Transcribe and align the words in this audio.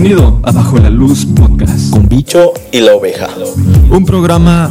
Bienvenido 0.00 0.38
a 0.44 0.52
Bajo 0.52 0.78
la 0.78 0.90
Luz 0.90 1.26
Podcast, 1.26 1.90
con 1.90 2.08
Bicho 2.08 2.52
y 2.70 2.78
la 2.78 2.94
oveja. 2.94 3.30
un 3.90 4.04
programa 4.04 4.70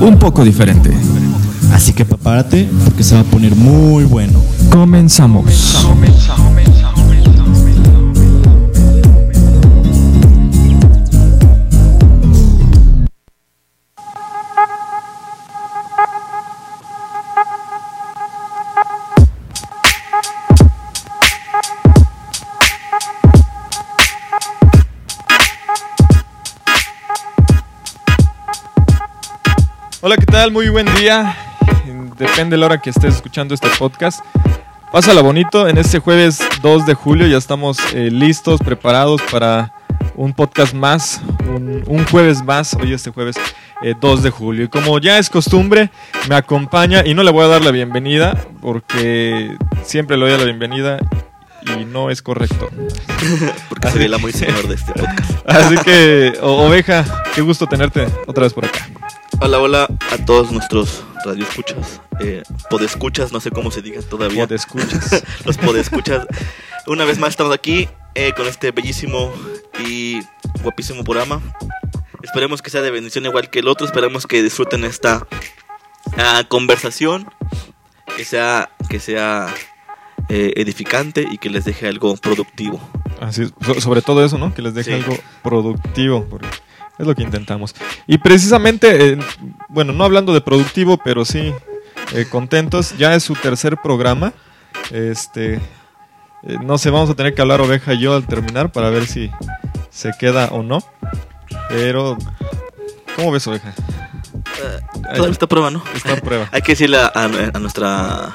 un 0.00 0.18
poco 0.18 0.42
diferente. 0.42 0.90
Así 1.72 1.92
que 1.92 2.04
prepárate 2.04 2.68
porque 2.84 3.04
se 3.04 3.14
va 3.14 3.20
a 3.20 3.24
poner 3.24 3.54
muy 3.54 4.02
bueno. 4.02 4.42
Comenzamos. 4.72 5.44
Hola, 30.08 30.16
¿qué 30.16 30.24
tal? 30.24 30.50
Muy 30.52 30.70
buen 30.70 30.86
día. 30.94 31.36
Depende 32.16 32.56
de 32.56 32.56
la 32.56 32.64
hora 32.64 32.80
que 32.80 32.88
estés 32.88 33.16
escuchando 33.16 33.52
este 33.52 33.68
podcast. 33.78 34.24
Pásala 34.90 35.20
bonito. 35.20 35.68
En 35.68 35.76
este 35.76 35.98
jueves 35.98 36.40
2 36.62 36.86
de 36.86 36.94
julio 36.94 37.26
ya 37.26 37.36
estamos 37.36 37.76
eh, 37.92 38.10
listos, 38.10 38.58
preparados 38.58 39.20
para 39.30 39.70
un 40.14 40.32
podcast 40.32 40.72
más, 40.72 41.20
un, 41.46 41.84
un 41.86 42.06
jueves 42.06 42.42
más. 42.42 42.72
Hoy 42.72 42.94
este 42.94 43.10
jueves 43.10 43.36
eh, 43.82 43.92
2 44.00 44.22
de 44.22 44.30
julio. 44.30 44.64
Y 44.64 44.68
como 44.68 44.98
ya 44.98 45.18
es 45.18 45.28
costumbre, 45.28 45.90
me 46.26 46.36
acompaña 46.36 47.04
y 47.04 47.12
no 47.12 47.22
le 47.22 47.30
voy 47.30 47.44
a 47.44 47.48
dar 47.48 47.62
la 47.62 47.70
bienvenida 47.70 48.46
porque 48.62 49.58
siempre 49.84 50.16
le 50.16 50.26
doy 50.26 50.38
la 50.38 50.44
bienvenida 50.44 51.00
y 51.66 51.84
no 51.84 52.08
es 52.08 52.22
correcto. 52.22 52.70
Porque 53.68 53.90
soy 53.90 54.04
el 54.04 54.14
amo 54.14 54.28
y 54.28 54.32
señor 54.32 54.68
de 54.68 54.74
este 54.74 54.92
podcast. 54.92 55.46
Así 55.46 55.76
que, 55.84 56.38
oveja, 56.40 57.04
qué 57.34 57.42
gusto 57.42 57.66
tenerte 57.66 58.06
otra 58.26 58.44
vez 58.44 58.54
por 58.54 58.64
acá. 58.64 58.88
Hola, 59.40 59.58
hola 59.60 59.88
a 60.10 60.24
todos 60.24 60.50
nuestros 60.50 61.04
radioescuchas, 61.24 62.00
eh, 62.20 62.42
podescuchas, 62.70 63.32
no 63.32 63.40
sé 63.40 63.50
cómo 63.50 63.70
se 63.70 63.82
diga 63.82 64.00
todavía. 64.02 64.46
te 64.46 64.54
escuchas. 64.54 65.22
Los 65.44 65.56
podescuchas. 65.58 66.26
Una 66.86 67.04
vez 67.04 67.18
más 67.18 67.30
estamos 67.30 67.52
aquí 67.54 67.88
eh, 68.14 68.32
con 68.36 68.46
este 68.46 68.70
bellísimo 68.72 69.32
y 69.86 70.20
guapísimo 70.62 71.04
programa. 71.04 71.40
Esperemos 72.22 72.62
que 72.62 72.70
sea 72.70 72.82
de 72.82 72.90
bendición 72.90 73.26
igual 73.26 73.50
que 73.50 73.60
el 73.60 73.68
otro. 73.68 73.86
Esperemos 73.86 74.26
que 74.26 74.42
disfruten 74.42 74.84
esta 74.84 75.26
ah, 76.16 76.44
conversación. 76.48 77.28
Que 78.16 78.24
sea, 78.24 78.70
que 78.88 78.98
sea 78.98 79.54
eh, 80.28 80.52
edificante 80.56 81.26
y 81.30 81.38
que 81.38 81.50
les 81.50 81.64
deje 81.64 81.86
algo 81.86 82.16
productivo. 82.16 82.80
Así 83.20 83.46
so- 83.64 83.80
sobre 83.80 84.02
todo 84.02 84.24
eso, 84.24 84.38
¿no? 84.38 84.52
Que 84.54 84.62
les 84.62 84.74
deje 84.74 84.90
Sí. 84.96 85.02
algo 85.04 85.16
productivo, 85.42 86.24
porque 86.28 86.48
es 86.98 87.06
lo 87.06 87.14
que 87.14 87.22
intentamos. 87.22 87.74
Y 88.06 88.18
precisamente, 88.18 89.12
eh, 89.12 89.18
bueno, 89.68 89.92
no 89.92 90.04
hablando 90.04 90.32
de 90.34 90.40
productivo, 90.40 90.98
pero 90.98 91.24
sí 91.24 91.52
eh, 92.14 92.26
contentos, 92.30 92.96
ya 92.98 93.14
es 93.14 93.22
su 93.24 93.34
tercer 93.34 93.76
programa. 93.82 94.32
Este, 94.90 95.54
eh, 95.54 96.56
no 96.64 96.78
sé, 96.78 96.90
vamos 96.90 97.10
a 97.10 97.14
tener 97.14 97.34
que 97.34 97.42
hablar 97.42 97.60
Oveja 97.60 97.94
y 97.94 98.00
yo 98.00 98.14
al 98.14 98.26
terminar 98.26 98.72
para 98.72 98.90
ver 98.90 99.06
si 99.06 99.30
se 99.90 100.12
queda 100.18 100.48
o 100.48 100.62
no. 100.62 100.82
Pero, 101.68 102.16
¿cómo 103.16 103.30
ves 103.32 103.46
Oveja? 103.46 103.72
Todavía 105.02 105.30
está 105.30 105.46
a 105.46 105.48
prueba, 105.48 105.70
¿no? 105.70 105.82
Está 105.94 106.14
a 106.14 106.16
prueba. 106.16 106.48
Hay 106.52 106.62
que 106.62 106.72
decirle 106.72 106.98
a, 106.98 107.06
a- 107.14 107.50
a 107.54 107.58
nuestra 107.58 108.32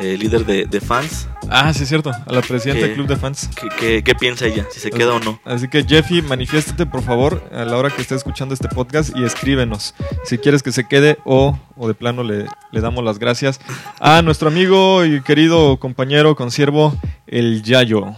eh, 0.00 0.16
líder 0.18 0.44
de, 0.46 0.66
de 0.66 0.80
fans 0.80 1.28
Ah, 1.52 1.74
sí 1.74 1.82
es 1.82 1.88
cierto, 1.88 2.10
a 2.10 2.32
la 2.32 2.42
presidenta 2.42 2.86
del. 2.86 2.94
Club 2.94 3.08
de 3.08 3.16
Fans. 3.16 3.50
qué 3.78 4.14
piensa 4.18 4.46
ella, 4.46 4.66
si 4.70 4.78
se 4.78 4.90
queda 4.92 5.14
o 5.14 5.18
no. 5.18 5.40
Así 5.44 5.66
que 5.66 5.82
Jeffy, 5.82 6.22
manifiéstate 6.22 6.86
por 6.86 7.02
favor 7.02 7.42
a 7.52 7.64
la 7.64 7.76
hora 7.76 7.90
que 7.90 8.00
estés 8.02 8.18
escuchando 8.18 8.54
este 8.54 8.68
podcast 8.68 9.16
y 9.16 9.24
escríbenos 9.24 9.94
si 10.24 10.38
quieres 10.38 10.62
que 10.62 10.70
se 10.70 10.86
quede 10.86 11.18
o, 11.24 11.58
o 11.76 11.88
de 11.88 11.94
plano 11.94 12.22
le, 12.22 12.46
le 12.70 12.80
damos 12.80 13.02
las 13.02 13.18
gracias 13.18 13.58
a 13.98 14.22
nuestro 14.22 14.46
amigo 14.48 15.04
y 15.04 15.22
querido 15.22 15.78
compañero, 15.78 16.36
consiervo, 16.36 16.94
el 17.26 17.64
Yayo. 17.64 18.14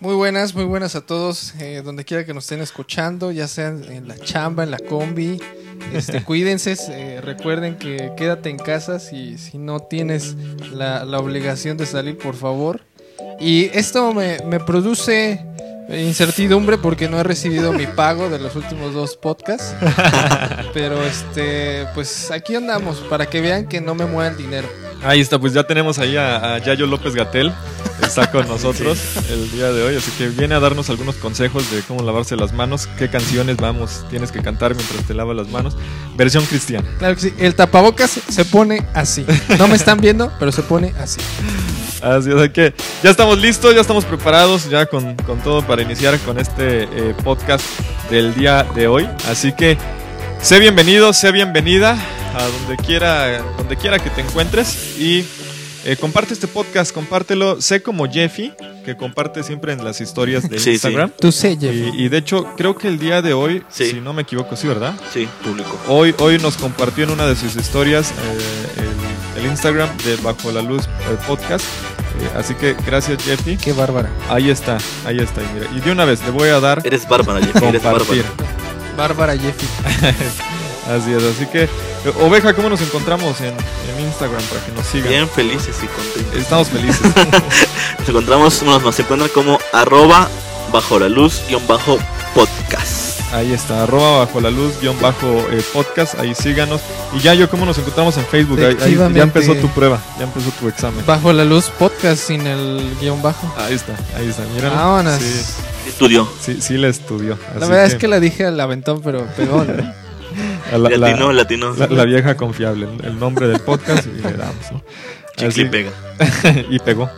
Muy 0.00 0.16
buenas, 0.16 0.54
muy 0.56 0.64
buenas 0.64 0.96
a 0.96 1.06
todos, 1.06 1.54
eh, 1.60 1.82
donde 1.84 2.04
quiera 2.04 2.26
que 2.26 2.34
nos 2.34 2.44
estén 2.44 2.60
escuchando, 2.60 3.30
ya 3.30 3.46
sean 3.46 3.84
en 3.84 4.08
la 4.08 4.18
chamba, 4.18 4.64
en 4.64 4.72
la 4.72 4.78
combi. 4.78 5.40
Este, 5.92 6.22
cuídense, 6.24 6.76
eh, 6.90 7.20
recuerden 7.22 7.76
que 7.76 8.12
quédate 8.16 8.50
en 8.50 8.58
casa 8.58 8.98
si, 8.98 9.38
si 9.38 9.58
no 9.58 9.80
tienes 9.80 10.36
la, 10.72 11.04
la 11.04 11.18
obligación 11.18 11.76
de 11.76 11.86
salir, 11.86 12.18
por 12.18 12.34
favor. 12.34 12.80
Y 13.40 13.64
esto 13.76 14.12
me, 14.12 14.38
me 14.46 14.60
produce 14.60 15.44
incertidumbre 15.88 16.78
porque 16.78 17.08
no 17.08 17.18
he 17.20 17.22
recibido 17.22 17.72
mi 17.72 17.86
pago 17.86 18.30
de 18.30 18.38
los 18.38 18.56
últimos 18.56 18.94
dos 18.94 19.16
podcasts. 19.16 19.74
Pero 20.74 21.02
este, 21.04 21.86
pues 21.94 22.30
aquí 22.30 22.54
andamos 22.54 22.98
para 23.10 23.26
que 23.26 23.40
vean 23.40 23.68
que 23.68 23.80
no 23.80 23.94
me 23.94 24.06
mueva 24.06 24.28
el 24.28 24.36
dinero. 24.36 24.68
Ahí 25.02 25.20
está, 25.20 25.38
pues 25.38 25.52
ya 25.52 25.64
tenemos 25.64 25.98
ahí 25.98 26.16
a, 26.16 26.54
a 26.54 26.58
Yayo 26.58 26.86
López 26.86 27.14
Gatel, 27.14 27.52
está 28.04 28.30
con 28.30 28.46
nosotros 28.48 28.98
el 29.30 29.50
día 29.50 29.72
de 29.72 29.82
hoy, 29.82 29.96
así 29.96 30.10
que 30.12 30.28
viene 30.28 30.54
a 30.54 30.60
darnos 30.60 30.90
algunos 30.90 31.16
consejos 31.16 31.70
de 31.70 31.82
cómo 31.82 32.02
lavarse 32.02 32.36
las 32.36 32.52
manos, 32.52 32.88
qué 32.98 33.08
canciones 33.08 33.56
vamos, 33.56 34.04
tienes 34.10 34.32
que 34.32 34.42
cantar 34.42 34.74
mientras 34.74 35.04
te 35.06 35.14
lavas 35.14 35.36
las 35.36 35.48
manos, 35.48 35.76
versión 36.16 36.44
cristiana. 36.46 36.88
Claro 36.98 37.14
que 37.14 37.20
sí, 37.20 37.34
el 37.38 37.54
tapabocas 37.54 38.20
se 38.28 38.44
pone 38.44 38.86
así. 38.94 39.24
No 39.58 39.68
me 39.68 39.76
están 39.76 40.00
viendo, 40.00 40.32
pero 40.38 40.52
se 40.52 40.62
pone 40.62 40.92
así. 41.00 41.20
Así 42.02 42.30
es, 42.30 42.50
que 42.50 42.74
ya 43.02 43.10
estamos 43.10 43.38
listos, 43.38 43.74
ya 43.74 43.80
estamos 43.80 44.04
preparados 44.04 44.68
ya 44.68 44.86
con, 44.86 45.14
con 45.16 45.38
todo 45.40 45.66
para 45.66 45.82
iniciar 45.82 46.18
con 46.20 46.38
este 46.38 46.84
eh, 46.84 47.14
podcast 47.24 47.64
del 48.10 48.34
día 48.34 48.64
de 48.74 48.86
hoy. 48.86 49.08
Así 49.28 49.52
que 49.52 49.78
sé 50.42 50.58
bienvenido, 50.58 51.12
sé 51.14 51.32
bienvenida 51.32 51.96
a 52.34 52.42
donde 52.42 52.76
quiera, 52.76 53.40
donde 53.56 53.76
quiera 53.76 53.98
que 53.98 54.10
te 54.10 54.20
encuentres 54.20 54.98
y 54.98 55.24
eh, 55.84 55.96
comparte 55.96 56.34
este 56.34 56.46
podcast, 56.46 56.92
compártelo. 56.92 57.60
Sé 57.60 57.82
como 57.82 58.10
Jeffy, 58.10 58.52
que 58.84 58.96
comparte 58.96 59.42
siempre 59.42 59.72
en 59.72 59.84
las 59.84 60.00
historias 60.00 60.48
de 60.48 60.58
Sí, 60.58 60.64
sí. 60.64 60.70
Instagram. 60.72 61.10
Tú 61.18 61.30
sé, 61.32 61.56
Jeff. 61.60 61.74
Y, 61.74 62.04
y 62.04 62.08
de 62.08 62.18
hecho, 62.18 62.44
creo 62.56 62.74
que 62.76 62.88
el 62.88 62.98
día 62.98 63.20
de 63.22 63.32
hoy, 63.32 63.62
Sí. 63.68 63.90
si 63.90 64.00
no 64.00 64.12
me 64.12 64.22
equivoco, 64.22 64.56
sí, 64.56 64.66
¿verdad? 64.66 64.94
Sí, 65.12 65.28
público. 65.42 65.78
Hoy, 65.88 66.14
hoy 66.18 66.38
nos 66.38 66.56
compartió 66.56 67.04
en 67.04 67.10
una 67.10 67.26
de 67.26 67.36
sus 67.36 67.56
historias 67.56 68.10
eh, 68.10 68.82
el, 69.36 69.44
el 69.44 69.50
Instagram 69.50 69.88
de 69.98 70.16
Bajo 70.16 70.50
la 70.52 70.62
Luz 70.62 70.88
el 71.10 71.16
podcast. 71.26 71.64
Eh, 72.20 72.30
así 72.38 72.54
que 72.54 72.76
gracias 72.86 73.22
Jeffy. 73.24 73.56
Qué 73.56 73.72
bárbara. 73.72 74.08
Ahí 74.28 74.48
está, 74.50 74.78
ahí 75.04 75.18
está. 75.18 75.42
y 75.42 75.46
mira, 75.54 75.66
y 75.76 75.80
de 75.80 75.90
una 75.92 76.04
vez 76.04 76.22
le 76.24 76.30
voy 76.30 76.48
a 76.48 76.60
dar 76.60 76.80
Eres 76.84 77.08
bárbara, 77.08 77.40
Jeffy, 77.44 77.64
eres 77.66 77.82
bárbara. 77.82 78.22
Bárbara 78.96 79.36
Jeffy. 79.36 79.66
Así 80.88 81.12
es, 81.12 81.22
así 81.22 81.46
que 81.46 81.68
Oveja, 82.20 82.52
¿cómo 82.52 82.68
nos 82.68 82.80
encontramos 82.82 83.40
en, 83.40 83.46
en 83.54 84.04
Instagram 84.06 84.42
para 84.42 84.60
que 84.66 84.72
nos 84.72 84.86
sigan? 84.86 85.08
Bien 85.08 85.28
felices 85.28 85.76
y 85.82 85.86
contentos. 85.86 86.36
Estamos 86.40 86.68
felices. 86.68 87.00
Nos 88.00 88.08
encontramos, 88.08 88.62
nos, 88.62 88.82
nos 88.82 88.98
encuentran 89.00 89.30
como 89.32 89.58
arroba 89.72 90.28
bajo 90.70 90.98
la 90.98 91.08
luz 91.08 91.40
guion 91.48 91.66
bajo 91.66 91.96
podcast. 92.34 93.32
Ahí 93.32 93.52
está, 93.52 93.84
arroba 93.84 94.18
bajo 94.26 94.40
la 94.42 94.50
luz 94.50 94.78
guion 94.82 95.00
bajo 95.00 95.26
eh, 95.50 95.62
podcast, 95.72 96.18
ahí 96.20 96.34
síganos. 96.34 96.82
Y 97.14 97.20
ya 97.20 97.32
yo, 97.34 97.48
¿cómo 97.48 97.64
nos 97.64 97.78
encontramos 97.78 98.16
en 98.18 98.26
Facebook? 98.26 98.58
Ahí- 98.60 98.76
ahí 98.82 98.96
ya 99.14 99.22
empezó 99.22 99.54
tu 99.56 99.68
prueba, 99.68 99.98
ya 100.18 100.24
empezó 100.24 100.50
tu 100.60 100.68
examen. 100.68 101.04
Bajo 101.06 101.32
la 101.32 101.44
luz 101.44 101.70
podcast 101.78 102.18
sin 102.22 102.46
el 102.46 102.94
guion 103.00 103.22
bajo. 103.22 103.52
Ahí 103.56 103.74
está, 103.74 103.94
ahí 104.16 104.28
está, 104.28 104.42
mira. 104.54 104.68
Vámonos. 104.70 105.18
Sí, 105.20 105.88
Estudió. 105.88 106.28
sí, 106.40 106.58
sí 106.60 106.76
la 106.76 106.88
estudió. 106.88 107.38
La 107.58 107.66
verdad 107.66 107.86
es 107.86 107.94
que 107.94 108.06
la 108.08 108.20
dije 108.20 108.44
al 108.44 108.60
aventón, 108.60 109.00
pero 109.02 109.26
pegó, 109.36 109.64
¿no? 109.64 109.94
la- 110.72 110.78
la- 110.78 110.96
latino, 110.96 111.32
latino. 111.32 111.74
La, 111.76 111.86
la 111.86 112.04
vieja 112.04 112.36
confiable, 112.36 112.88
el, 113.02 113.18
nombre 113.18 113.48
del 113.48 113.60
podcast 113.60 114.06
y 114.06 114.22
le 114.22 114.32
damos, 114.32 114.72
¿no? 114.72 114.82
Así- 115.46 115.62
y 115.62 115.64
pega. 115.66 115.90
y 116.70 116.78
pegó, 116.78 117.10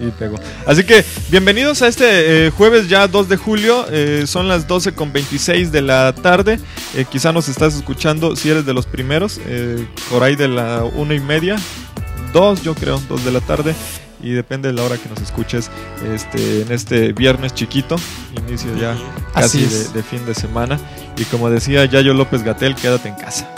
y 0.00 0.10
pegó. 0.10 0.36
Así 0.66 0.84
que 0.84 1.04
bienvenidos 1.30 1.82
a 1.82 1.88
este 1.88 2.46
eh, 2.46 2.50
jueves 2.50 2.88
ya 2.88 3.06
2 3.08 3.28
de 3.28 3.36
julio, 3.36 3.86
eh, 3.90 4.24
son 4.26 4.48
las 4.48 4.66
12 4.68 4.92
con 4.92 5.12
26 5.12 5.72
de 5.72 5.82
la 5.82 6.14
tarde, 6.14 6.58
Eh, 6.94 7.06
quizá 7.10 7.32
nos 7.32 7.48
estás 7.48 7.74
escuchando 7.74 8.36
si 8.36 8.50
eres 8.50 8.66
de 8.66 8.74
los 8.74 8.84
primeros, 8.86 9.40
eh, 9.46 9.86
por 10.10 10.22
ahí 10.22 10.36
de 10.36 10.48
la 10.48 10.84
una 10.84 11.14
y 11.14 11.20
media, 11.20 11.56
dos 12.34 12.62
yo 12.62 12.74
creo, 12.74 13.00
dos 13.08 13.24
de 13.24 13.32
la 13.32 13.40
tarde. 13.40 13.74
Y 14.22 14.30
depende 14.30 14.68
de 14.68 14.74
la 14.74 14.84
hora 14.84 14.96
que 14.96 15.08
nos 15.08 15.20
escuches 15.20 15.68
este, 16.14 16.62
en 16.62 16.70
este 16.72 17.12
viernes 17.12 17.54
chiquito, 17.54 17.96
inicio 18.46 18.76
ya 18.76 18.96
casi 19.34 19.64
Así 19.64 19.88
de, 19.92 20.02
fin 20.02 20.24
de 20.26 20.34
semana. 20.34 20.78
Y 21.16 21.24
como 21.24 21.50
decía 21.50 21.84
Yayo 21.86 22.14
López 22.14 22.42
Gatel, 22.42 22.74
quédate 22.76 23.08
en 23.08 23.16
casa. 23.16 23.48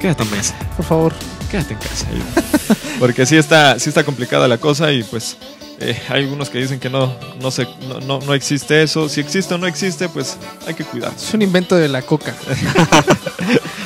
Quédate 0.00 0.22
en 0.22 0.28
casa 0.28 0.54
Por 0.76 0.84
favor. 0.86 1.12
quédate 1.50 1.72
en 1.74 1.80
casa. 1.80 2.06
Porque 3.00 3.26
sí 3.26 3.36
está, 3.36 3.78
sí 3.78 3.88
está 3.88 4.04
complicada 4.04 4.46
la 4.48 4.58
cosa 4.58 4.92
y 4.92 5.02
pues 5.02 5.36
eh, 5.80 6.00
hay 6.08 6.22
algunos 6.22 6.48
que 6.50 6.58
dicen 6.58 6.78
que 6.80 6.88
no, 6.88 7.14
no, 7.40 7.50
se, 7.50 7.66
no, 7.88 8.00
no, 8.00 8.20
no 8.20 8.32
existe 8.32 8.82
eso. 8.82 9.08
Si 9.08 9.20
existe 9.20 9.54
o 9.54 9.58
no 9.58 9.66
existe, 9.66 10.08
pues 10.08 10.36
hay 10.66 10.74
que 10.74 10.84
cuidarse. 10.84 11.26
Es 11.26 11.34
un 11.34 11.42
invento 11.42 11.76
de 11.76 11.88
la 11.88 12.02
coca. 12.02 12.34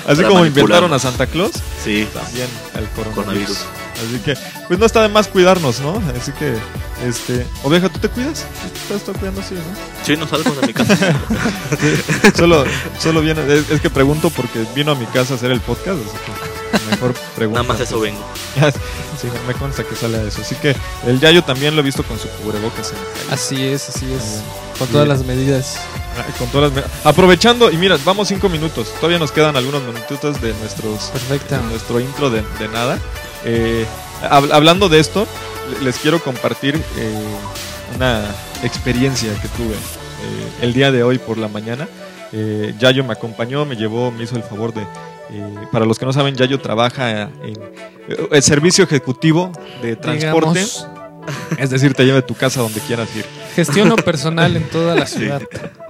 Así 0.07 0.17
Para 0.23 0.29
como 0.29 0.45
inventaron 0.47 0.93
a 0.93 0.99
Santa 0.99 1.27
Claus, 1.27 1.53
Sí, 1.85 2.07
también 2.13 2.47
al 2.75 2.89
coronavirus. 2.91 3.15
coronavirus. 3.15 3.59
Así 4.07 4.19
que, 4.25 4.35
pues 4.69 4.79
no 4.79 4.87
está 4.87 5.03
de 5.03 5.09
más 5.09 5.29
cuidarnos, 5.29 5.81
¿no? 5.81 6.03
Así 6.19 6.33
que, 6.33 6.55
este, 7.07 7.47
oveja, 7.63 7.89
¿tú 7.89 7.99
te 7.99 8.09
cuidas? 8.09 8.45
¿Te 8.89 8.95
estás 8.95 9.17
cuidando 9.17 9.41
así, 9.41 9.55
no? 9.55 9.61
Sí, 10.07 10.17
no 10.17 10.27
salgo 10.27 10.51
de 10.61 10.67
mi 10.67 10.73
casa. 10.73 10.97
solo, 12.37 12.65
solo 12.99 13.21
viene, 13.21 13.43
es, 13.53 13.71
es 13.71 13.81
que 13.81 13.91
pregunto 13.91 14.31
porque 14.31 14.65
vino 14.75 14.93
a 14.93 14.95
mi 14.95 15.07
casa 15.07 15.35
a 15.35 15.37
hacer 15.37 15.51
el 15.51 15.61
podcast, 15.61 15.99
así 16.01 16.17
que 16.27 16.91
mejor 16.91 17.15
pregunta. 17.37 17.63
Nada 17.63 17.75
más 17.75 17.81
eso 17.83 18.01
vengo. 18.01 18.21
sí, 19.21 19.29
me 19.47 19.55
consta 19.55 19.85
que 19.85 19.95
sale 19.97 20.19
a 20.19 20.23
eso. 20.23 20.41
Así 20.41 20.55
que 20.57 20.75
el 21.07 21.21
Yayo 21.21 21.43
también 21.45 21.75
lo 21.75 21.81
he 21.83 21.85
visto 21.85 22.03
con 22.05 22.19
su 22.19 22.29
cubrebocas 22.43 22.93
en. 22.93 23.33
Así 23.35 23.65
es, 23.67 23.89
así 23.89 24.07
es. 24.13 24.41
Con 24.79 24.87
Sí. 24.89 24.93
todas 24.95 25.09
las 25.09 25.25
medidas. 25.25 25.77
Con 26.39 26.49
todas 26.49 26.73
las 26.73 26.85
me- 26.85 26.91
Aprovechando, 27.09 27.71
y 27.71 27.77
mira, 27.77 27.97
vamos 28.05 28.29
cinco 28.29 28.49
minutos. 28.49 28.89
Todavía 28.97 29.19
nos 29.19 29.31
quedan 29.33 29.57
algunos 29.57 29.83
minutitos 29.83 30.41
de 30.41 30.53
nuestros 30.55 31.05
Perfecto. 31.11 31.57
de 31.57 31.63
nuestro 31.65 32.01
intro 32.01 32.31
de, 32.31 32.43
de 32.59 32.69
nada. 32.69 32.99
Eh, 33.45 33.87
hab- 34.23 34.53
hablando 34.53 34.89
de 34.89 35.01
esto, 35.01 35.27
le- 35.79 35.85
les 35.85 35.97
quiero 35.99 36.23
compartir 36.23 36.75
eh, 36.77 37.25
una 37.97 38.25
experiencia 38.63 39.33
que 39.41 39.49
tuve 39.49 39.75
eh, 39.75 40.49
el 40.63 40.73
día 40.73 40.91
de 40.93 41.03
hoy 41.03 41.19
por 41.19 41.39
la 41.39 41.49
mañana. 41.49 41.89
Yayo 42.79 43.03
me 43.03 43.13
acompañó, 43.13 43.65
me 43.65 43.75
llevó, 43.75 44.13
me 44.13 44.23
hizo 44.23 44.37
el 44.37 44.45
favor 44.45 44.73
de... 44.73 44.87
para 45.73 45.85
los 45.85 45.99
que 45.99 46.07
no 46.07 46.13
saben, 46.13 46.37
Yayo 46.37 46.61
trabaja 46.61 47.23
en 47.23 47.59
el 48.31 48.43
servicio 48.43 48.85
ejecutivo 48.85 49.51
de 49.83 49.97
transporte. 49.97 50.61
Digamos, 50.61 50.87
Es 51.59 51.71
decir, 51.71 51.95
te 51.95 52.05
lleva 52.05 52.17
de 52.17 52.23
tu 52.23 52.35
casa 52.35 52.61
donde 52.61 52.81
quieras 52.81 53.09
ir. 53.17 53.25
gestiono 53.55 53.97
personal 53.97 54.57
en 54.57 54.63
toda 54.69 54.95
la 54.95 55.07
ciudad. 55.07 55.43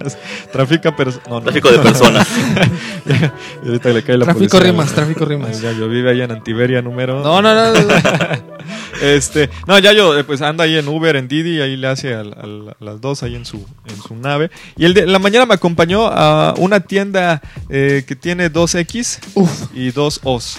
Trafica 0.53 0.97
pers- 0.97 1.21
no, 1.29 1.35
no. 1.37 1.43
Tráfico 1.43 1.71
de 1.71 1.79
personas. 1.79 2.27
y 3.65 3.67
ahorita 3.69 3.89
le 3.91 4.03
cae 4.03 4.19
la 4.19 4.25
Tráfico 4.25 4.49
policía. 4.51 4.73
rimas, 4.73 4.93
tráfico 4.93 5.25
rimas. 5.25 5.61
Ya 5.61 5.73
yo 5.73 5.89
vive 5.89 6.11
allá 6.11 6.25
en 6.25 6.33
Antiberia 6.33 6.83
número. 6.83 7.23
No, 7.23 7.41
no, 7.43 7.55
no. 7.55 7.73
no. 7.73 7.95
Este, 9.03 9.49
no, 9.67 9.79
ya 9.79 9.93
yo 9.95 10.19
eh, 10.19 10.25
pues 10.25 10.43
anda 10.43 10.65
ahí 10.65 10.77
en 10.77 10.87
Uber, 10.87 11.17
en 11.17 11.27
Didi, 11.27 11.61
ahí 11.63 11.75
le 11.77 11.87
hace 11.87 12.15
a 12.15 12.23
las 12.23 13.01
dos 13.01 13.23
ahí 13.23 13.35
en 13.35 13.47
su 13.47 13.65
en 13.87 13.97
su 14.03 14.15
nave. 14.15 14.51
Y 14.77 14.85
el 14.85 14.93
de 14.93 15.07
la 15.07 15.19
mañana 15.19 15.47
me 15.47 15.55
acompañó 15.55 16.07
a 16.07 16.53
una 16.59 16.81
tienda 16.81 17.41
eh, 17.71 18.05
que 18.07 18.15
tiene 18.15 18.51
dos 18.51 18.75
X 18.75 19.21
Uf. 19.35 19.69
y 19.75 19.91
dos 19.91 20.21
O's. 20.23 20.59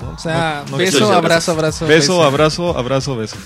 ¿No? 0.00 0.10
O 0.10 0.18
sea, 0.18 0.62
No- 0.66 0.72
no 0.72 0.76
beso, 0.78 1.12
abrazo, 1.12 1.52
abrazo. 1.52 1.86
Beso, 1.86 2.22
abrazo, 2.24 2.76
abrazo, 2.78 3.16
beso. 3.16 3.36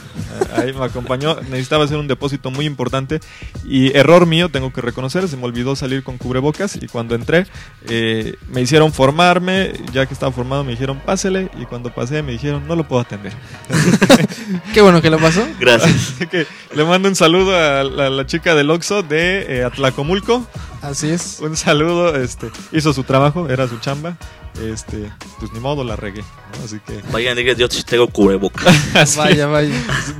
Ah, 0.54 0.60
Ahí 0.62 0.72
me 0.72 0.84
acompañó. 0.84 1.36
Necesitaba 1.48 1.84
hacer 1.84 1.96
un 1.96 2.08
depósito 2.08 2.50
muy 2.50 2.66
importante. 2.66 3.20
Y 3.64 3.96
error 3.96 4.26
mío, 4.26 4.48
tengo 4.50 4.72
que 4.72 4.80
reconocer, 4.80 5.28
se 5.28 5.36
me 5.36 5.44
olvidó 5.44 5.76
salir 5.76 6.02
con 6.02 6.18
cubrebocas. 6.18 6.76
Y 6.76 6.86
cuando 6.88 7.14
entré, 7.14 7.46
eh, 7.88 8.34
me 8.48 8.60
hicieron 8.60 8.92
formarme. 8.92 9.72
Ya 9.92 10.06
que 10.06 10.14
estaba 10.14 10.32
formado, 10.32 10.64
me 10.64 10.72
dijeron 10.72 11.00
pásele. 11.04 11.50
Y 11.60 11.64
cuando 11.66 11.92
pasé, 11.94 12.22
me 12.22 12.32
dijeron 12.32 12.66
no 12.68 12.76
lo 12.76 12.86
puedo 12.86 13.02
atender. 13.02 13.32
Qué 14.74 14.80
bueno 14.80 15.00
que 15.02 15.10
lo 15.10 15.18
pasó. 15.18 15.46
Gracias. 15.58 15.92
Así 16.16 16.26
que 16.26 16.46
le 16.74 16.84
mando 16.84 17.08
un 17.08 17.16
saludo 17.16 17.56
a 17.56 17.84
la, 17.84 18.10
la 18.10 18.26
chica 18.26 18.54
del 18.54 18.70
Oxxo 18.70 19.02
de 19.02 19.58
eh, 19.60 19.64
Atlacomulco. 19.64 20.46
Así 20.80 21.10
es. 21.10 21.38
Un 21.40 21.56
saludo. 21.56 22.16
Este, 22.16 22.50
hizo 22.72 22.92
su 22.92 23.04
trabajo, 23.04 23.48
era 23.48 23.68
su 23.68 23.78
chamba. 23.78 24.16
Este, 24.60 25.10
pues 25.38 25.50
ni 25.52 25.60
modo, 25.60 25.82
la 25.82 25.96
regué. 25.96 26.20
¿no? 26.20 26.64
Así 26.64 26.78
que 26.86 27.00
Vayan, 27.10 27.36
digan, 27.36 27.56
yo 27.56 27.68
sí 27.68 27.82
tengo 27.84 28.06
cubreboca. 28.08 28.70
así- 28.94 29.18
Vaya, 29.18 29.46
vaya. 29.46 29.74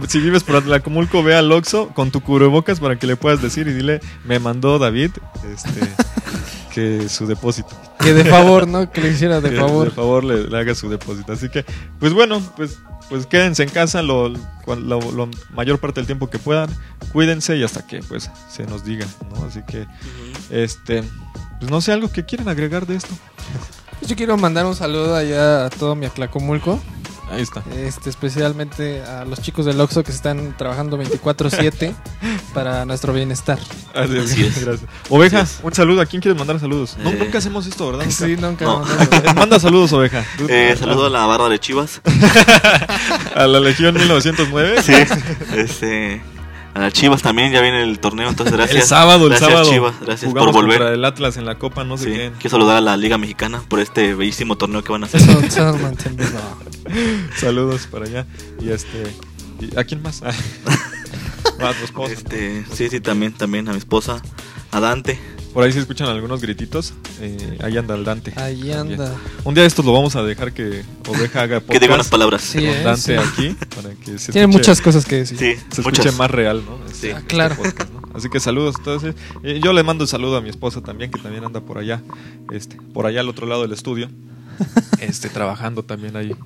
si 0.09 0.21
vives 0.21 0.43
por 0.43 0.57
Atlacomulco, 0.57 1.23
ve 1.23 1.35
al 1.37 1.53
Oxxo 1.53 1.89
con 1.89 2.11
tu 2.11 2.21
cubrebocas 2.23 2.81
para 2.81 2.99
que 2.99 3.07
le 3.07 3.17
puedas 3.17 3.43
decir 3.43 3.69
y 3.69 3.73
dile, 3.75 4.01
me 4.25 4.39
mandó 4.39 4.79
David 4.79 5.11
este, 5.53 5.71
que 6.75 7.09
su 7.09 7.27
depósito. 7.27 7.69
Que 7.99 8.15
de 8.15 8.25
favor, 8.25 8.67
¿no? 8.67 8.91
Que 8.91 9.01
le 9.03 9.11
hiciera 9.11 9.41
de 9.41 9.51
Que 9.51 9.57
favor. 9.57 9.85
de 9.91 9.95
favor 9.95 10.25
le, 10.25 10.49
le 10.49 10.59
haga 10.59 10.75
su 10.75 10.89
depósito. 10.89 11.33
Así 11.33 11.49
que, 11.51 11.65
pues 12.01 12.13
bueno, 12.15 12.41
pues, 12.57 12.79
pues 13.11 13.27
quédense 13.27 13.63
en 13.63 13.69
casa 13.69 14.03
lo, 14.03 14.29
lo, 14.31 15.01
lo 15.13 15.29
mayor 15.55 15.79
parte 15.79 16.01
del 16.01 16.07
tiempo 16.07 16.29
que 16.31 16.39
puedan. 16.41 16.69
Cuídense 17.13 17.57
y 17.59 17.63
hasta 17.63 17.87
que 17.87 18.01
pues 18.03 18.29
se 18.51 18.65
nos 18.67 18.85
diga, 18.85 19.07
¿no? 19.33 19.45
Así 19.45 19.61
que, 19.69 19.87
este, 20.51 21.05
pues 21.61 21.71
no 21.71 21.81
sé, 21.81 21.93
algo 21.93 22.11
que 22.11 22.25
quieran 22.25 22.49
agregar 22.49 22.87
de 22.87 22.97
esto. 22.97 23.15
Yo 24.07 24.17
quiero 24.17 24.37
mandar 24.37 24.67
un 24.67 24.75
saludo 24.75 25.17
allá 25.17 25.67
a 25.67 25.71
todo 25.71 25.95
mi 25.95 26.07
Aclacomulco. 26.07 26.81
Ahí 27.31 27.41
está. 27.41 27.63
Este, 27.75 28.11
especialmente 28.11 29.01
a 29.03 29.25
los 29.25 29.41
chicos 29.41 29.65
del 29.65 29.81
Oxxo 29.81 30.05
que 30.05 30.11
están 30.11 30.55
trabajando 30.59 30.99
24-7 30.99 31.95
para 32.55 32.85
nuestro 32.85 33.15
bienestar. 33.15 33.59
Así 33.95 34.17
es, 34.19 34.25
Así 34.33 34.45
es. 34.45 34.65
Gracias. 34.65 34.91
Oveja, 35.09 35.41
Así 35.41 35.55
es. 35.59 35.65
un 35.65 35.73
saludo. 35.73 36.03
¿A 36.03 36.07
quién 36.07 36.21
quieres 36.21 36.39
mandar 36.39 36.61
saludos? 36.61 36.97
Eh. 36.99 37.17
nunca 37.19 37.39
hacemos 37.39 37.67
esto, 37.67 37.87
¿verdad? 37.87 38.05
Nunca. 38.05 38.27
Sí, 38.27 38.37
nunca. 38.37 38.65
No. 38.67 38.85
Manda 39.35 39.59
saludos, 39.59 39.93
Oveja. 39.95 40.25
Eh, 40.47 40.77
saludo 40.79 41.07
a 41.07 41.11
la 41.11 41.25
barra 41.25 41.49
de 41.49 41.59
Chivas. 41.59 42.03
A 43.35 43.47
la 43.47 43.61
Legión 43.61 43.95
1909. 43.95 44.83
Sí. 44.83 44.93
Este, 45.57 46.21
a 46.75 46.79
las 46.81 46.93
Chivas 46.93 47.23
también, 47.23 47.53
ya 47.53 47.61
viene 47.61 47.83
el 47.83 47.99
torneo, 47.99 48.29
entonces 48.29 48.53
gracias. 48.57 48.83
El 48.83 48.89
sábado, 48.89 49.25
el 49.25 49.31
gracias, 49.31 49.51
sábado. 49.51 49.71
Chivas, 49.71 49.95
gracias 50.01 50.31
Jugamos 50.31 50.53
por 50.53 50.63
volver. 50.63 50.79
contra 50.79 50.95
el 50.95 51.05
Atlas 51.05 51.37
en 51.37 51.45
la 51.45 51.59
Copa, 51.59 51.85
no 51.85 51.97
sé 51.99 52.05
Sí, 52.05 52.11
qué. 52.13 52.33
quiero 52.39 52.51
saludar 52.51 52.77
a 52.77 52.81
la 52.81 52.97
Liga 52.97 53.19
Mexicana 53.19 53.63
por 53.69 53.81
este 53.81 54.15
bellísimo 54.15 54.57
torneo 54.57 54.83
que 54.83 54.93
van 54.93 55.03
a 55.05 55.07
hacer. 55.07 55.21
Saludos 57.37 57.87
para 57.91 58.07
allá. 58.07 58.27
Y 58.61 58.71
este. 58.71 59.03
y- 59.61 59.77
¿A 59.79 59.85
quién 59.85 60.03
más? 60.03 60.23
A 60.23 61.73
tu 61.75 61.85
esposa. 61.85 62.13
Este, 62.13 62.65
sí, 62.73 62.89
sí, 62.91 63.01
también, 63.01 63.33
también 63.33 63.69
a 63.69 63.73
mi 63.73 63.79
esposa, 63.79 64.21
a 64.71 64.81
Dante. 64.81 65.19
Por 65.53 65.63
ahí 65.65 65.73
se 65.73 65.81
escuchan 65.81 66.09
algunos 66.09 66.41
grititos. 66.41 66.95
Eh, 67.21 67.59
ahí 67.63 67.77
anda 67.77 67.95
el 67.95 68.05
Dante. 68.05 68.33
Ahí 68.37 68.73
anda. 68.73 69.15
Un 69.45 69.53
día 69.55 69.63
de 69.63 69.69
estos 69.69 69.85
lo 69.85 69.93
vamos 69.93 70.17
a 70.17 70.23
dejar 70.23 70.53
que 70.53 70.83
Oveja 71.09 71.43
haga 71.43 71.61
Que 71.69 71.79
diga 71.79 71.95
unas 71.95 72.09
podcast 72.09 72.11
palabras. 72.11 72.43
Sí, 72.43 72.59
con 72.59 72.69
eh, 72.69 72.83
Dante 72.83 73.01
sí. 73.03 73.13
aquí. 73.15 73.57
Para 73.77 73.91
que 73.95 74.19
se 74.19 74.33
Tiene 74.33 74.47
escuche- 74.49 74.53
muchas 74.59 74.81
cosas 74.81 75.05
que 75.05 75.17
decir. 75.17 75.39
Sí, 75.39 75.55
se 75.71 75.83
muchas. 75.83 76.07
escuche 76.07 76.13
más 76.13 76.31
real, 76.31 76.63
¿no? 76.65 76.77
Este- 76.87 76.95
Sí. 76.99 77.09
este 77.09 77.23
Claro. 77.27 77.57
podcast, 77.57 77.91
¿no? 77.93 78.01
Así 78.15 78.29
que 78.31 78.41
saludos 78.41 78.77
entonces. 78.79 79.15
Eh, 79.43 79.61
yo 79.63 79.73
le 79.75 79.83
mando 79.83 80.05
un 80.05 80.09
saludo 80.09 80.37
a 80.37 80.41
mi 80.41 80.49
esposa 80.49 80.81
también, 80.81 81.11
que 81.11 81.21
también 81.21 81.45
anda 81.45 81.61
por 81.61 81.77
allá, 81.79 82.01
este, 82.51 82.77
por 82.95 83.05
allá 83.07 83.21
al 83.21 83.29
otro 83.29 83.47
lado 83.47 83.63
del 83.63 83.73
estudio, 83.73 84.09
este, 85.01 85.29
trabajando 85.29 85.83
también 85.83 86.17
ahí. 86.17 86.35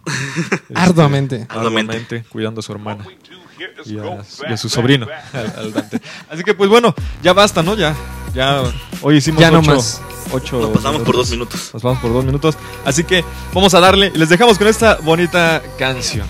Este, 0.69 0.75
Arduamente. 0.75 1.47
arduamente, 1.49 2.25
cuidando 2.29 2.59
a 2.61 2.63
su 2.63 2.73
hermana 2.73 3.07
y 3.87 3.99
a, 3.99 4.19
y 4.49 4.53
a 4.53 4.57
su 4.57 4.69
sobrino, 4.69 5.07
al, 5.33 5.47
al 5.59 5.73
Dante. 5.73 6.01
Así 6.29 6.43
que 6.43 6.55
pues 6.55 6.69
bueno, 6.69 6.95
ya 7.23 7.33
basta, 7.33 7.63
¿no? 7.63 7.75
Ya, 7.77 7.95
ya 8.37 8.63
hoy 9.01 9.17
hicimos 9.17 9.41
Ya 9.41 9.51
no 9.51 9.61
ocho, 9.61 9.75
más. 9.75 10.01
ocho 10.31 10.61
Nos 10.61 10.71
pasamos 10.71 11.03
por 11.03 11.17
dos 11.17 11.31
minutos. 11.31 11.71
Nos 11.73 11.83
vamos 11.83 11.99
por 12.01 12.13
dos 12.13 12.25
minutos. 12.25 12.57
Así 12.85 13.03
que 13.03 13.25
vamos 13.53 13.75
a 13.75 13.81
darle 13.81 14.13
y 14.15 14.19
les 14.19 14.29
dejamos 14.29 14.59
con 14.59 14.69
esta 14.69 14.97
bonita 14.97 15.63
canción. 15.79 16.27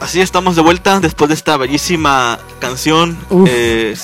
Así 0.00 0.22
estamos 0.22 0.56
de 0.56 0.62
vuelta 0.62 1.00
después 1.00 1.28
de 1.28 1.34
esta 1.34 1.56
bellísima 1.58 2.38
canción. 2.60 3.18
Eh, 3.46 3.94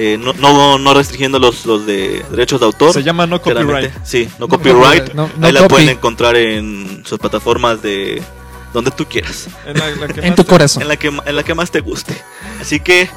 eh, 0.00 0.16
no, 0.18 0.32
no, 0.34 0.78
no 0.78 0.94
restringiendo 0.94 1.38
los, 1.38 1.66
los 1.66 1.84
de 1.86 2.24
derechos 2.30 2.60
de 2.60 2.66
autor. 2.66 2.92
Se 2.92 3.02
llama 3.02 3.26
No 3.26 3.40
Copyright. 3.42 3.66
claramente. 3.66 3.98
Sí, 4.04 4.28
no 4.38 4.46
copyright. 4.48 5.12
no- 5.14 5.28
no 5.36 5.46
Ahí 5.46 5.52
la 5.52 5.60
copy. 5.60 5.70
pueden 5.70 5.88
encontrar 5.88 6.36
en 6.36 7.02
sus 7.04 7.18
plataformas 7.18 7.82
de 7.82 8.22
donde 8.72 8.90
tú 8.92 9.06
quieras. 9.06 9.48
En, 9.66 9.76
la- 9.78 9.90
la 9.90 10.06
que 10.08 10.20
En 10.20 10.26
más 10.28 10.36
tu 10.36 10.44
te- 10.44 10.48
corazón. 10.50 10.82
En 10.82 10.88
la 10.88 10.96
que, 10.96 11.08
en 11.08 11.36
la 11.36 11.42
que 11.42 11.54
más 11.54 11.70
te 11.70 11.80
guste. 11.80 12.14
Así 12.60 12.80
que, 12.80 13.08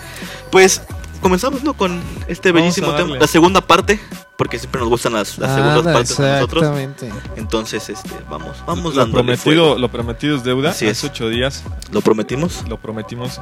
pues, 0.52 0.82
comenzamos 1.22 1.63
¿no? 1.63 1.74
con 1.74 2.01
este 2.28 2.51
Vamos 2.51 2.63
bellísimo 2.75 2.94
tema. 2.96 3.18
La 3.18 3.28
segunda 3.28 3.62
parte, 3.62 4.00
porque 4.38 4.60
siempre 4.60 4.80
nos 4.82 4.90
gustan 4.90 5.13
las, 5.13 5.38
las 5.38 5.51
segundas 5.56 5.78
Anda, 5.80 5.94
partes 5.94 6.20
a 6.20 6.34
nosotros. 6.34 6.63
exactamente. 6.63 7.12
Entonces, 7.38 7.90
este, 7.90 8.10
vamos, 8.30 8.58
vamos 8.66 8.96
Lo 8.96 9.01
dándole 9.01 9.24
prometido, 9.38 9.44
fuego. 9.66 9.80
lo 9.80 9.90
prometido 9.90 10.36
es 10.36 10.44
deuda. 10.44 10.72
Así 10.72 10.86
Hace 10.88 11.08
es. 11.08 11.12
ocho 11.12 11.30
días 11.30 11.63
Lo 11.92 12.01
prometimos. 12.01 12.63
lo 12.68 12.78
prometimos 12.78 13.40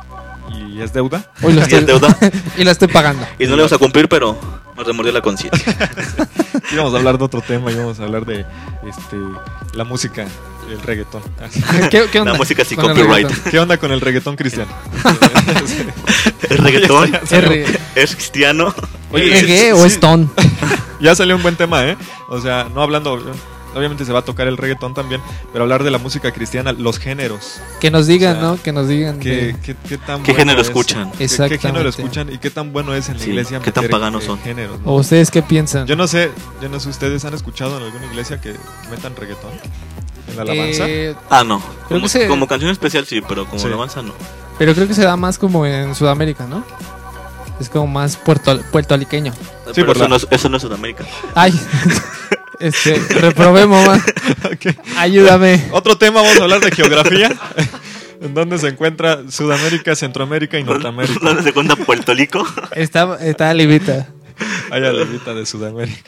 y 0.52 0.82
es 0.82 0.94
deuda. 0.94 1.32
Hoy 1.42 1.54
lo 1.54 1.62
Y 1.62 1.64
estoy, 1.64 1.80
es 1.80 1.86
deuda. 1.88 2.18
y 2.58 2.64
la 2.64 2.72
estoy 2.72 2.88
pagando. 2.90 3.26
Y 3.40 3.46
no 3.46 3.52
le 3.52 3.64
vamos 3.64 3.74
a 3.74 3.78
cumplir, 3.78 4.08
pero 4.10 4.38
nos 4.80 4.88
remordió 4.88 5.12
la 5.12 5.22
conciencia. 5.22 5.76
Íbamos 6.72 6.94
a 6.94 6.98
hablar 6.98 7.18
de 7.18 7.26
otro 7.26 7.42
tema, 7.42 7.70
íbamos 7.72 8.00
a 8.00 8.04
hablar 8.04 8.26
de 8.26 8.46
este 8.88 9.18
la 9.74 9.84
música, 9.84 10.26
el 10.70 10.82
reggaetón. 10.82 11.22
¿Qué, 11.92 12.06
qué 12.10 12.20
onda? 12.20 12.32
La 12.32 12.38
música 12.38 12.64
sin 12.64 12.78
con 12.78 12.92
el 12.92 12.98
copyright. 12.98 13.28
reggaetón? 13.28 13.52
¿Qué 13.52 13.60
onda 13.60 13.78
con 13.78 13.92
el 13.92 14.00
reggaetón 14.02 14.36
cristiano? 14.38 14.72
El 16.50 16.58
reggaetón 16.58 17.12
es 17.96 18.16
cristiano. 18.16 18.74
Oye, 19.12 19.26
¿Reggae 19.26 19.66
sí, 19.66 19.72
o 19.72 19.84
sí. 19.84 19.88
Stone? 19.88 20.28
Ya 21.00 21.14
salió 21.14 21.36
un 21.36 21.42
buen 21.42 21.56
tema, 21.56 21.86
¿eh? 21.86 21.98
O 22.30 22.40
sea, 22.42 22.68
no 22.74 22.82
hablando, 22.82 23.22
obviamente 23.76 24.06
se 24.06 24.12
va 24.14 24.20
a 24.20 24.22
tocar 24.24 24.48
el 24.48 24.58
reggaetón 24.58 24.94
también, 24.94 25.22
pero 25.52 25.64
hablar 25.64 25.84
de 25.84 25.92
la 25.92 25.98
música 25.98 26.32
cristiana, 26.32 26.72
los 26.74 26.98
géneros. 27.00 27.60
Que 27.80 27.92
nos 27.92 28.08
digan, 28.08 28.38
O 28.38 28.40
sea, 28.40 28.50
¿no? 28.50 28.62
Que 28.62 28.72
nos 28.72 28.88
digan. 28.88 29.20
¿Qué, 29.20 29.30
de- 29.30 29.56
qué, 29.62 29.76
qué 29.88 29.98
tan 29.98 30.24
¿Qué 30.24 30.32
bueno 30.32 30.40
género 30.52 30.62
es? 30.62 30.68
escuchan? 30.68 31.12
¿Qué- 31.12 31.18
¿Qué, 31.20 31.24
Exactamente. 31.26 31.68
género 31.68 31.90
escuchan 31.90 32.34
y 32.34 32.38
qué 32.38 32.50
tan 32.50 32.74
bueno 32.74 32.94
es 32.96 33.10
en 33.10 33.18
la 33.18 33.24
Sí, 33.24 33.30
iglesia? 33.30 33.60
qué 33.60 33.72
tan 33.72 33.88
paganos 33.88 34.24
eh, 34.24 34.28
son. 34.28 34.40
géneros, 34.40 34.80
¿no? 34.82 34.92
¿O 34.92 34.96
ustedes 35.00 35.32
qué 35.32 35.42
piensan? 35.42 35.86
Yo 35.88 35.96
no 35.96 36.08
sé, 36.08 36.32
yo 36.62 36.70
no 36.70 36.80
sé, 36.80 36.90
¿ustedes 36.90 37.24
han 37.26 37.34
escuchado 37.34 37.78
en 37.78 37.84
alguna 37.84 38.06
iglesia 38.08 38.40
que 38.42 38.56
metan 38.92 39.16
reggaetón? 39.16 39.52
¿En 40.30 40.36
la 40.36 40.42
alabanza? 40.44 40.86
Eh, 40.88 41.16
Ah, 41.30 41.44
no. 41.44 41.62
Como, 41.88 42.02
que 42.04 42.10
se- 42.10 42.28
como 42.28 42.48
canción 42.48 42.72
especial 42.72 43.06
sí, 43.06 43.22
pero 43.28 43.46
como 43.46 43.60
Sí. 43.60 43.68
alabanza 43.68 44.02
no. 44.02 44.14
Pero 44.58 44.74
creo 44.76 44.88
que 44.88 44.94
se 44.94 45.04
da 45.04 45.16
más 45.16 45.38
como 45.40 45.66
en 45.66 45.96
Sudamérica, 45.96 46.46
¿no? 46.46 46.64
Es 47.60 47.70
como 47.70 47.88
más 47.88 48.16
puerto, 48.18 48.60
puertorriqueño. 48.72 49.34
Pero 49.74 49.88
por 49.88 49.96
eso, 49.96 50.04
la- 50.06 50.10
no 50.10 50.16
es, 50.18 50.28
eso 50.32 50.50
no 50.50 50.58
es 50.58 50.62
Sudamérica. 50.64 51.04
Ay, 51.36 51.52
este, 52.60 52.96
reprobé, 53.20 53.66
mamá. 53.66 54.04
Ayúdame. 54.98 55.68
Otro 55.72 55.98
tema, 55.98 56.22
vamos 56.22 56.40
a 56.40 56.44
hablar 56.44 56.62
de 56.62 56.72
geografía. 56.72 57.32
en 58.22 58.34
donde 58.34 58.58
se 58.58 58.68
encuentra 58.68 59.24
Sudamérica, 59.30 59.96
Centroamérica 59.96 60.60
y 60.60 60.64
Norteamérica. 60.64 61.20
¿Dónde 61.22 61.44
se 61.44 61.54
cuenta 61.54 61.76
Puerto 61.76 62.14
Rico? 62.14 62.46
Está, 62.76 63.18
está 63.22 63.54
libita. 63.54 64.10
Allá 64.72 64.92
la 64.92 65.06
mitad 65.06 65.36
de 65.36 65.46
Sudamérica. 65.46 66.00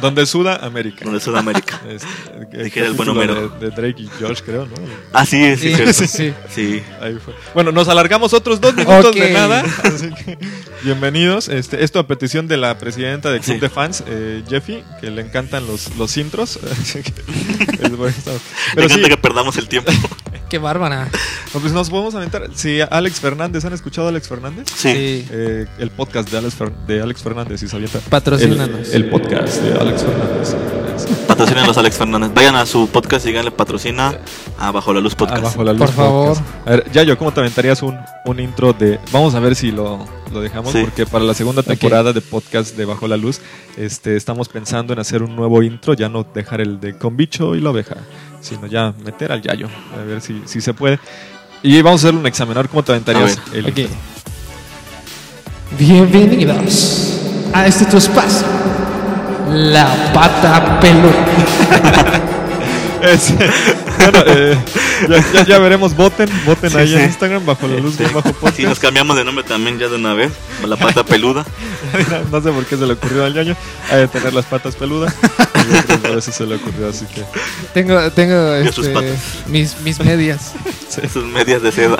Donde 0.00 0.26
Suda, 0.26 0.56
América. 0.56 1.00
¿Dónde 1.04 1.18
es 1.18 1.24
Sudamérica? 1.24 1.80
Este, 1.88 2.64
Dijera 2.64 2.86
el 2.86 2.92
buen 2.94 3.08
Homero. 3.08 3.48
De, 3.48 3.70
de 3.70 3.70
Drake 3.74 4.02
y 4.02 4.08
Josh, 4.20 4.40
creo, 4.44 4.66
¿no? 4.66 4.74
Ah, 5.12 5.24
sí, 5.26 5.56
sí, 5.56 5.74
Sí, 5.74 5.92
sí, 5.92 6.06
sí. 6.06 6.34
Sí. 6.50 6.82
Ahí 7.00 7.18
fue. 7.24 7.34
Bueno, 7.54 7.72
nos 7.72 7.88
alargamos 7.88 8.32
otros 8.34 8.60
dos 8.60 8.74
minutos 8.74 9.06
Ok. 9.06 9.14
de 9.16 9.30
nada. 9.32 9.64
Así 9.82 10.10
que, 10.24 10.38
bienvenidos. 10.82 11.48
Este, 11.48 11.82
esto 11.84 11.98
a 11.98 12.06
petición 12.06 12.48
de 12.48 12.56
la 12.56 12.76
presidenta 12.78 13.30
del 13.30 13.40
Club 13.40 13.54
Sí. 13.56 13.60
de 13.60 13.68
Fans, 13.70 14.04
eh, 14.06 14.42
Jeffy, 14.48 14.82
que 15.00 15.10
le 15.10 15.22
encantan 15.22 15.66
los, 15.66 15.94
los 15.96 16.16
intros. 16.16 16.58
Así 16.80 17.02
que, 17.02 17.12
es 17.82 17.96
bueno, 17.96 18.14
estamos- 18.16 18.40
Me 18.40 18.74
Pero 18.76 18.88
sí, 18.88 18.94
encanta 18.96 19.08
que 19.16 19.22
perdamos 19.22 19.56
el 19.56 19.68
tiempo. 19.68 19.92
Qué 20.54 20.58
bárbara. 20.58 21.08
no, 21.52 21.58
pues 21.60 21.72
nos 21.72 21.90
podemos 21.90 22.14
aventar. 22.14 22.48
Sí, 22.54 22.78
Alex 22.88 23.18
Fernández, 23.18 23.64
¿han 23.64 23.72
escuchado 23.72 24.06
a 24.06 24.10
Alex 24.10 24.28
Fernández? 24.28 24.68
Sí. 24.72 24.88
Eh, 25.32 25.66
el 25.80 25.90
podcast 25.90 26.30
de 26.30 26.38
Alex, 26.38 26.56
Fer- 26.56 26.86
de 26.86 27.02
Alex 27.02 27.24
Fernández, 27.24 27.58
si 27.58 27.66
se 27.66 27.74
avienta. 27.74 27.98
Patrocínanos. 28.08 28.90
El, 28.90 29.02
el 29.02 29.10
podcast 29.10 29.60
de 29.60 29.72
Alex 29.80 30.04
Fernández. 30.04 30.54
Patrocinen 31.26 31.66
los 31.66 31.76
Alex 31.78 31.96
Fernández. 31.96 32.30
Vayan 32.34 32.54
a 32.56 32.66
su 32.66 32.88
podcast 32.88 33.24
y 33.26 33.28
díganle 33.30 33.50
patrocina 33.50 34.14
a 34.58 34.70
Bajo 34.70 34.92
la 34.92 35.00
Luz 35.00 35.14
Podcast. 35.14 35.38
Abajo 35.42 35.64
la 35.64 35.72
luz 35.72 35.80
Por 35.80 35.92
favor. 35.92 36.28
podcast. 36.36 36.48
A 36.66 36.70
ver, 36.70 36.90
Yayo, 36.92 37.18
¿cómo 37.18 37.32
te 37.32 37.40
aventarías 37.40 37.82
un, 37.82 37.98
un 38.26 38.40
intro 38.40 38.72
de... 38.72 39.00
Vamos 39.12 39.34
a 39.34 39.40
ver 39.40 39.56
si 39.56 39.72
lo, 39.72 40.04
lo 40.32 40.40
dejamos, 40.40 40.72
Sí. 40.72 40.80
porque 40.82 41.06
para 41.06 41.24
la 41.24 41.34
segunda 41.34 41.62
temporada 41.62 42.12
de 42.12 42.20
podcast 42.20 42.76
de 42.76 42.84
Bajo 42.84 43.08
la 43.08 43.16
Luz, 43.16 43.40
este, 43.76 44.16
estamos 44.16 44.48
pensando 44.48 44.92
en 44.92 44.98
hacer 45.00 45.22
un 45.22 45.34
nuevo 45.34 45.62
intro, 45.62 45.94
ya 45.94 46.08
no 46.08 46.24
dejar 46.34 46.60
el 46.60 46.78
de 46.80 46.96
con 46.96 47.16
bicho 47.16 47.54
y 47.56 47.60
la 47.60 47.70
oveja, 47.70 47.96
sino 48.40 48.66
ya 48.66 48.94
meter 49.04 49.32
al 49.32 49.42
Yayo, 49.42 49.68
a 49.98 50.02
ver 50.04 50.20
si, 50.20 50.42
si 50.44 50.60
se 50.60 50.74
puede. 50.74 50.98
Y 51.62 51.80
vamos 51.82 52.04
a 52.04 52.08
hacer 52.08 52.18
un 52.18 52.26
examinar, 52.26 52.68
¿cómo 52.68 52.84
te 52.84 52.92
aventarías 52.92 53.38
A 53.52 53.56
el 53.56 53.66
Ok. 53.66 53.78
intro? 53.78 53.96
Bienvenidos 55.78 57.18
a 57.52 57.66
este 57.66 57.84
tu 57.86 57.96
espacio. 57.96 58.46
La 59.54 59.86
pata 60.12 60.80
peluda. 60.80 62.24
Es- 63.04 63.34
bueno, 63.98 64.18
eh, 64.26 64.56
ya, 65.10 65.22
ya- 65.34 65.44
ya 65.44 65.58
veremos, 65.58 65.94
voten, 65.94 66.26
voten 66.46 66.70
Sí, 66.70 66.76
ahí 66.78 66.88
sí. 66.88 66.94
en 66.94 67.04
Instagram, 67.04 67.44
Bajo 67.44 67.68
la 67.68 67.76
Luz, 67.76 67.96
Sí. 67.96 68.04
bajo 68.04 68.22
podcast. 68.32 68.56
Si 68.56 68.62
nos 68.62 68.78
cambiamos 68.78 69.14
de 69.18 69.24
nombre 69.24 69.44
también 69.44 69.78
ya 69.78 69.88
de 69.88 69.96
una 69.96 70.14
vez. 70.14 70.32
La 70.66 70.76
pata 70.76 71.04
peluda. 71.04 71.44
no 72.32 72.40
sé 72.40 72.50
por 72.50 72.64
qué 72.64 72.78
se 72.78 72.86
le 72.86 72.94
ocurrió 72.94 73.26
al 73.26 73.34
Yayo, 73.34 73.54
hay 73.92 73.98
de 73.98 74.08
tener 74.08 74.32
las 74.32 74.46
patas 74.46 74.74
peludas, 74.74 75.12
por 76.02 76.16
eso 76.18 76.32
se 76.32 76.46
le 76.46 76.54
ocurrió, 76.54 76.88
así 76.88 77.04
que... 77.14 77.22
Tengo, 77.74 78.10
tengo 78.12 78.54
este, 78.54 79.14
mis, 79.48 79.78
mis 79.82 80.00
medias. 80.00 80.52
Sus 81.12 81.24
medias 81.24 81.60
de 81.62 81.72
seda. 81.72 81.98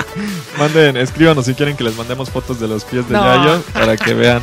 Manden, 0.57 0.97
escríbanos 0.97 1.45
si 1.45 1.53
quieren 1.53 1.77
que 1.77 1.83
les 1.83 1.95
mandemos 1.95 2.31
fotos 2.31 2.59
de 2.59 2.67
los 2.67 2.83
pies 2.83 3.07
de 3.07 3.13
No. 3.13 3.23
Yayo 3.23 3.61
para 3.73 3.95
que 3.95 4.15
vean 4.15 4.41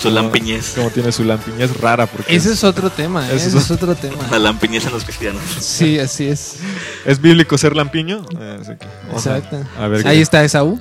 Su 0.00 0.10
lampiñez. 0.10 0.72
cómo 0.76 0.90
tiene 0.90 1.10
su 1.12 1.24
lampiñez 1.24 1.76
rara. 1.80 2.06
Porque 2.06 2.34
Ese 2.34 2.52
es, 2.52 2.62
otro 2.64 2.90
tema, 2.90 3.24
¿eh? 3.28 3.34
Ese 3.36 3.48
Ese 3.48 3.58
es 3.58 3.64
es 3.64 3.70
otro 3.70 3.94
tema. 3.94 4.16
La 4.30 4.38
lampiñez 4.38 4.86
en 4.86 4.92
los 4.92 5.04
cristianos. 5.04 5.42
Sí, 5.60 5.98
así 5.98 6.26
es. 6.28 6.56
es 7.04 7.20
bíblico 7.20 7.58
ser 7.58 7.74
lampiño. 7.74 8.24
eh, 8.40 8.58
así 8.60 8.72
que 8.76 8.86
Exacto. 9.12 9.60
A, 9.78 9.86
ver. 9.88 10.06
Ahí 10.06 10.16
qué- 10.16 10.22
está 10.22 10.44
Esaú. 10.44 10.80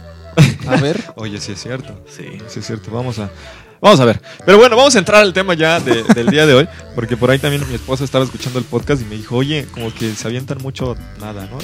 A 0.67 0.75
ver. 0.75 1.03
Oye, 1.15 1.39
sí 1.41 1.53
es 1.53 1.61
cierto. 1.61 1.99
Sí. 2.15 2.37
Sí 2.47 2.59
es 2.59 2.65
cierto. 2.67 2.91
Vamos 2.91 3.17
a. 3.19 3.29
Vamos 3.81 3.99
a 3.99 4.05
ver. 4.05 4.21
Pero 4.45 4.57
bueno, 4.57 4.75
vamos 4.75 4.95
a 4.95 4.99
entrar 4.99 5.21
al 5.21 5.33
tema 5.33 5.53
ya 5.53 5.79
de- 5.79 6.03
del 6.03 6.27
día 6.29 6.45
de 6.45 6.53
hoy. 6.53 6.67
Porque 6.95 7.15
por 7.15 7.29
ahí 7.29 7.39
también 7.39 7.67
mi 7.67 7.75
esposa 7.75 8.03
estaba 8.03 8.25
escuchando 8.25 8.57
el 8.59 8.65
podcast 8.65 9.01
y 9.01 9.05
me 9.05 9.15
dijo, 9.15 9.35
oye, 9.35 9.67
como 9.71 9.93
que 9.93 10.13
se 10.15 10.27
avientan 10.27 10.57
mucho 10.61 10.95
nada, 11.19 11.47
¿no? 11.51 11.57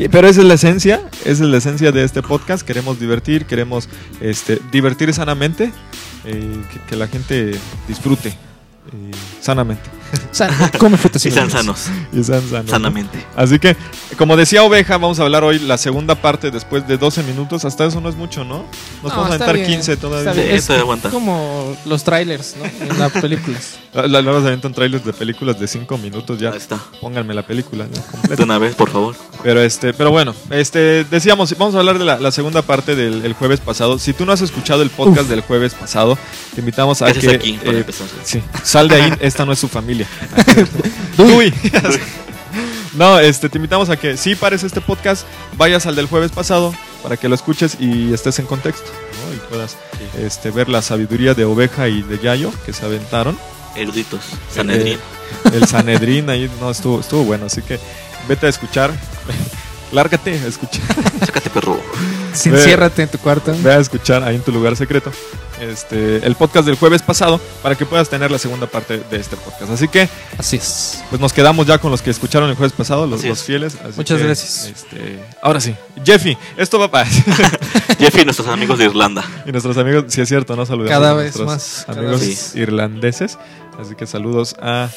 Y- 0.00 0.08
pero 0.08 0.26
esa 0.28 0.40
es 0.40 0.46
la 0.46 0.54
esencia. 0.54 1.00
Esa 1.24 1.44
es 1.44 1.50
la 1.50 1.56
esencia 1.58 1.92
de 1.92 2.02
este 2.04 2.22
podcast. 2.22 2.62
Queremos 2.66 2.98
divertir, 2.98 3.46
queremos 3.46 3.88
este, 4.20 4.58
divertir 4.72 5.12
sanamente. 5.14 5.72
eh, 6.26 6.62
que, 6.88 6.96
la 6.96 7.08
gente 7.08 7.52
disfrute 7.88 8.28
eh, 8.28 8.34
sanamente. 9.40 9.88
San- 10.32 10.50
come 10.78 10.96
frutas 10.96 11.24
y 11.24 11.28
Y 11.28 11.32
sanos. 11.32 11.86
Y 12.12 12.22
sean 12.24 12.42
sanos, 12.48 12.64
¿no? 12.66 12.70
Sanamente. 12.70 13.24
Así 13.36 13.58
que, 13.58 13.76
como 14.16 14.36
decía 14.36 14.62
Oveja, 14.62 14.96
vamos 14.98 15.18
a 15.20 15.22
hablar 15.24 15.44
hoy 15.44 15.58
la 15.58 15.76
segunda 15.78 16.14
parte 16.14 16.50
después 16.50 16.86
de 16.86 16.96
12 16.98 17.22
minutos. 17.24 17.64
Hasta 17.64 17.84
eso 17.86 18.00
no 18.00 18.08
es 18.08 18.16
mucho, 18.16 18.44
¿no? 18.44 18.64
Nos 19.02 19.12
No, 19.12 19.18
vamos 19.20 19.30
a 19.30 19.34
está 19.34 19.44
aventar 19.44 19.54
bien, 19.56 19.66
15 19.80 19.92
está 19.92 20.00
todavía. 20.08 20.34
Sí, 20.34 20.40
Es 20.50 20.70
aguanta. 20.70 21.10
como 21.10 21.76
los 21.84 22.04
trailers, 22.04 22.56
¿no? 22.56 22.64
En 22.92 22.98
las 22.98 23.12
películas. 23.12 23.78
La- 23.92 24.06
la- 24.06 24.22
Luego 24.22 24.40
se 24.40 24.46
aventan 24.48 24.72
trailers 24.72 25.04
de 25.04 25.12
películas 25.12 25.58
de 25.58 25.66
5 25.66 25.98
minutos 25.98 26.38
ya. 26.38 26.50
Ahí 26.50 26.58
está. 26.58 26.78
Pónganme 27.00 27.34
la 27.34 27.42
película 27.42 27.86
¿no? 27.86 28.36
De 28.36 28.42
una 28.44 28.58
vez, 28.58 28.74
por 28.76 28.88
favor. 28.90 29.16
Pero 29.42 29.60
este, 29.62 29.92
pero 29.92 30.10
bueno, 30.12 30.32
este 30.50 31.02
decíamos, 31.04 31.56
vamos 31.58 31.74
a 31.74 31.78
hablar 31.80 31.98
de 31.98 32.04
la, 32.04 32.20
la 32.20 32.30
segunda 32.30 32.62
parte 32.62 32.94
del 32.94 33.24
el 33.24 33.32
jueves 33.32 33.58
pasado. 33.58 33.98
Si 33.98 34.12
tú 34.12 34.24
no 34.26 34.32
has 34.32 34.42
escuchado 34.42 34.82
el 34.82 34.90
podcast 34.90 35.28
del 35.28 35.40
jueves 35.40 35.74
pasado, 35.74 36.16
te 36.54 36.60
invitamos 36.60 37.02
a 37.02 37.06
¿Qué 37.06 37.10
haces 37.18 37.28
que 37.30 37.34
aquí 37.36 37.58
eh, 37.64 37.84
sí, 38.24 38.40
sal 38.62 38.88
de 38.88 38.96
ahí, 39.02 39.12
esta 39.20 39.44
no 39.44 39.52
es 39.52 39.58
su 39.58 39.66
familia. 39.68 39.99
Uy. 41.18 41.52
No, 42.92 43.20
este, 43.20 43.48
te 43.48 43.58
invitamos 43.58 43.88
a 43.88 43.96
que 43.96 44.16
si 44.16 44.34
pares 44.34 44.64
este 44.64 44.80
podcast, 44.80 45.24
vayas 45.56 45.86
al 45.86 45.94
del 45.94 46.06
jueves 46.06 46.32
pasado 46.32 46.74
para 47.04 47.16
que 47.16 47.28
lo 47.28 47.36
escuches 47.36 47.76
y 47.78 48.12
estés 48.12 48.40
en 48.40 48.46
contexto, 48.46 48.90
¿no? 48.90 49.34
Y 49.34 49.38
puedas 49.48 49.76
este, 50.18 50.50
ver 50.50 50.68
la 50.68 50.82
sabiduría 50.82 51.34
de 51.34 51.44
Oveja 51.44 51.88
y 51.88 52.02
de 52.02 52.18
Yayo 52.18 52.52
que 52.66 52.72
se 52.72 52.84
aventaron. 52.84 53.38
Eruditos. 53.76 54.22
Sanedrín. 54.52 54.94
Eh, 54.94 55.50
el 55.54 55.66
Sanedrín 55.68 56.28
ahí 56.30 56.50
no 56.60 56.70
estuvo, 56.70 57.00
estuvo 57.00 57.22
bueno, 57.22 57.46
así 57.46 57.62
que 57.62 57.78
vete 58.28 58.46
a 58.46 58.48
escuchar. 58.48 58.92
Lárgate 59.92 60.32
a 60.32 60.46
escuchar. 60.46 60.82
Sácate, 61.20 61.50
perro. 61.50 61.80
Sí, 62.32 62.48
Enciérrate 62.48 63.02
en 63.02 63.08
tu 63.08 63.18
cuarto. 63.18 63.54
Ve 63.62 63.72
a 63.72 63.78
escuchar 63.78 64.22
ahí 64.22 64.36
en 64.36 64.42
tu 64.42 64.52
lugar 64.52 64.76
secreto. 64.76 65.10
Este, 65.60 66.24
el 66.26 66.36
podcast 66.36 66.64
del 66.64 66.76
jueves 66.76 67.02
pasado 67.02 67.38
para 67.62 67.74
que 67.74 67.84
puedas 67.84 68.08
tener 68.08 68.30
la 68.30 68.38
segunda 68.38 68.66
parte 68.66 69.02
de 69.10 69.16
este 69.18 69.36
podcast. 69.36 69.70
Así 69.70 69.88
que 69.88 70.08
Así 70.38 70.56
es. 70.56 71.02
pues 71.10 71.20
nos 71.20 71.34
quedamos 71.34 71.66
ya 71.66 71.76
con 71.76 71.90
los 71.90 72.00
que 72.00 72.08
escucharon 72.08 72.48
el 72.48 72.56
jueves 72.56 72.72
pasado, 72.72 73.06
los, 73.06 73.18
Así 73.20 73.28
los 73.28 73.38
es. 73.40 73.44
fieles. 73.44 73.74
así 73.74 73.92
Muchas 73.96 74.18
que, 74.18 74.24
gracias. 74.24 74.64
este, 74.74 75.18
ahora 75.42 75.60
sí, 75.60 75.74
Jeffy, 76.02 76.34
esto 76.56 76.78
va 76.78 76.90
para 76.90 77.04
Jeffy 77.98 78.20
y 78.20 78.24
nuestros 78.24 78.48
amigos 78.48 78.78
de 78.78 78.86
Irlanda. 78.86 79.22
y 79.44 79.52
nuestros 79.52 79.76
amigos, 79.76 80.04
si 80.08 80.22
es 80.22 80.28
cierto, 80.28 80.56
no 80.56 80.64
saludamos 80.64 80.90
Cada 80.98 81.10
a 81.10 81.14
vez 81.14 81.36
nuestros 81.36 81.46
más, 81.46 81.82
cada 81.86 81.98
amigos 82.00 82.20
vez. 82.22 82.56
irlandeses. 82.56 83.38
Así 83.78 83.94
que 83.94 84.06
saludos 84.06 84.56
a 84.62 84.88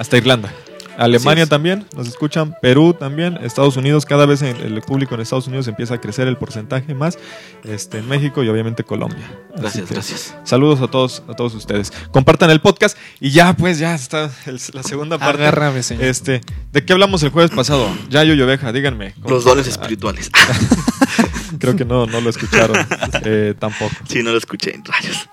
hasta 0.00 0.16
Irlanda. 0.16 0.52
Alemania 0.96 1.44
es. 1.44 1.48
también, 1.48 1.86
nos 1.96 2.06
escuchan, 2.08 2.54
Perú 2.62 2.94
también, 2.94 3.38
Estados 3.42 3.76
Unidos, 3.76 4.04
cada 4.06 4.26
vez 4.26 4.42
en- 4.42 4.56
el 4.56 4.80
público 4.82 5.14
en 5.14 5.20
Estados 5.20 5.46
Unidos 5.46 5.66
empieza 5.68 5.94
a 5.94 6.00
crecer 6.00 6.28
el 6.28 6.36
porcentaje 6.36 6.94
más, 6.94 7.18
este, 7.64 7.98
en 7.98 8.08
México 8.08 8.42
y 8.44 8.48
obviamente 8.48 8.84
Colombia. 8.84 9.24
Gracias, 9.56 9.88
que 9.88 9.94
gracias. 9.94 10.34
Saludos 10.44 10.80
a 10.80 10.88
todos, 10.88 11.22
a 11.28 11.34
todos 11.34 11.54
ustedes. 11.54 11.92
Compartan 12.12 12.50
el 12.50 12.60
podcast 12.60 12.96
y 13.20 13.30
ya, 13.30 13.54
pues, 13.56 13.78
ya 13.78 13.94
está 13.94 14.30
el- 14.46 14.60
la 14.72 14.82
segunda 14.82 15.18
parte. 15.18 15.42
Agárrame, 15.42 15.82
señor. 15.82 16.04
Este, 16.04 16.40
¿de 16.72 16.84
qué 16.84 16.92
hablamos 16.92 17.22
el 17.22 17.30
jueves 17.30 17.50
pasado? 17.50 17.88
Yayo 18.10 18.34
y 18.34 18.40
Oveja, 18.42 18.72
díganme. 18.72 19.14
Los 19.26 19.44
dones 19.44 19.66
espirituales. 19.66 20.30
Creo 21.58 21.76
que 21.76 21.84
no, 21.84 22.06
no 22.06 22.20
lo 22.20 22.30
escucharon 22.30 22.76
eh, 23.24 23.54
tampoco. 23.58 23.94
Sí, 24.08 24.22
no 24.22 24.32
lo 24.32 24.38
escuché. 24.38 24.74
Rayos. 24.84 25.28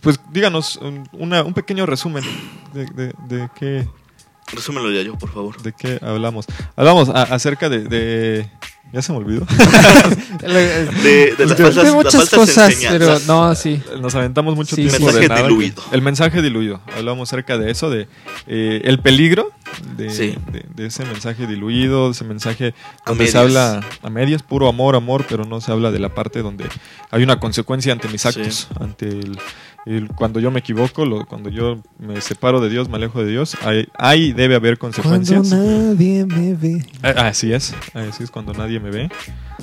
Pues 0.00 0.18
díganos 0.32 0.76
un, 0.76 1.06
una- 1.12 1.42
un 1.42 1.52
pequeño 1.52 1.84
resumen 1.84 2.24
de, 2.72 2.86
de- 2.86 3.12
de 3.28 3.48
qué, 3.58 3.86
Resúmelo 4.52 4.90
ya 4.90 5.02
yo, 5.02 5.16
por 5.16 5.32
favor. 5.32 5.60
de 5.62 5.72
qué 5.72 5.98
hablamos. 6.02 6.46
Hablamos 6.76 7.08
a- 7.08 7.22
acerca 7.22 7.68
de, 7.68 7.84
de- 7.84 8.50
Ya 8.92 9.02
se 9.02 9.12
me 9.12 9.18
olvidó. 9.18 9.46
De, 10.40 10.48
De, 11.02 11.34
de 11.36 11.46
las 11.46 11.56
falsas, 11.56 11.74
de 11.76 11.82
las 11.84 11.94
muchas 11.94 12.14
falsas 12.16 12.38
cosas, 12.38 12.74
pero 12.90 13.18
no, 13.26 13.54
sí. 13.54 13.80
Nos 14.00 14.14
aventamos 14.16 14.56
mucho 14.56 14.74
Sí, 14.74 14.82
tiempo 14.88 14.96
sí. 14.98 15.04
de 15.14 15.20
Mensaje 15.20 15.28
nada. 15.28 15.42
diluido. 15.42 15.82
El 15.92 16.02
mensaje 16.02 16.42
diluido. 16.42 16.80
Hablamos 16.96 17.28
acerca 17.28 17.56
de 17.56 17.70
eso, 17.70 17.88
de 17.90 18.08
eh, 18.48 18.80
el 18.84 18.98
peligro 18.98 19.52
de, 19.96 20.10
Sí. 20.10 20.34
de- 20.50 20.66
de 20.74 20.86
ese 20.86 21.04
mensaje 21.04 21.46
diluido, 21.46 22.10
ese 22.10 22.24
mensaje 22.24 22.74
A 23.04 23.10
donde 23.10 23.28
se 23.28 23.38
habla 23.38 23.86
a 24.02 24.10
medias, 24.10 24.42
puro 24.42 24.68
amor, 24.68 24.96
amor, 24.96 25.24
pero 25.28 25.44
no 25.44 25.60
se 25.60 25.70
habla 25.70 25.92
de 25.92 26.00
la 26.00 26.08
parte 26.12 26.42
donde 26.42 26.64
hay 27.12 27.22
una 27.22 27.38
consecuencia 27.38 27.92
ante 27.92 28.08
mis 28.08 28.22
Sí. 28.22 28.28
actos, 28.28 28.68
ante 28.80 29.08
el, 29.08 29.38
el- 29.86 30.08
cuando 30.08 30.40
yo 30.40 30.50
me 30.50 30.60
equivoco, 30.60 31.04
lo- 31.04 31.26
cuando 31.26 31.48
yo 31.50 31.80
me 31.98 32.20
separo 32.20 32.60
de 32.60 32.68
Dios, 32.68 32.88
me 32.88 32.96
alejo 32.96 33.22
de 33.24 33.30
Dios, 33.30 33.56
hay, 33.62 33.88
hay 33.98 34.32
debe 34.32 34.54
haber 34.56 34.78
consecuencias. 34.78 35.50
nadie 35.50 36.26
me 36.26 36.54
ve. 36.54 36.84
Ah, 37.02 37.28
Así 37.28 37.52
es, 37.52 37.74
así 37.94 38.22
es 38.24 38.30
cuando 38.30 38.52
nadie 38.52 38.78
me 38.80 38.90
ve, 38.90 39.08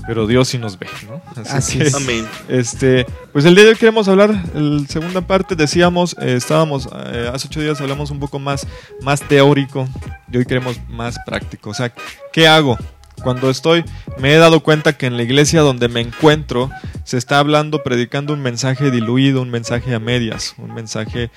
pero 0.07 0.25
Dios 0.27 0.47
sí 0.47 0.57
nos 0.57 0.79
ve, 0.79 0.87
¿no? 1.07 1.21
Así 1.49 1.77
que, 1.77 1.85
es. 1.85 1.93
Amén. 1.95 2.25
Este, 2.49 3.05
pues 3.33 3.45
el 3.45 3.55
día 3.55 3.63
de 3.65 3.69
hoy 3.71 3.75
queremos 3.75 4.07
hablar, 4.07 4.33
la 4.53 4.85
segunda 4.87 5.21
parte 5.21 5.55
decíamos, 5.55 6.15
eh, 6.19 6.35
estábamos, 6.35 6.87
eh, 7.13 7.29
hace 7.33 7.47
ocho 7.47 7.61
días 7.61 7.79
hablamos 7.81 8.09
un 8.11 8.19
poco 8.19 8.39
más, 8.39 8.65
más 9.01 9.21
teórico 9.21 9.87
y 10.31 10.37
hoy 10.37 10.45
queremos 10.45 10.79
más 10.89 11.17
práctico. 11.25 11.69
O 11.69 11.73
sea, 11.73 11.93
¿qué 12.33 12.47
hago? 12.47 12.77
Cuando 13.23 13.49
estoy, 13.49 13.83
me 14.19 14.33
he 14.33 14.37
dado 14.37 14.61
cuenta 14.61 14.97
que 14.97 15.07
en 15.07 15.17
la 15.17 15.23
iglesia 15.23 15.61
donde 15.61 15.87
me 15.87 16.01
encuentro 16.01 16.69
se 17.03 17.17
está 17.17 17.39
hablando, 17.39 17.83
predicando 17.83 18.33
un 18.33 18.41
mensaje 18.41 18.91
diluido, 18.91 19.41
un 19.41 19.49
mensaje 19.49 19.93
a 19.95 19.99
medias, 19.99 20.55
un 20.57 20.73
mensaje 20.73 21.31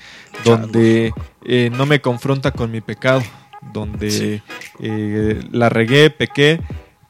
donde 0.45 1.13
eh, 1.45 1.69
no 1.71 1.85
me 1.85 2.01
confronta 2.01 2.51
con 2.51 2.71
mi 2.71 2.81
pecado, 2.81 3.23
donde 3.73 4.41
eh, 4.79 5.43
la 5.51 5.69
regué, 5.69 6.09
pequé, 6.09 6.61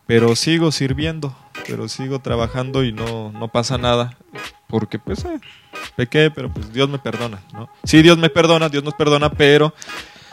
pero 0.08 0.36
sigo 0.36 0.72
sirviendo, 0.72 1.36
pero 1.68 1.88
sigo 1.88 2.20
trabajando 2.20 2.84
y 2.84 2.92
no, 2.92 3.32
no 3.32 3.48
pasa 3.48 3.78
nada, 3.78 4.18
porque 4.68 5.00
pues 5.00 5.25
eh, 5.25 5.40
pequé, 5.96 6.32
pero 6.32 6.51
pues 6.51 6.72
Dios 6.74 6.90
me 6.90 7.00
perdona, 7.00 7.42
¿no? 7.54 7.70
Sí, 7.84 8.01
Dios 8.01 8.18
me 8.18 8.30
perdona, 8.30 8.70
Dios 8.70 8.84
nos 8.84 8.94
perdona, 8.94 9.30
pero 9.32 9.74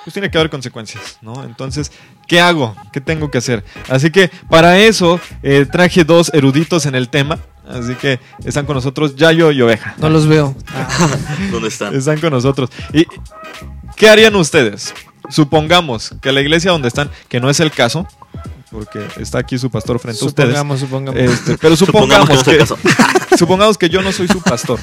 pues 0.05 0.12
tiene 0.12 0.31
que 0.31 0.38
haber 0.38 0.50
consecuencias, 0.50 1.19
¿no? 1.21 1.45
Entonces, 1.45 1.93
¿qué 2.26 2.40
hago? 2.40 2.75
¿Qué 2.93 3.00
tengo 3.00 3.31
que 3.31 3.38
hacer? 3.38 3.64
Así 3.88 4.11
que 4.11 4.31
para 4.49 4.78
eso 4.78 5.21
eh, 5.43 5.67
traje 5.71 6.05
dos 6.05 6.31
eruditos 6.33 6.87
en 6.87 6.95
el 6.95 7.09
tema. 7.09 7.38
Así 7.69 7.95
que 7.97 8.19
están 8.45 8.64
con 8.64 8.76
nosotros 8.76 9.14
Yayo 9.17 9.50
y 9.50 9.61
Oveja. 9.61 9.95
No 9.99 10.09
los 10.09 10.26
veo. 10.26 10.57
¿Dónde 11.50 11.69
están? 11.69 11.95
Están 11.95 12.19
con 12.19 12.31
nosotros. 12.33 12.71
¿Y 12.93 13.07
qué 13.97 14.09
harían 14.09 14.35
ustedes? 14.37 14.95
Supongamos 15.28 16.14
que 16.23 16.33
la 16.33 16.40
iglesia 16.40 16.71
donde 16.71 16.88
están, 16.88 17.11
que 17.28 17.40
no 17.40 17.50
es 17.50 17.61
el 17.61 17.71
caso, 17.71 18.09
porque 18.70 19.06
está 19.18 19.38
aquí 19.38 19.58
su 19.58 19.70
pastor 19.70 19.98
frente 19.98 20.22
a 20.22 20.26
ustedes. 20.26 20.50
Supongamos, 20.50 20.80
supongamos. 20.80 21.20
Este, 21.20 21.58
pero 21.58 21.76
Supongamos 21.76 22.28
supongamos, 22.38 22.78
que 22.78 23.37
supongamos 23.38 23.78
que 23.78 23.88
yo 23.88 24.02
no 24.02 24.12
soy 24.12 24.28
su 24.28 24.42
pastor. 24.42 24.78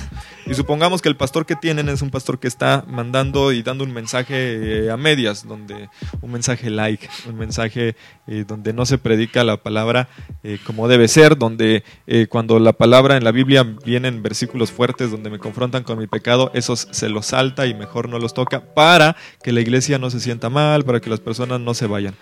Y 0.48 0.54
supongamos 0.54 1.01
que 1.01 1.10
el 1.10 1.18
pastor 1.18 1.48
que 1.48 1.56
tienen 1.56 1.89
es 1.89 2.04
un 2.04 2.12
pastor 2.12 2.38
que 2.39 2.48
está 2.48 2.86
mandando 2.88 3.51
y 3.51 3.63
dando 3.63 3.84
un 3.84 3.92
mensaje 3.92 4.86
eh, 4.86 4.92
a 4.92 4.98
medias, 4.98 5.48
donde 5.48 5.89
un 6.22 6.32
mensaje 6.32 6.70
like, 6.70 7.10
un 7.27 7.36
mensaje 7.36 7.96
eh, 8.27 8.46
donde 8.48 8.72
no 8.72 8.86
se 8.86 9.00
predica 9.00 9.44
la 9.44 9.58
palabra 9.58 10.08
eh, 10.44 10.60
como 10.63 10.88
debe 10.88 11.08
ser, 11.08 11.38
donde 11.38 11.84
eh, 12.06 12.27
cuando 12.27 12.60
la 12.60 12.74
palabra 12.74 13.18
en 13.18 13.24
la 13.24 13.32
Biblia 13.32 13.63
vienen 13.63 14.22
versículos 14.22 14.72
fuertes 14.72 15.10
donde 15.10 15.32
me 15.32 15.39
confrontan 15.39 15.84
con 15.84 15.98
mi 15.98 16.06
pecado, 16.06 16.51
esos 16.54 16.88
se 16.92 17.10
los 17.10 17.25
salta 17.27 17.65
y 17.65 17.74
mejor 17.74 18.10
no 18.10 18.20
los 18.20 18.34
toca 18.34 18.74
para 18.74 19.15
que 19.44 19.51
la 19.51 19.62
iglesia 19.62 19.98
no 19.98 20.12
se 20.12 20.20
sienta 20.20 20.50
mal, 20.50 20.86
para 20.86 21.00
que 21.00 21.10
las 21.10 21.20
personas 21.20 21.60
no 21.60 21.74
se 21.74 21.88
vayan. 21.88 22.15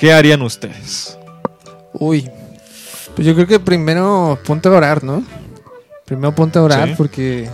¿Qué 0.00 0.12
harían 0.12 0.42
ustedes? 0.42 1.16
Uy. 1.92 2.28
Pues 3.14 3.26
yo 3.26 3.34
creo 3.34 3.46
que 3.46 3.60
primero 3.60 4.38
ponte 4.44 4.68
a 4.68 4.72
orar, 4.72 5.04
¿no? 5.04 5.22
Primero 6.06 6.34
ponte 6.34 6.58
a 6.58 6.62
orar 6.62 6.88
Sí. 6.88 6.94
porque 6.96 7.48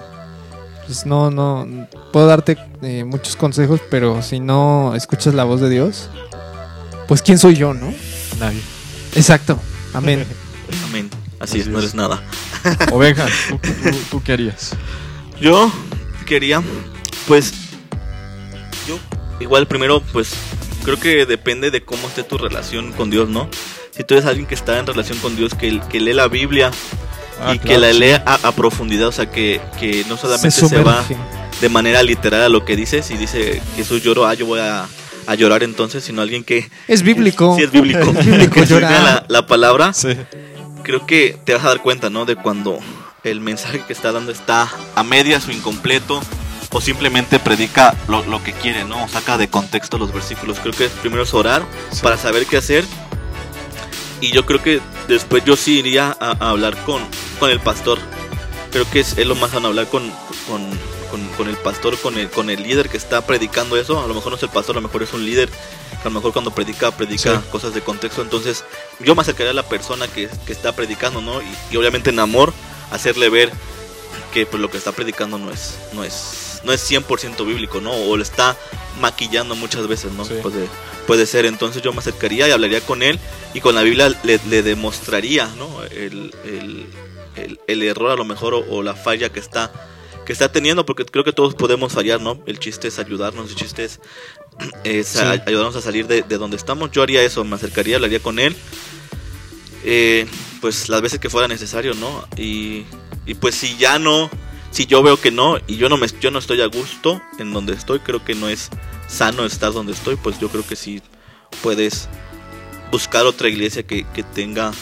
pues 0.86 1.04
no, 1.04 1.30
no, 1.30 1.66
puedo 2.12 2.26
darte 2.28 2.56
eh, 2.82 3.02
muchos 3.04 3.34
consejos, 3.34 3.80
pero 3.90 4.22
si 4.22 4.38
no 4.38 4.94
escuchas 4.94 5.34
la 5.34 5.42
voz 5.44 5.60
de 5.60 5.68
Dios, 5.68 6.08
pues 7.08 7.22
quién 7.22 7.38
soy 7.38 7.56
yo, 7.56 7.74
¿no? 7.74 7.92
Nadie. 8.38 8.60
Exacto. 9.16 9.58
Amén. 9.92 10.24
Amén. 10.88 11.10
Así, 11.40 11.58
es, 11.60 11.66
no 11.66 11.78
es. 11.78 11.84
eres 11.86 11.94
nada. 11.96 12.22
Oveja, 12.92 13.26
¿tú, 13.48 13.58
tú- 13.58 13.98
tú 14.10 14.22
qué 14.22 14.32
harías? 14.34 14.70
Yo 15.40 15.70
quería, 16.26 16.62
pues, 17.26 17.52
yo 18.86 18.98
igual 19.40 19.66
primero, 19.66 20.00
pues, 20.12 20.32
creo 20.86 20.98
que 20.98 21.26
depende 21.26 21.70
de 21.70 21.82
cómo 21.84 22.08
esté 22.08 22.22
tu 22.22 22.38
relación 22.38 22.92
con 22.92 23.10
Dios, 23.10 23.28
¿no? 23.28 23.50
Si 23.94 24.02
tú 24.04 24.14
eres 24.14 24.24
alguien 24.26 24.46
que 24.46 24.54
está 24.54 24.78
en 24.78 24.86
relación 24.86 25.18
con 25.18 25.36
Dios, 25.36 25.54
que, 25.54 25.80
que 25.90 26.00
lee 26.00 26.14
la 26.14 26.28
Biblia 26.28 26.70
Ah, 27.38 27.54
y 27.54 27.58
que 27.58 27.66
claro, 27.66 27.80
la 27.82 27.92
sí. 27.92 27.98
lee 27.98 28.12
a, 28.12 28.38
a 28.44 28.52
profundidad, 28.52 29.08
o 29.08 29.12
sea, 29.12 29.30
que, 29.30 29.60
que 29.78 30.06
no 30.08 30.16
solamente 30.16 30.50
Se 30.50 30.68
se, 30.68 30.80
va 30.82 31.04
de 31.60 31.68
manera 31.68 32.02
literal 32.02 32.40
a 32.40 32.48
lo 32.48 32.64
que 32.64 32.76
dice, 32.76 33.02
si 33.02 33.18
dice 33.18 33.60
Jesús 33.76 34.02
lloró, 34.02 34.24
ah, 34.26 34.32
yo 34.32 34.46
voy 34.46 34.60
a, 34.60 34.86
a 35.26 35.34
llorar 35.34 35.62
entonces, 35.62 36.02
sino 36.02 36.22
alguien 36.22 36.44
que 36.44 36.70
Es 36.88 37.02
bíblico. 37.02 37.54
sí 37.58 37.62
es 37.64 37.70
bíblico, 37.70 38.10
Es 38.18 38.24
bíblico 38.24 38.54
que 38.66 38.80
la, 38.80 39.26
la 39.28 39.46
palabra, 39.46 39.92
Sí. 39.92 40.16
creo 40.82 41.04
que 41.06 41.36
te 41.44 41.52
vas 41.52 41.62
a 41.64 41.68
dar 41.68 41.82
cuenta, 41.82 42.08
¿no? 42.08 42.24
De 42.24 42.36
cuando 42.36 42.78
el 43.22 43.40
mensaje 43.40 43.82
que 43.86 43.92
está 43.92 44.12
dando 44.12 44.32
está 44.32 44.70
a 44.94 45.02
medias 45.02 45.46
o 45.46 45.52
incompleto 45.52 46.22
o 46.76 46.80
simplemente 46.82 47.38
predica 47.38 47.94
lo, 48.06 48.22
lo 48.26 48.42
que 48.44 48.52
quiere, 48.52 48.84
¿no? 48.84 49.04
O 49.04 49.08
saca 49.08 49.38
de 49.38 49.48
contexto 49.48 49.96
los 49.96 50.12
versículos. 50.12 50.58
Creo 50.60 50.74
que 50.74 50.88
primero 50.88 51.22
es 51.22 51.32
orar 51.32 51.62
Sí. 51.90 52.00
para 52.02 52.18
saber 52.18 52.44
qué 52.46 52.58
hacer 52.58 52.84
y 54.20 54.30
yo 54.30 54.44
creo 54.46 54.62
que 54.62 54.80
después 55.08 55.42
yo 55.44 55.56
sí 55.56 55.78
iría 55.78 56.16
a, 56.20 56.36
a 56.38 56.50
hablar 56.50 56.76
con, 56.84 57.02
con 57.38 57.50
el 57.50 57.60
pastor. 57.60 57.98
Creo 58.72 58.88
que 58.90 59.00
es, 59.00 59.16
es 59.16 59.26
lo 59.26 59.34
más 59.36 59.52
sano 59.52 59.68
hablar 59.68 59.86
con, 59.88 60.10
con, 60.48 60.62
con- 61.10 61.26
con 61.36 61.48
el 61.48 61.56
pastor, 61.56 61.98
con 61.98 62.18
el, 62.18 62.28
con 62.28 62.50
el 62.50 62.62
líder 62.62 62.88
que 62.90 62.96
está 62.98 63.24
predicando 63.26 63.76
eso. 63.78 64.02
A 64.02 64.06
lo 64.06 64.12
mejor 64.14 64.32
no 64.32 64.36
es 64.36 64.42
el 64.42 64.48
pastor, 64.50 64.76
a 64.76 64.80
lo 64.80 64.86
mejor 64.86 65.02
es 65.02 65.12
un 65.14 65.24
líder. 65.24 65.48
que 65.48 66.00
A 66.02 66.04
lo 66.04 66.10
mejor 66.10 66.32
cuando 66.32 66.50
predica, 66.50 66.90
predica 66.90 67.36
Sí. 67.40 67.46
cosas 67.50 67.72
de 67.74 67.80
contexto. 67.80 68.20
Entonces 68.22 68.64
yo 69.00 69.14
me 69.14 69.22
acercaría 69.22 69.52
a 69.52 69.54
la 69.54 69.62
persona 69.62 70.08
que, 70.08 70.28
que 70.46 70.52
está 70.52 70.72
predicando, 70.74 71.20
¿no? 71.22 71.40
Y, 71.40 71.46
y 71.70 71.76
obviamente 71.78 72.10
en 72.10 72.18
amor, 72.18 72.52
hacerle 72.90 73.30
ver 73.30 73.50
que 74.34 74.44
pues, 74.46 74.60
lo 74.60 74.70
que 74.70 74.76
está 74.78 74.92
predicando 74.92 75.38
no 75.38 75.50
es, 75.50 75.78
no 75.94 76.04
es, 76.04 76.45
no 76.66 76.72
es 76.72 76.90
100% 76.90 77.46
bíblico, 77.46 77.80
¿no? 77.80 77.92
O 77.92 78.16
lo 78.16 78.22
está 78.22 78.56
maquillando 79.00 79.54
muchas 79.54 79.86
veces, 79.88 80.12
¿no? 80.12 80.24
Sí. 80.26 80.34
Puede, 80.42 80.66
puede 81.06 81.24
ser. 81.26 81.46
Entonces 81.46 81.80
yo 81.82 81.92
me 81.92 82.00
acercaría 82.00 82.46
y 82.48 82.50
hablaría 82.50 82.80
con 82.82 83.02
él 83.02 83.18
y 83.54 83.60
con 83.60 83.74
la 83.74 83.82
Biblia 83.82 84.14
le, 84.24 84.38
le 84.48 84.62
demostraría, 84.62 85.46
¿no? 85.56 85.82
El, 85.84 86.34
el- 86.44 86.86
el- 87.36 87.60
el 87.66 87.82
error 87.82 88.10
a 88.10 88.16
lo 88.16 88.24
mejor 88.24 88.54
o, 88.54 88.58
o 88.68 88.82
la 88.82 88.94
falla 88.94 89.30
que 89.30 89.40
está 89.40 89.70
que 90.24 90.32
está 90.32 90.50
teniendo 90.50 90.84
porque 90.86 91.04
creo 91.04 91.22
que 91.22 91.32
todos 91.32 91.54
podemos 91.54 91.92
fallar 91.92 92.18
no 92.20 92.40
el 92.46 92.58
chiste 92.58 92.88
es 92.88 92.98
ayudarnos 92.98 93.50
el 93.50 93.56
chiste 93.56 93.84
es, 93.84 94.00
es 94.84 95.16
a- 95.16 95.32
ayudarnos 95.46 95.76
a 95.76 95.82
salir 95.82 96.06
de, 96.06 96.22
de 96.22 96.38
donde 96.38 96.56
estamos 96.56 96.90
yo 96.92 97.02
haría 97.02 97.22
eso 97.22 97.44
me 97.44 97.54
acercaría 97.56 97.96
hablaría 97.96 98.20
con 98.20 98.38
él 98.38 98.56
eh, 99.84 100.26
pues 100.60 100.88
las 100.88 101.00
veces 101.02 101.20
que 101.20 101.30
fuera 101.30 101.46
necesario 101.46 101.94
no 101.94 102.26
y, 102.36 102.84
y 103.26 103.34
pues 103.34 103.54
si 103.54 103.76
ya 103.76 103.98
no 103.98 104.30
si 104.70 104.86
yo 104.86 105.02
veo 105.02 105.18
que 105.20 105.30
no 105.30 105.58
y 105.66 105.76
yo 105.76 105.88
no 105.88 105.96
me 105.96 106.06
yo 106.20 106.30
no 106.30 106.38
estoy 106.38 106.60
a 106.60 106.66
gusto 106.66 107.20
en 107.38 107.52
donde 107.52 107.72
estoy 107.74 108.00
creo 108.00 108.24
que 108.24 108.34
no 108.34 108.48
es 108.48 108.68
sano 109.08 109.44
estar 109.46 109.72
donde 109.72 109.92
estoy 109.92 110.16
pues 110.16 110.38
yo 110.38 110.48
creo 110.48 110.66
que 110.66 110.76
sí 110.76 111.00
puedes 111.62 112.08
buscar 112.90 113.26
otra 113.26 113.48
iglesia 113.48 113.82
que, 113.84 114.04
que 114.14 114.22
tenga 114.22 114.72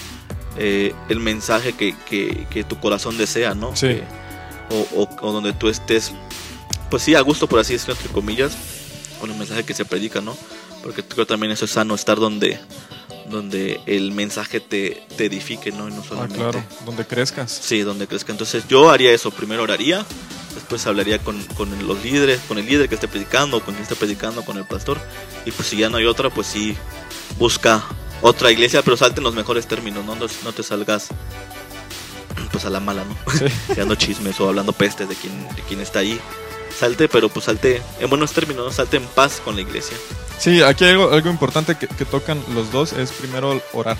eh, 0.59 0.95
el 1.09 1.21
mensaje 1.21 1.73
que, 1.73 1.95
que- 2.09 2.47
que 2.51 2.65
tu 2.65 2.79
corazón 2.79 3.17
desea, 3.19 3.55
¿no? 3.55 3.75
Sí. 3.75 3.99
O, 4.71 5.03
o- 5.03 5.17
o 5.29 5.33
donde 5.33 5.53
tú 5.53 5.69
estés, 5.69 6.13
pues 6.91 7.03
sí, 7.03 7.15
a 7.15 7.21
gusto, 7.23 7.49
por 7.49 7.59
así 7.61 7.73
decirlo, 7.73 7.95
entre 7.95 8.11
comillas, 8.13 8.57
con 9.21 9.31
el 9.31 9.37
mensaje 9.37 9.65
que 9.65 9.75
se 9.75 9.85
predica, 9.85 10.21
¿no? 10.21 10.37
Porque 10.83 11.03
creo 11.03 11.27
también 11.27 11.51
eso 11.53 11.65
es 11.65 11.71
sano, 11.73 11.95
estar 11.95 12.19
donde, 12.19 12.61
donde 13.27 13.81
el 13.87 14.13
mensaje 14.13 14.61
te, 14.61 15.03
te 15.17 15.27
edifique, 15.27 15.73
¿no? 15.73 15.89
Y 15.89 15.93
no 15.93 16.01
Ah, 16.01 16.09
solamente... 16.09 16.39
claro, 16.39 16.65
donde 16.85 17.07
crezcas. 17.07 17.51
Sí, 17.53 17.81
donde 17.81 18.07
crezca. 18.07 18.33
Entonces 18.33 18.65
yo 18.69 18.91
haría 18.91 19.13
eso. 19.13 19.31
Primero 19.31 19.63
oraría, 19.63 20.05
después 20.55 20.87
hablaría 20.87 21.19
con, 21.19 21.43
con 21.57 21.87
los 21.87 22.03
líderes, 22.05 22.41
con 22.49 22.59
el 22.59 22.67
líder 22.67 22.89
que 22.89 22.95
esté 22.97 23.09
predicando, 23.09 23.61
con 23.65 23.75
quien 23.75 23.83
esté 23.83 23.97
predicando, 23.97 24.45
con 24.45 24.57
el 24.59 24.67
pastor. 24.67 24.99
Y 25.47 25.51
pues 25.53 25.69
si 25.69 25.77
ya 25.77 25.89
no 25.89 25.97
hay 25.97 26.05
otra, 26.07 26.31
pues 26.31 26.47
sí, 26.47 26.77
busca 27.39 27.85
otra 28.23 28.51
iglesia, 28.51 28.83
pero 28.83 28.97
salte 28.97 29.21
en 29.21 29.25
los 29.25 29.35
mejores 29.35 29.67
términos, 29.67 30.05
¿no? 30.05 30.15
No, 30.17 30.27
no 30.45 30.53
te 30.53 30.63
salgas 30.63 31.09
pues 32.53 32.65
a 32.65 32.71
la 32.71 32.81
mala, 32.81 33.05
¿no? 33.05 33.17
Sí. 33.33 33.45
Dando 33.77 33.95
chismes 33.97 34.39
o 34.41 34.49
hablando 34.49 34.73
pestes 34.73 35.09
de 35.09 35.15
quien, 35.17 35.49
de 35.55 35.63
quien 35.63 35.81
está 35.81 36.01
ahí. 36.01 36.21
Salte, 36.79 37.09
pero 37.09 37.29
pues 37.29 37.47
salte 37.47 37.83
en 38.01 38.11
buenos 38.11 38.33
términos, 38.33 38.65
¿no? 38.65 38.73
Salte 38.73 38.97
en 38.97 39.07
paz 39.07 39.41
con 39.45 39.55
la 39.55 39.63
iglesia. 39.63 39.97
Sí, 40.39 40.63
aquí 40.63 40.85
hay 40.85 40.93
algo, 40.93 41.13
algo 41.13 41.31
importante 41.31 41.77
que, 41.77 41.87
tocan 42.05 42.43
los 42.55 42.73
dos 42.73 42.93
es 42.93 43.13
primero 43.13 43.61
orar. 43.73 43.97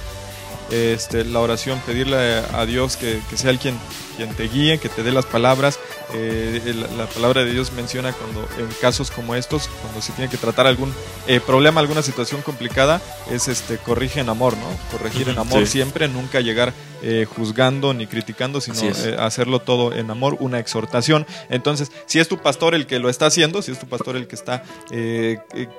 Este, 0.71 1.25
la 1.25 1.41
oración, 1.41 1.81
pedirle 1.87 2.17
a 2.17 2.67
Dios 2.67 2.97
que, 2.97 3.21
que 3.31 3.37
sea 3.37 3.51
el 3.51 3.59
quien, 3.59 3.79
quien 4.17 4.35
te 4.35 4.49
guíe, 4.49 4.79
que 4.79 4.89
te 4.89 5.03
dé 5.03 5.13
las 5.13 5.27
palabras. 5.27 5.79
Eh, 6.13 6.75
la 6.97 7.07
palabra 7.07 7.45
de 7.45 7.53
Dios 7.53 7.73
menciona 7.73 8.13
cuando 8.13 8.47
en 8.59 8.69
casos 8.81 9.11
como 9.11 9.35
estos, 9.35 9.69
cuando 9.83 10.01
se 10.01 10.13
tiene 10.13 10.31
que 10.31 10.37
tratar 10.37 10.67
algún 10.67 10.93
eh, 11.27 11.41
problema, 11.41 11.81
alguna 11.81 12.03
situación 12.03 12.43
complicada, 12.43 13.01
es 13.31 13.49
este 13.49 13.79
corrige 13.79 14.21
en 14.21 14.29
amor, 14.29 14.57
¿no? 14.57 14.67
Corregir 14.97 15.29
en 15.29 15.39
amor 15.39 15.61
sí. 15.61 15.73
siempre, 15.73 16.09
nunca 16.09 16.41
llegar 16.41 16.73
eh, 17.03 17.27
juzgando 17.37 17.95
ni 17.95 18.07
criticando, 18.07 18.61
sino 18.61 18.81
hacerlo 19.19 19.61
todo 19.61 19.95
en 19.95 20.11
amor, 20.11 20.37
una 20.41 20.59
exhortación. 20.59 21.27
Entonces, 21.51 21.91
si 22.07 22.21
es 22.21 22.29
tu 22.29 22.39
pastor 22.39 22.75
el 22.75 22.87
que 22.87 22.99
lo 22.99 23.09
está 23.09 23.27
haciendo, 23.27 23.63
si 23.63 23.73
es 23.73 23.79
tu 23.79 23.87
pastor 23.87 24.17
el 24.17 24.27
que 24.27 24.37
está, 24.37 24.63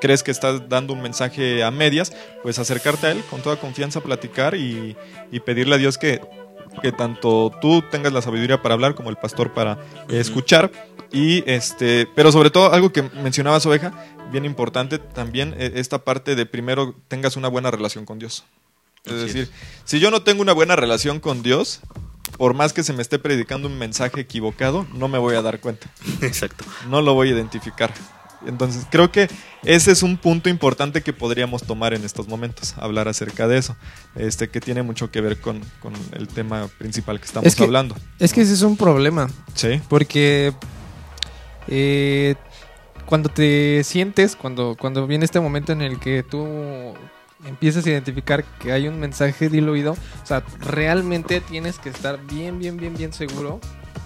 crees 0.01 0.23
que 0.23 0.31
estás 0.31 0.67
dando 0.69 0.93
un 0.93 1.01
mensaje 1.01 1.63
a 1.63 1.71
medias, 1.71 2.13
pues 2.43 2.59
acercarte 2.59 3.07
a 3.07 3.11
él 3.11 3.23
con 3.29 3.41
toda 3.41 3.57
confianza, 3.57 4.01
platicar 4.01 4.55
y, 4.55 4.95
y 5.31 5.39
pedirle 5.39 5.75
a 5.75 5.77
Dios 5.77 5.97
que, 5.97 6.21
que 6.81 6.91
tanto 6.91 7.51
tú 7.61 7.83
tengas 7.89 8.13
la 8.13 8.21
sabiduría 8.21 8.61
para 8.61 8.73
hablar 8.73 8.95
como 8.95 9.09
el 9.09 9.15
pastor 9.15 9.53
para 9.53 9.73
eh, 10.09 10.19
escuchar. 10.19 10.71
Y 11.11 11.49
este, 11.49 12.07
pero 12.15 12.31
sobre 12.31 12.49
todo 12.49 12.73
algo 12.73 12.91
que 12.91 13.03
mencionabas, 13.03 13.65
oveja, 13.65 13.93
bien 14.31 14.45
importante 14.45 14.99
también 14.99 15.55
eh, 15.57 15.73
esta 15.75 16.03
parte 16.03 16.35
de 16.35 16.45
primero 16.45 16.95
tengas 17.07 17.37
una 17.37 17.47
buena 17.47 17.71
relación 17.71 18.05
con 18.05 18.19
Dios. 18.19 18.43
Es 19.05 19.13
Así 19.13 19.25
decir, 19.25 19.41
es. 19.43 19.51
si 19.85 19.99
yo 19.99 20.11
no 20.11 20.23
tengo 20.23 20.41
una 20.41 20.53
buena 20.53 20.75
relación 20.75 21.19
con 21.19 21.43
Dios, 21.43 21.81
por 22.37 22.53
más 22.53 22.73
que 22.73 22.83
se 22.83 22.91
me 22.91 23.01
esté 23.01 23.19
predicando 23.19 23.67
un 23.67 23.77
mensaje 23.77 24.19
equivocado, 24.21 24.87
no 24.93 25.07
me 25.07 25.17
voy 25.17 25.35
a 25.35 25.41
dar 25.41 25.59
cuenta, 25.59 25.89
Exacto. 26.21 26.65
no 26.89 27.01
lo 27.01 27.13
voy 27.13 27.29
a 27.29 27.31
identificar. 27.31 27.93
Entonces, 28.45 28.85
creo 28.89 29.11
que 29.11 29.27
ese 29.63 29.91
es 29.91 30.03
un 30.03 30.17
punto 30.17 30.49
importante 30.49 31.01
que 31.01 31.13
podríamos 31.13 31.63
tomar 31.63 31.93
en 31.93 32.03
estos 32.03 32.27
momentos, 32.27 32.75
hablar 32.77 33.07
acerca 33.07 33.47
de 33.47 33.57
eso, 33.57 33.75
este 34.15 34.49
que 34.49 34.59
tiene 34.61 34.83
mucho 34.83 35.09
que 35.11 35.21
ver 35.21 35.39
con, 35.41 35.61
con 35.81 35.93
el 36.13 36.27
tema 36.27 36.67
principal 36.77 37.19
que 37.19 37.25
estamos 37.25 37.47
Es 37.47 37.55
que- 37.55 37.63
hablando. 37.63 37.95
Es 38.19 38.33
que 38.33 38.41
ese 38.41 38.53
es 38.53 38.61
un 38.61 38.77
problema. 38.77 39.27
Sí, 39.55 39.81
Porque 39.89 40.53
eh, 41.67 42.35
cuando 43.05 43.29
te 43.29 43.83
sientes, 43.83 44.35
cuando, 44.35 44.75
cuando 44.79 45.07
viene 45.07 45.25
este 45.25 45.39
momento 45.39 45.71
en 45.71 45.81
el 45.81 45.99
que 45.99 46.23
tú 46.23 46.93
empiezas 47.45 47.85
a 47.85 47.89
identificar 47.89 48.43
que 48.59 48.71
hay 48.71 48.87
un 48.87 48.99
mensaje 48.99 49.49
diluido, 49.49 49.93
o 49.93 50.25
sea, 50.25 50.43
realmente 50.59 51.41
tienes 51.41 51.77
que 51.79 51.89
estar 51.89 52.19
bien, 52.25 52.59
bien, 52.59 52.77
bien, 52.77 52.95
bien 52.95 53.13
seguro 53.13 53.59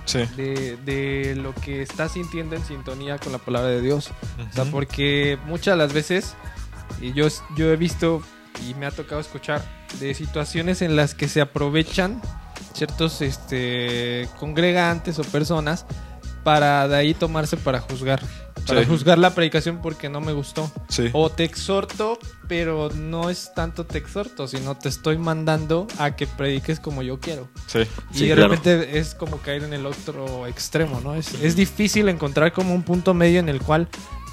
sí. 0.10 0.20
de, 0.36 0.78
de 0.78 1.36
lo 1.36 1.54
que 1.54 1.82
estás 1.82 2.14
sintiendo 2.14 2.56
en 2.56 2.64
sintonía 2.66 3.18
con 3.18 3.32
la 3.32 3.38
palabra 3.38 3.70
de 3.70 3.82
Dios. 3.82 4.12
O 4.50 4.54
sea, 4.54 4.66
porque 4.66 5.38
muchas 5.46 5.74
de 5.74 5.78
las 5.78 5.94
veces 5.94 6.36
y 7.02 7.14
yo, 7.14 7.28
yo 7.56 7.72
he 7.72 7.76
visto 7.76 8.22
y 8.68 8.74
me 8.74 8.86
ha 8.86 8.92
tocado 8.92 9.22
escuchar 9.22 9.64
de 10.00 10.14
situaciones 10.14 10.82
en 10.82 10.96
las 10.96 11.16
que 11.16 11.28
se 11.28 11.42
aprovechan 11.42 12.22
ciertos 12.74 13.22
este, 13.22 14.28
congregantes 14.40 15.20
o 15.20 15.24
personas 15.24 15.86
para 16.44 16.88
de 16.88 16.96
ahí 16.96 17.14
tomarse 17.14 17.58
para 17.58 17.80
juzgar. 17.80 18.22
Para 18.68 18.82
Sí. 18.82 18.88
juzgar 18.88 19.18
la 19.18 19.34
predicación 19.34 19.82
porque 19.82 20.10
no 20.10 20.22
me 20.22 20.32
gustó. 20.34 20.72
Sí. 20.90 21.10
O 21.14 21.30
te 21.30 21.44
exhorto, 21.44 22.20
pero 22.48 22.90
no 22.94 23.30
es 23.30 23.52
tanto 23.56 23.86
te 23.86 23.98
exhorto, 23.98 24.48
sino 24.48 24.76
te 24.78 24.90
estoy 24.90 25.18
mandando 25.18 25.88
a 25.98 26.16
que 26.16 26.28
prediques 26.28 26.80
como 26.80 27.02
yo 27.02 27.20
quiero. 27.20 27.48
Sí. 27.68 27.80
Y 28.14 28.18
Sí, 28.18 28.28
de 28.28 28.36
claro. 28.36 28.54
es 28.54 29.16
como 29.16 29.38
caer 29.38 29.64
en 29.64 29.74
el 29.74 29.86
otro 29.86 30.46
extremo, 30.48 31.02
¿no? 31.02 31.16
Es, 31.16 31.34
es 31.36 31.56
difícil 31.56 32.10
encontrar 32.10 32.54
como 32.54 32.74
un 32.74 32.84
punto 32.84 33.14
medio 33.14 33.40
en 33.40 33.50
el 33.50 33.62
cual 33.62 33.88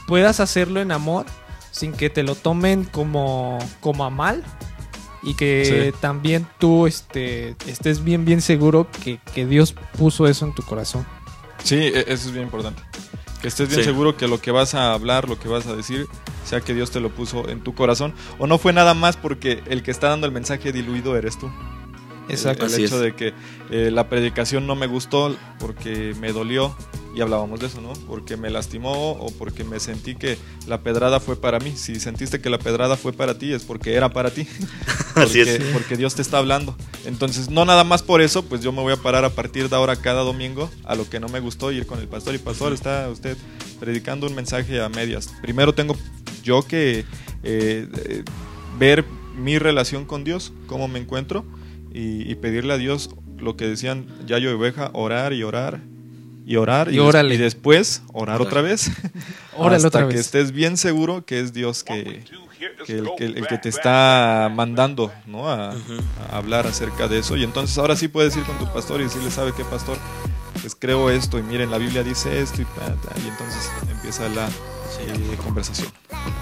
puedas 0.06 0.40
hacerlo 0.40 0.80
en 0.80 0.92
amor 0.92 1.26
sin 1.70 1.92
que 1.92 2.08
te 2.10 2.22
lo 2.22 2.34
tomen 2.34 2.84
como, 2.84 3.58
como 3.80 4.04
a 4.04 4.10
mal 4.10 4.42
y 5.22 5.34
que 5.34 5.90
Sí. 5.92 5.98
también 6.00 6.46
tú 6.58 6.86
este, 6.86 7.56
estés 7.66 8.02
bien, 8.04 8.24
bien 8.24 8.40
seguro 8.40 8.86
que, 9.04 9.18
que 9.34 9.44
Dios 9.46 9.74
puso 9.98 10.26
eso 10.26 10.46
en 10.46 10.54
tu 10.54 10.62
corazón. 10.62 11.04
Sí, 11.64 11.74
e- 11.76 12.00
eso 12.12 12.28
es 12.28 12.32
bien 12.32 12.44
importante. 12.44 12.82
Que 13.40 13.48
estés 13.48 13.68
bien 13.68 13.80
Sí. 13.80 13.84
seguro 13.86 14.16
que 14.16 14.28
lo 14.28 14.40
que 14.40 14.50
vas 14.50 14.74
a 14.74 14.92
hablar, 14.92 15.28
lo 15.28 15.38
que 15.38 15.48
vas 15.48 15.66
a 15.66 15.76
decir, 15.76 16.06
sea 16.44 16.60
que 16.60 16.74
Dios 16.74 16.90
te 16.90 17.00
lo 17.00 17.10
puso 17.10 17.48
en 17.48 17.60
tu 17.62 17.74
corazón. 17.74 18.14
O 18.38 18.46
no 18.46 18.58
fue 18.58 18.72
nada 18.72 18.94
más 18.94 19.16
porque 19.16 19.62
el 19.66 19.82
que 19.82 19.90
está 19.90 20.08
dando 20.08 20.26
el 20.26 20.32
mensaje 20.32 20.72
diluido 20.72 21.16
eres 21.16 21.38
tú. 21.38 21.50
Exacto. 22.28 22.64
El, 22.66 22.72
Así 22.72 22.84
hecho 22.84 22.96
es. 22.96 23.02
de 23.02 23.14
que 23.14 23.34
eh, 23.70 23.90
la 23.92 24.08
predicación 24.08 24.66
no 24.66 24.74
me 24.74 24.86
gustó 24.86 25.36
porque 25.58 26.14
me 26.20 26.32
dolió, 26.32 26.74
y 27.16 27.22
hablábamos 27.22 27.58
de 27.60 27.66
eso, 27.66 27.80
¿no? 27.80 27.94
Porque 28.06 28.36
me 28.36 28.50
lastimó 28.50 29.12
o 29.12 29.32
porque 29.32 29.64
me 29.64 29.80
sentí 29.80 30.14
que 30.16 30.36
la 30.66 30.82
pedrada 30.82 31.18
fue 31.18 31.34
para 31.34 31.58
mí. 31.58 31.72
Si 31.74 31.98
sentiste 31.98 32.42
que 32.42 32.50
la 32.50 32.58
pedrada 32.58 32.98
fue 32.98 33.14
para 33.14 33.38
ti, 33.38 33.54
es 33.54 33.64
porque 33.64 33.94
era 33.94 34.10
para 34.10 34.30
ti. 34.30 34.42
Así 35.14 35.38
porque, 35.38 35.56
es. 35.56 35.64
porque 35.72 35.96
Dios 35.96 36.14
te 36.14 36.20
está 36.20 36.36
hablando. 36.36 36.76
Entonces, 37.06 37.48
no 37.48 37.64
nada 37.64 37.84
más 37.84 38.02
por 38.02 38.20
eso, 38.20 38.44
pues 38.44 38.60
yo 38.60 38.70
me 38.70 38.82
voy 38.82 38.92
a 38.92 38.98
parar 38.98 39.24
a 39.24 39.30
partir 39.30 39.70
de 39.70 39.76
ahora 39.76 39.96
cada 39.96 40.20
domingo 40.20 40.70
a 40.84 40.94
lo 40.94 41.08
que 41.08 41.18
no 41.18 41.28
me 41.28 41.40
gustó, 41.40 41.72
ir 41.72 41.86
con 41.86 42.00
el 42.00 42.06
pastor. 42.06 42.34
Y 42.34 42.38
pastor, 42.38 42.74
está 42.74 43.08
usted 43.08 43.38
predicando 43.80 44.26
un 44.26 44.34
mensaje 44.34 44.82
a 44.82 44.90
medias. 44.90 45.32
Primero 45.40 45.74
tengo 45.74 45.96
yo 46.44 46.66
que 46.66 47.06
eh, 47.44 47.88
eh, 47.94 48.24
ver 48.78 49.06
mi 49.34 49.58
relación 49.58 50.04
con 50.04 50.22
Dios, 50.22 50.52
cómo 50.66 50.86
me 50.86 50.98
encuentro, 50.98 51.46
y, 51.94 52.30
y 52.30 52.34
pedirle 52.34 52.74
a 52.74 52.76
Dios 52.76 53.08
lo 53.38 53.56
que 53.56 53.66
decían 53.66 54.06
Yayo 54.26 54.50
y 54.50 54.52
Oveja, 54.52 54.90
orar 54.92 55.32
y 55.32 55.42
orar. 55.44 55.80
Y 56.48 56.56
orar 56.56 56.88
Y 56.88 56.92
des- 56.92 57.00
órale. 57.00 57.34
y 57.34 57.38
después 57.38 58.02
orar 58.12 58.40
otra 58.40 58.62
vez. 58.62 58.90
Órale 59.58 59.76
hasta 59.76 59.88
otra 59.88 60.00
que 60.02 60.14
vez. 60.14 60.20
estés 60.20 60.52
bien 60.52 60.76
seguro 60.76 61.24
que 61.24 61.40
es 61.40 61.52
Dios 61.52 61.82
que, 61.82 62.22
que 62.86 62.92
el, 62.98 63.10
que, 63.18 63.24
el 63.24 63.46
que 63.48 63.58
te 63.58 63.68
está 63.68 64.48
mandando 64.54 65.12
¿no? 65.26 65.48
a, 65.50 65.74
hablar 66.30 66.66
acerca 66.68 67.08
de 67.08 67.18
eso. 67.18 67.36
Y 67.36 67.42
entonces 67.42 67.76
ahora 67.78 67.96
sí 67.96 68.06
puedes 68.06 68.36
ir 68.36 68.44
con 68.44 68.56
tu 68.58 68.72
pastor 68.72 69.00
y 69.00 69.04
decirle, 69.04 69.30
¿sabe 69.32 69.52
qué, 69.56 69.64
pastor? 69.64 69.98
Pues 70.60 70.76
creo 70.78 71.10
esto 71.10 71.36
y 71.38 71.42
miren, 71.42 71.70
la 71.70 71.78
Biblia 71.78 72.02
dice 72.04 72.40
esto 72.40 72.62
y, 72.62 72.66
entonces 73.28 73.70
empieza 73.90 74.28
la 74.28 74.46
eh, 74.48 75.36
conversación, 75.44 75.88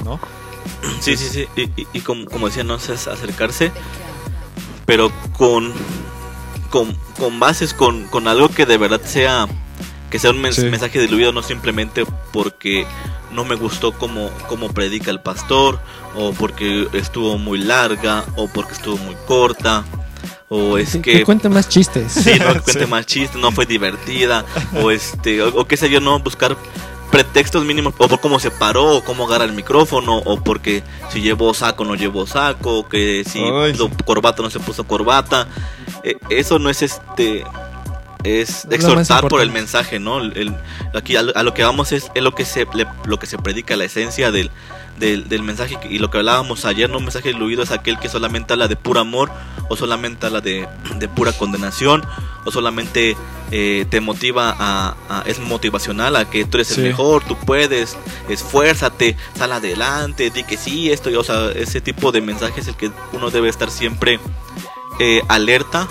¿no? 0.05 0.21
Sí, 1.01 1.17
sí, 1.17 1.29
sí. 1.31 1.47
Y, 1.57 1.62
y- 1.81 1.87
y 1.95 2.01
como, 2.01 2.27
como 2.27 2.49
decía, 2.49 2.62
no 2.64 2.75
es 2.75 2.90
acercarse, 3.09 3.73
pero 4.87 5.11
con, 5.33 5.73
con, 6.71 6.95
con 7.19 7.40
bases, 7.40 7.73
con, 7.75 8.05
con 8.09 8.29
algo 8.29 8.49
que 8.51 8.67
de 8.67 8.77
verdad 8.79 9.01
sea 9.03 9.47
que 10.14 10.20
sea 10.20 10.31
un 10.31 10.40
mens- 10.40 10.55
Sí. 10.61 10.66
mensaje 10.66 11.00
diluido, 11.00 11.33
no 11.33 11.42
simplemente 11.42 12.05
porque 12.33 12.87
no 13.33 13.44
me 13.44 13.57
gustó 13.57 13.90
como, 13.90 14.31
como 14.48 14.68
predica 14.72 15.11
el 15.11 15.18
pastor, 15.18 15.81
o 16.14 16.31
porque 16.33 16.87
estuvo 16.92 17.37
muy 17.37 17.59
larga, 17.59 18.22
o 18.37 18.46
porque 18.46 18.74
estuvo 18.74 18.96
muy 18.98 19.16
corta, 19.27 19.83
o 20.48 20.79
es 20.79 20.92
Que, 20.92 21.00
que 21.03 21.12
que 21.18 21.24
cuente 21.24 21.48
más 21.48 21.68
chistes. 21.68 22.12
Sí, 22.12 22.38
no 22.38 22.53
que 22.55 22.61
cuente 22.61 22.85
Sí. 22.85 22.87
más 22.87 23.07
chistes, 23.07 23.40
no 23.40 23.50
fue 23.50 23.66
divertida, 23.66 24.44
o 24.81 24.92
este, 24.92 25.42
o, 25.42 25.48
o 25.48 25.64
qué 25.64 25.77
sé 25.77 25.90
yo, 25.90 25.98
no 25.98 26.16
buscar 26.20 26.57
pretextos 27.11 27.64
mínimos, 27.64 27.92
o 27.98 28.07
por 28.07 28.20
cómo 28.20 28.38
se 28.38 28.53
paró, 28.53 28.98
o 28.98 29.03
cómo 29.05 29.27
agarra 29.27 29.46
el 29.46 29.53
micrófono, 29.53 30.18
o 30.18 30.40
porque 30.44 30.85
si 31.12 31.22
llevó 31.22 31.55
saco 31.55 31.85
no 31.85 31.96
llevó 31.96 32.24
saco, 32.29 32.79
o 32.79 32.88
que 32.88 33.24
si 33.29 33.40
Ay, 33.42 33.77
corbata 34.05 34.44
no 34.44 34.50
se 34.50 34.61
puso 34.61 34.85
corbata. 34.85 35.48
Eh, 36.05 36.14
eso 36.31 36.61
no 36.61 36.70
es 36.70 36.83
este 36.83 37.44
es 38.25 38.67
exhortar 38.71 39.29
por 39.29 39.41
el 39.43 39.51
mensaje, 39.51 39.99
¿no? 40.01 40.19
El- 40.19 40.37
el- 40.37 40.57
aquí 40.95 41.15
a, 41.17 41.23
lo- 41.23 41.37
a 41.37 41.43
lo 41.43 41.55
que 41.55 41.63
vamos 41.63 41.93
es, 41.93 42.11
es 42.15 42.23
lo 42.23 42.35
que 42.35 42.45
se 42.45 42.67
le- 42.75 42.87
lo 43.05 43.19
que 43.19 43.27
se 43.27 43.39
predica, 43.39 43.77
la 43.77 43.85
esencia 43.85 44.31
del, 44.33 44.51
del, 44.99 45.29
del 45.29 45.43
mensaje 45.43 45.77
y 45.91 45.99
lo 45.99 46.11
que 46.11 46.19
hablábamos 46.19 46.65
ayer, 46.65 46.89
no 46.89 46.99
un 46.99 47.05
mensaje 47.05 47.29
diluido 47.31 47.63
es 47.63 47.71
aquel 47.71 47.99
que 47.99 48.09
solamente 48.09 48.53
habla 48.53 48.69
de 48.69 48.77
puro 48.77 49.01
amor 49.01 49.31
o 49.69 49.77
solamente 49.77 50.25
habla 50.27 50.41
de, 50.41 50.67
de 50.97 51.09
pura 51.09 51.33
condenación 51.33 52.05
o 52.47 52.51
solamente 52.53 53.17
eh, 53.51 53.87
te 53.91 54.01
motiva 54.01 54.55
a, 54.59 54.97
a- 55.09 55.23
es 55.27 55.39
motivacional 55.41 56.17
a 56.17 56.31
que 56.31 56.45
tú 56.45 56.57
eres 56.59 56.69
Sí. 56.69 56.81
el 56.81 56.87
mejor, 56.89 57.25
tú 57.25 57.37
puedes, 57.45 57.97
esfuérzate, 58.29 59.17
sal 59.37 59.53
adelante, 59.53 60.31
di 60.31 60.45
que 60.45 60.57
sí, 60.57 60.91
esto, 60.93 61.11
y, 61.11 61.17
o 61.17 61.25
sea, 61.25 61.51
ese 61.51 61.81
tipo 61.81 62.13
de 62.13 62.21
mensaje 62.21 62.61
es 62.61 62.69
el 62.69 62.77
que 62.77 62.91
uno 63.13 63.31
debe 63.31 63.49
estar 63.49 63.71
siempre 63.71 64.19
eh, 65.01 65.23
alerta 65.29 65.89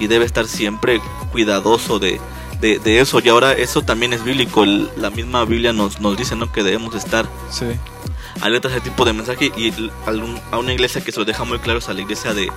y 0.00 0.06
debe 0.08 0.24
estar 0.24 0.46
siempre 0.48 1.00
cuidadoso 1.30 1.98
de, 2.00 2.20
de, 2.60 2.78
de 2.80 3.00
eso. 3.00 3.20
Y 3.24 3.28
ahora 3.28 3.52
eso 3.52 3.82
también 3.82 4.12
es 4.12 4.24
bíblico. 4.24 4.64
El- 4.64 4.90
la 4.96 5.10
misma 5.10 5.44
Biblia 5.44 5.72
nos, 5.72 6.00
nos 6.00 6.16
dice 6.16 6.34
¿no? 6.34 6.50
que 6.50 6.62
debemos 6.64 6.94
estar 6.96 7.26
Sí, 7.50 7.66
alertas 8.40 8.72
a 8.72 8.76
ese 8.76 8.84
tipo 8.90 9.04
de 9.04 9.12
mensaje. 9.12 9.52
Y 9.56 9.72
a 10.06 10.10
un- 10.10 10.40
a 10.50 10.58
una 10.58 10.72
iglesia 10.72 11.02
que 11.04 11.12
se 11.12 11.18
lo 11.20 11.24
deja 11.24 11.44
muy 11.44 11.58
claro 11.60 11.78
es 11.78 11.88
a 11.88 11.92
la 11.92 12.00
iglesia 12.00 12.34
de, 12.34 12.50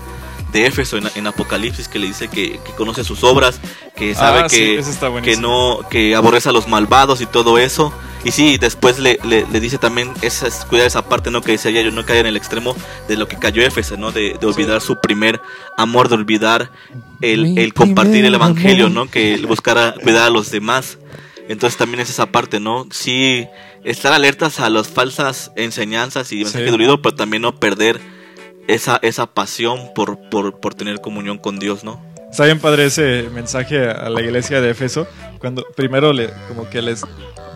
de 0.54 0.66
Éfeso 0.68 0.98
en, 0.98 1.10
en 1.16 1.28
Apocalipsis, 1.28 1.88
que 1.90 2.00
le 2.00 2.08
dice 2.08 2.28
que, 2.30 2.60
que 2.64 2.72
conoce 2.78 3.04
sus 3.04 3.24
obras, 3.24 3.60
que 3.96 4.16
sabe 4.16 4.42
Ah, 4.42 4.48
que, 4.48 4.82
que 5.24 5.36
no 5.38 5.80
que 5.90 6.16
aborrece 6.16 6.50
a 6.50 6.52
los 6.54 6.68
malvados 6.68 7.20
y 7.22 7.26
todo 7.26 7.58
eso. 7.58 7.92
Y 8.26 8.32
sí, 8.32 8.58
después 8.58 9.00
le, 9.00 9.20
le, 9.26 9.46
le 9.52 9.60
dice 9.60 9.78
también 9.78 10.10
esa, 10.22 10.48
es- 10.48 10.64
cuidar 10.70 10.88
esa 10.88 11.10
parte, 11.10 11.30
¿no? 11.30 11.42
Que 11.42 11.52
decía 11.54 11.72
yo, 11.72 11.92
no 11.92 12.06
caer 12.06 12.22
en 12.22 12.28
el 12.28 12.38
extremo 12.38 12.74
de 13.10 13.18
lo 13.18 13.28
que 13.28 13.38
cayó 13.38 13.62
Éfeso, 13.64 13.98
¿no? 13.98 14.14
De, 14.14 14.38
de 14.40 14.48
olvidar 14.48 14.80
su 14.80 14.98
primer 15.02 15.42
amor, 15.78 16.08
de 16.08 16.16
olvidar 16.16 16.72
el, 17.22 17.58
el 17.58 17.74
compartir 17.74 18.24
el 18.24 18.34
evangelio, 18.34 18.86
amor. 18.86 19.06
¿no? 19.08 19.12
Que 19.12 19.34
el 19.34 19.46
buscar 19.46 19.78
a 19.78 19.94
cuidar 19.96 20.24
a 20.24 20.30
los 20.30 20.52
demás. 20.52 20.98
Entonces 21.50 21.78
también 21.78 22.00
es 22.00 22.10
esa 22.10 22.28
parte, 22.28 22.62
¿no? 22.62 22.88
Sí, 22.92 23.46
estar 23.84 24.14
alertas 24.14 24.62
a 24.62 24.70
las 24.70 24.88
falsas 24.88 25.52
enseñanzas 25.58 26.32
y 26.32 26.38
mensaje 26.38 26.60
Sí. 26.64 26.72
dolorido, 26.72 27.02
pero 27.02 27.16
también 27.16 27.42
no 27.42 27.60
perder 27.60 28.00
esa, 28.68 29.00
esa 29.02 29.28
pasión 29.28 29.94
por, 29.96 30.20
por, 30.30 30.60
por 30.60 30.74
tener 30.76 31.02
comunión 31.02 31.38
con 31.38 31.60
Dios, 31.60 31.84
¿no? 31.84 32.02
Está 32.32 32.46
bien 32.46 32.60
padre 32.60 32.86
ese 32.86 33.30
mensaje 33.34 33.88
a 33.90 34.10
la 34.10 34.20
iglesia 34.22 34.60
de 34.60 34.72
Éfeso, 34.72 35.06
cuando 35.40 35.64
primero 35.76 36.12
le, 36.14 36.32
como 36.48 36.68
que 36.70 36.82
les 36.82 37.04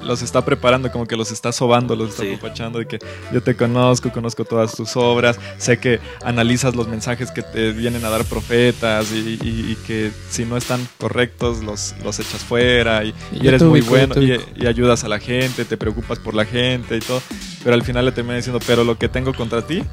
los 0.04 0.22
está 0.22 0.46
preparando, 0.46 0.92
como 0.92 1.06
que 1.08 1.18
los 1.18 1.32
está 1.32 1.52
sobando, 1.52 1.96
los 1.96 2.12
está 2.12 2.22
Sí. 2.24 2.34
apapachando 2.36 2.78
de 2.80 2.86
que 2.86 3.00
yo 3.34 3.42
te 3.42 3.56
conozco, 3.56 4.12
conozco 4.12 4.46
todas 4.46 4.74
tus 4.76 4.96
obras, 4.96 5.40
sé 5.58 5.80
que 5.80 6.00
analizas 6.24 6.76
los 6.76 6.88
mensajes 6.88 7.32
que 7.32 7.42
te 7.42 7.72
vienen 7.72 8.06
a 8.06 8.10
dar 8.10 8.24
profetas 8.24 9.12
y, 9.12 9.38
y- 9.44 9.72
y 9.72 9.76
que 9.88 10.12
si 10.30 10.46
no 10.46 10.56
están 10.56 10.88
correctos 11.00 11.64
los, 11.64 11.96
los 12.04 12.20
echas 12.20 12.42
fuera 12.42 13.04
y, 13.04 13.10
Y 13.34 13.38
y 13.38 13.40
yo 13.42 13.50
eres 13.50 13.64
muy 13.64 13.80
ubico, 13.82 13.90
bueno 13.90 14.16
y 14.22 14.66
ayudas 14.68 15.04
a 15.04 15.10
la 15.10 15.20
gente, 15.20 15.66
te 15.66 15.76
preocupas 15.76 16.20
por 16.20 16.36
la 16.36 16.46
gente 16.46 16.96
y 16.96 17.00
todo, 17.00 17.22
pero 17.64 17.76
al 17.76 17.84
final 17.84 18.06
le 18.06 18.12
termina 18.12 18.36
diciendo, 18.36 18.60
pero 18.66 18.84
lo 18.84 18.98
que 18.98 19.10
tengo 19.10 19.34
contra 19.34 19.62
ti 19.66 19.84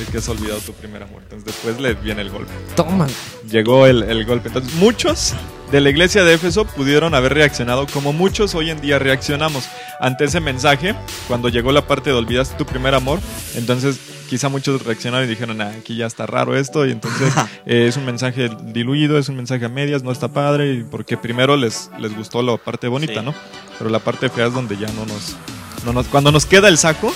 es 0.00 0.08
que 0.10 0.18
has 0.18 0.28
olvidado 0.28 0.58
tu 0.60 0.72
primer 0.72 1.02
amor. 1.02 1.20
Entonces 1.22 1.44
después 1.46 1.80
le 1.80 1.94
viene 1.94 2.22
el 2.22 2.30
golpe 2.30 2.52
Toma. 2.76 3.06
llegó 3.50 3.86
el, 3.86 4.02
el 4.02 4.24
golpe. 4.24 4.48
Entonces, 4.48 4.72
muchos 4.74 5.34
de 5.72 5.80
la 5.80 5.90
iglesia 5.90 6.24
de 6.24 6.34
Éfeso 6.34 6.64
pudieron 6.66 7.14
haber 7.14 7.34
reaccionado 7.34 7.86
como 7.86 8.12
muchos 8.12 8.54
hoy 8.54 8.70
en 8.70 8.80
día 8.80 8.98
reaccionamos 8.98 9.64
ante 10.00 10.24
ese 10.24 10.40
mensaje 10.40 10.94
cuando 11.28 11.48
llegó 11.48 11.72
la 11.72 11.86
parte 11.86 12.10
de 12.10 12.16
olvidaste 12.16 12.56
tu 12.56 12.66
primer 12.66 12.94
amor. 12.94 13.18
Entonces, 13.56 13.98
quizá 14.28 14.48
muchos 14.48 14.84
reaccionaron 14.84 15.26
y 15.26 15.30
dijeron, 15.30 15.60
"Ah, 15.60 15.72
aquí 15.78 15.96
ya 15.96 16.06
está 16.06 16.26
raro 16.26 16.56
esto. 16.56 16.86
Y 16.86 16.92
entonces 16.92 17.32
eh, 17.66 17.86
es 17.88 17.96
un 17.96 18.04
mensaje 18.04 18.50
diluido, 18.66 19.18
es 19.18 19.28
un 19.28 19.36
mensaje 19.36 19.64
a 19.64 19.68
medias, 19.68 20.02
no 20.02 20.12
está 20.12 20.28
padre. 20.28 20.84
Porque 20.90 21.16
primero 21.16 21.56
les, 21.56 21.90
les 21.98 22.14
gustó 22.16 22.42
la 22.42 22.56
parte 22.56 22.86
bonita, 22.88 23.20
Sí. 23.20 23.24
¿no? 23.26 23.34
Pero 23.78 23.90
la 23.90 23.98
parte 23.98 24.28
fea 24.28 24.46
es 24.46 24.52
donde 24.54 24.76
ya 24.76 24.86
no 24.88 25.04
nos, 25.06 25.36
no 25.84 25.92
nos- 25.92 26.06
cuando 26.08 26.30
nos 26.32 26.46
queda 26.46 26.68
el 26.68 26.78
saco, 26.78 27.12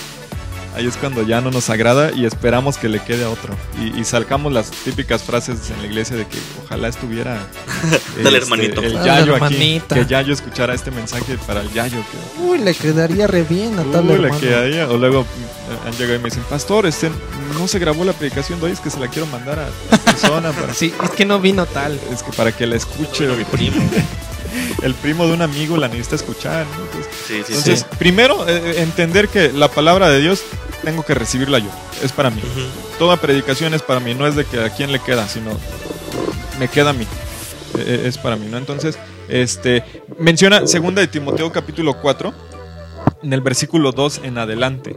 ahí 0.77 0.87
es 0.87 0.97
cuando 0.97 1.23
ya 1.23 1.41
no 1.41 1.51
nos 1.51 1.71
agrada 1.71 2.13
y 2.13 2.25
esperamos 2.25 2.77
que 2.79 2.89
le 2.89 3.01
quede 3.03 3.25
a 3.25 3.31
otro. 3.31 3.55
Y, 3.83 3.99
y 3.99 4.05
sacamos 4.05 4.53
las 4.53 4.71
típicas 4.71 5.23
frases 5.23 5.71
en 5.71 5.81
la 5.83 5.87
iglesia 5.89 6.17
de 6.17 6.27
que 6.27 6.39
ojalá 6.65 6.89
estuviera 6.89 7.39
este, 7.93 8.23
Dale, 8.23 8.39
hermanito. 8.39 8.81
el 8.83 8.93
Dale, 8.95 9.05
Yayo 9.07 9.35
aquí, 9.35 9.45
hermanita. 9.45 9.95
que 9.97 10.07
Yayo 10.07 10.33
escuchara 10.33 10.75
este 10.75 10.91
mensaje 10.93 11.37
para 11.47 11.63
el 11.63 11.73
Yayo. 11.73 11.99
Que, 11.99 12.43
Uy, 12.43 12.59
le 12.59 12.75
quedaría 12.75 13.27
re 13.27 13.43
bien 13.43 13.77
a 13.79 13.83
tal 13.91 14.09
Uy, 14.09 14.19
le 14.19 14.31
quedaría. 14.39 14.89
O 14.89 14.97
luego 14.99 15.23
eh, 15.23 15.87
han 15.89 15.93
llegado 15.95 16.15
y 16.15 16.19
me 16.19 16.25
dicen, 16.29 16.45
pastor, 16.49 16.87
este, 16.87 17.11
no 17.59 17.67
se 17.67 17.79
grabó 17.81 18.05
la 18.05 18.13
predicación 18.13 18.61
de 18.61 18.67
hoy, 18.67 18.73
es 18.73 18.81
que 18.81 18.91
se 18.91 19.01
la 19.01 19.09
quiero 19.09 19.27
mandar 19.27 19.59
a 19.59 19.69
la 19.91 19.99
persona 19.99 20.53
para, 20.53 20.75
Sí, 20.75 20.93
es 21.03 21.11
que 21.11 21.25
no 21.25 21.41
vino 21.41 21.67
tal. 21.67 21.99
es 22.13 22.23
que 22.23 22.31
para 22.33 22.53
que 22.53 22.67
la 22.67 22.77
escuche. 22.77 23.27
Mi 23.27 23.43
primo. 23.45 23.77
El 24.83 24.95
primo 24.95 25.27
de 25.27 25.33
un 25.35 25.43
amigo 25.43 25.77
la 25.77 25.89
necesita 25.89 26.17
escuchar. 26.17 26.67
¿no? 26.67 26.85
Entonces, 26.85 27.13
Sí, 27.27 27.35
sí, 27.35 27.45
entonces, 27.49 27.81
sí. 27.81 27.87
primero, 27.99 28.49
eh, 28.49 28.83
entender 28.83 29.29
que 29.29 29.53
la 29.53 29.69
palabra 29.69 30.09
de 30.09 30.21
Dios 30.21 30.43
tengo 30.85 31.05
que 31.05 31.15
recibirla 31.15 31.59
yo. 31.59 31.71
Es 32.03 32.13
para 32.13 32.31
mí. 32.31 32.41
Toda 32.99 33.17
predicación 33.17 33.75
es 33.75 33.83
para 33.83 34.01
mí. 34.01 34.15
No 34.15 34.27
es 34.27 34.37
de 34.37 34.45
que 34.45 34.61
a 34.61 34.71
quién 34.71 34.93
le 34.93 35.01
queda, 35.01 35.29
sino 35.29 35.51
me 36.59 36.69
queda 36.69 36.91
a 36.91 36.93
mí. 36.93 37.07
Eh, 37.79 38.05
es 38.07 38.17
para 38.19 38.37
mí, 38.37 38.47
¿no? 38.49 38.57
Entonces, 38.59 38.99
este 39.29 39.85
menciona 40.19 40.67
segunda 40.67 41.01
de 41.01 41.07
Timoteo 41.09 41.53
capítulo 41.53 42.01
4 42.01 42.33
en 43.23 43.33
el 43.33 43.41
versículo 43.41 43.93
2 43.93 44.21
en 44.25 44.39
adelante. 44.39 44.95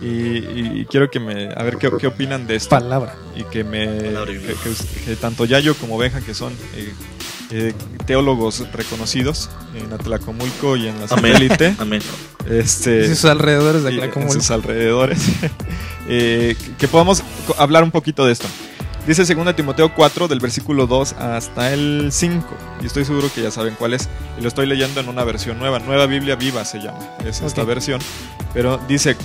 Y, 0.00 0.06
y 0.80 0.86
quiero 0.90 1.10
que 1.10 1.18
me 1.20 1.48
a 1.54 1.62
ver 1.62 1.76
qué, 1.78 1.90
qué 1.98 2.06
opinan 2.06 2.46
de 2.46 2.56
esto 2.56 2.70
Palabra. 2.70 3.14
y 3.34 3.44
que 3.44 3.64
me 3.64 3.86
Palabra 3.86 4.32
que, 4.32 4.40
que- 4.40 5.04
que 5.06 5.16
tanto 5.16 5.44
Yayo 5.46 5.74
como 5.74 5.96
Beja 5.98 6.20
que 6.20 6.34
son 6.34 6.52
eh, 6.76 6.92
eh, 7.50 7.72
teólogos 8.06 8.64
reconocidos 8.72 9.48
en 9.74 9.92
Atlacomulco 9.92 10.76
y 10.76 10.88
en 10.88 11.00
la 11.00 11.08
satélite. 11.08 11.74
Amén. 11.78 12.02
este 12.48 13.04
Y 13.04 13.08
sus 13.08 13.24
alrededores 13.24 13.82
de 13.82 13.90
y 13.92 13.94
en 13.94 14.00
Atlacomulco. 14.00 14.34
sus 14.34 14.50
alrededores. 14.50 15.18
Eh, 16.08 16.54
que- 16.78 16.86
podamos 16.86 17.24
hablar 17.58 17.82
un 17.82 17.90
poquito 17.90 18.24
de 18.24 18.32
esto. 18.32 18.46
Dice 19.08 19.24
2 19.34 19.56
Timoteo 19.56 19.92
4 19.92 20.28
del 20.28 20.38
versículo 20.38 20.86
2 20.86 21.14
hasta 21.14 21.72
el 21.72 22.10
5 22.12 22.46
y 22.80 22.86
estoy 22.86 23.04
seguro 23.04 23.28
que 23.34 23.42
ya 23.42 23.50
saben 23.50 23.74
cuál 23.76 23.92
es. 23.94 24.08
Y 24.38 24.42
lo 24.42 24.46
estoy 24.46 24.66
leyendo 24.66 25.00
en 25.00 25.08
una 25.08 25.24
versión 25.24 25.58
nueva. 25.58 25.80
Nueva 25.80 26.06
Biblia 26.06 26.36
Viva 26.36 26.64
se 26.64 26.78
llama 26.78 26.98
es 27.24 27.40
esta 27.40 27.64
versión. 27.64 28.00
Pero 28.54 28.78
dice 28.86 29.16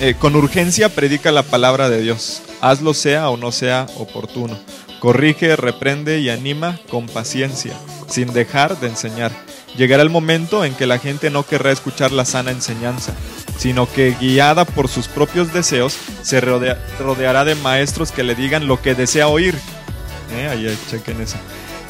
eh, 0.00 0.14
con 0.18 0.36
urgencia 0.36 0.88
predica 0.88 1.32
la 1.32 1.42
palabra 1.42 1.88
de 1.88 2.00
Dios 2.02 2.42
hazlo 2.60 2.94
sea 2.94 3.28
o 3.30 3.36
no 3.36 3.52
sea 3.52 3.86
oportuno 3.96 4.58
corrige 5.00 5.56
reprende 5.56 6.20
y 6.20 6.30
anima 6.30 6.78
con 6.90 7.06
paciencia 7.06 7.74
sin 8.08 8.32
dejar 8.32 8.78
de 8.80 8.88
enseñar 8.88 9.32
Llegará 9.76 10.04
el 10.04 10.08
momento 10.10 10.64
en 10.64 10.72
que 10.76 10.86
la 10.86 11.00
gente 11.00 11.30
no 11.30 11.44
querrá 11.44 11.72
escuchar 11.72 12.12
la 12.12 12.24
sana 12.24 12.52
enseñanza, 12.52 13.12
sino 13.58 13.92
que 13.92 14.14
guiada 14.20 14.64
por 14.64 14.86
sus 14.86 15.08
propios 15.08 15.52
deseos, 15.52 15.96
se 16.22 16.40
rodea- 16.40 16.78
rodeará 17.00 17.44
de 17.44 17.56
maestros 17.56 18.12
que 18.12 18.22
le 18.22 18.36
digan 18.36 18.68
lo 18.68 18.80
que 18.80 18.94
desea 18.94 19.26
oír. 19.26 19.58
Eh, 20.36 20.46
ahí 20.48 20.68
eh, 20.68 20.76
chequen 20.88 21.20
eso. 21.20 21.38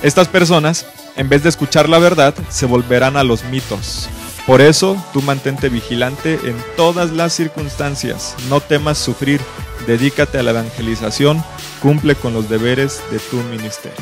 Estas 0.03 0.29
personas, 0.29 0.87
en 1.17 1.29
vez 1.29 1.43
de 1.43 1.51
escuchar 1.51 1.91
la 1.91 1.99
verdad, 1.99 2.35
se 2.49 2.65
volverán 2.65 3.19
a 3.19 3.23
los 3.23 3.45
mitos. 3.45 4.09
Por 4.47 4.61
eso, 4.61 5.03
tú 5.13 5.23
mantente 5.23 5.71
vigilante 5.71 6.35
en 6.45 6.57
todas 6.77 7.13
las 7.13 7.33
circunstancias. 7.33 8.35
No 8.51 8.61
temas 8.61 8.99
sufrir. 8.99 9.41
Dedícate 9.87 10.39
a 10.39 10.43
la 10.43 10.51
evangelización. 10.51 11.43
Cumple 11.81 12.15
con 12.15 12.35
los 12.35 12.49
deberes 12.51 13.01
de 13.11 13.19
tu 13.19 13.37
ministerio. 13.37 13.99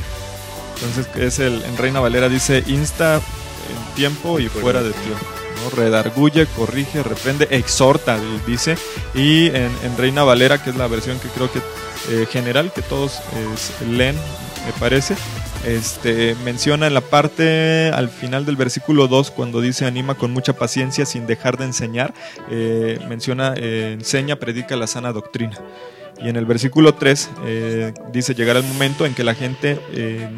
Entonces, 0.74 1.06
es 1.16 1.38
el, 1.38 1.62
en 1.62 1.76
Reina 1.76 2.00
Valera 2.00 2.28
dice, 2.28 2.64
insta 2.66 3.16
en 3.16 3.94
tiempo 3.94 4.40
y 4.40 4.48
fuera 4.48 4.82
de 4.82 4.90
tiempo. 4.90 5.24
¿no? 5.62 5.70
Redarguye, 5.70 6.46
corrige, 6.46 7.04
reprende, 7.04 7.46
exhorta, 7.50 8.18
dice. 8.44 8.76
Y 9.14 9.46
en, 9.46 9.70
en 9.84 9.96
Reina 9.96 10.24
Valera, 10.24 10.62
que 10.62 10.70
es 10.70 10.76
la 10.76 10.88
versión 10.88 11.20
que 11.20 11.28
creo 11.28 11.52
que 11.52 11.60
eh, 12.08 12.26
general, 12.30 12.72
que 12.72 12.82
todos 12.82 13.12
eh, 13.12 13.84
leen, 13.88 14.16
me 14.66 14.72
parece, 14.80 15.14
este, 15.64 16.34
menciona 16.44 16.86
en 16.86 16.94
la 16.94 17.00
parte 17.00 17.90
al 17.92 18.08
final 18.08 18.44
del 18.44 18.56
versículo 18.56 19.08
2, 19.08 19.30
cuando 19.30 19.60
dice 19.60 19.86
anima 19.86 20.14
con 20.14 20.32
mucha 20.32 20.54
paciencia 20.54 21.06
sin 21.06 21.26
dejar 21.26 21.56
de 21.58 21.64
enseñar, 21.64 22.14
eh, 22.50 22.98
menciona 23.08 23.54
eh, 23.56 23.92
enseña, 23.92 24.36
predica 24.36 24.76
la 24.76 24.86
sana 24.86 25.12
doctrina. 25.12 25.58
Y 26.20 26.28
en 26.28 26.36
el 26.36 26.46
versículo 26.46 26.94
3 26.94 27.30
eh, 27.46 27.94
dice, 28.12 28.34
llegará 28.34 28.60
el 28.60 28.66
momento 28.66 29.06
en 29.06 29.14
que 29.14 29.24
la 29.24 29.34
gente 29.34 29.80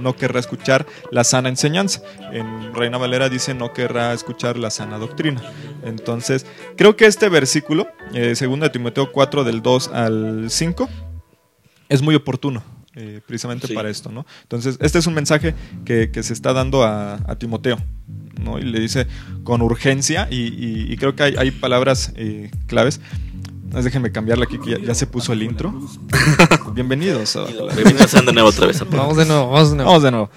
no 0.00 0.16
querrá 0.16 0.40
escuchar 0.40 0.86
la 1.10 1.24
sana 1.24 1.48
enseñanza. 1.48 2.00
En 2.32 2.74
Reina 2.74 2.96
Valera 2.96 3.28
dice, 3.28 3.52
no 3.54 3.72
querrá 3.72 4.12
escuchar 4.14 4.56
la 4.56 4.70
sana 4.70 4.98
doctrina. 4.98 5.42
Entonces, 5.84 6.46
creo 6.76 6.96
que 6.96 7.06
este 7.06 7.28
versículo, 7.28 7.86
eh, 8.14 8.34
2 8.38 8.72
Timoteo 8.72 9.12
4 9.12 9.44
del 9.44 9.62
2 9.62 9.88
al 9.88 10.46
5, 10.48 10.88
es 11.88 12.02
muy 12.02 12.14
oportuno. 12.14 12.73
Eh, 12.96 13.20
precisamente 13.26 13.66
Sí. 13.66 13.74
para 13.74 13.90
esto, 13.90 14.10
¿no? 14.12 14.24
Entonces, 14.42 14.78
este 14.80 14.98
es 14.98 15.06
un 15.06 15.14
mensaje 15.14 15.54
que, 15.84 16.10
que 16.10 16.22
se 16.22 16.32
está 16.32 16.52
dando 16.52 16.82
a, 16.84 17.14
a 17.26 17.36
Timoteo, 17.36 17.78
¿no? 18.42 18.58
Y 18.58 18.62
le 18.62 18.78
dice 18.80 19.06
con 19.42 19.62
urgencia, 19.62 20.28
y, 20.30 20.36
y- 20.36 20.92
y 20.92 20.96
creo 20.96 21.14
que 21.16 21.22
hay, 21.24 21.34
hay 21.36 21.50
palabras 21.50 22.12
eh, 22.16 22.50
claves. 22.66 23.00
Déjenme 23.82 24.12
cambiarle 24.12 24.44
aquí, 24.44 24.58
que 24.58 24.70
ya, 24.72 24.78
ya 24.78 24.94
se 24.94 25.06
puso 25.08 25.32
el 25.32 25.42
intro. 25.42 25.74
Bienvenidos. 26.74 27.34
a- 27.36 27.44
Bienvenidos 27.74 28.12
de 28.12 28.32
nuevo 28.32 28.48
otra 28.50 28.66
vez. 28.68 28.78
Vamos 28.88 29.16
de 29.16 29.24
nuevo, 29.26 29.50
vamos 29.50 29.70
de 29.70 29.76
nuevo. 29.76 29.90
Vamos 29.90 30.02
de 30.04 30.10
nuevo. 30.12 30.30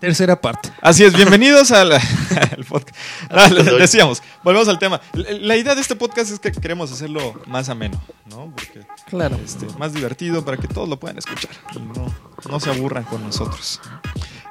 Tercera 0.00 0.40
parte. 0.40 0.70
Así 0.80 1.04
es, 1.04 1.14
bienvenidos 1.14 1.70
al, 1.70 1.92
al 1.92 2.64
podcast. 2.68 2.96
Ah, 3.30 3.48
les 3.48 3.64
decíamos, 3.78 4.22
volvemos 4.42 4.68
al 4.68 4.78
tema. 4.78 5.00
La, 5.12 5.30
la 5.32 5.56
idea 5.56 5.74
de 5.74 5.80
este 5.80 5.96
podcast 5.96 6.30
es 6.30 6.38
que 6.38 6.52
queremos 6.52 6.90
hacerlo 6.92 7.34
más 7.46 7.68
ameno, 7.68 8.00
¿no? 8.26 8.50
Porque 8.54 8.86
Claro. 9.06 9.38
este, 9.44 9.66
más 9.78 9.92
divertido 9.92 10.44
para 10.44 10.56
que 10.56 10.68
todos 10.68 10.88
lo 10.88 10.98
puedan 10.98 11.18
escuchar 11.18 11.50
y 11.74 11.78
no, 11.80 12.14
no 12.48 12.60
se 12.60 12.70
aburran 12.70 13.04
con 13.04 13.22
nosotros. 13.24 13.80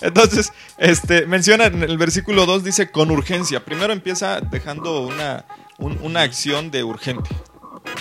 Entonces, 0.01 0.51
este, 0.77 1.25
menciona 1.25 1.65
en 1.65 1.81
el 1.83 1.97
versículo 1.97 2.45
2, 2.45 2.63
dice 2.63 2.91
con 2.91 3.09
urgencia. 3.11 3.63
Primero 3.65 3.93
empieza 3.93 4.41
dejando 4.41 5.01
una, 5.01 5.45
un- 5.79 5.97
una 6.03 6.21
acción 6.21 6.69
de 6.71 6.83
urgente. 6.83 7.29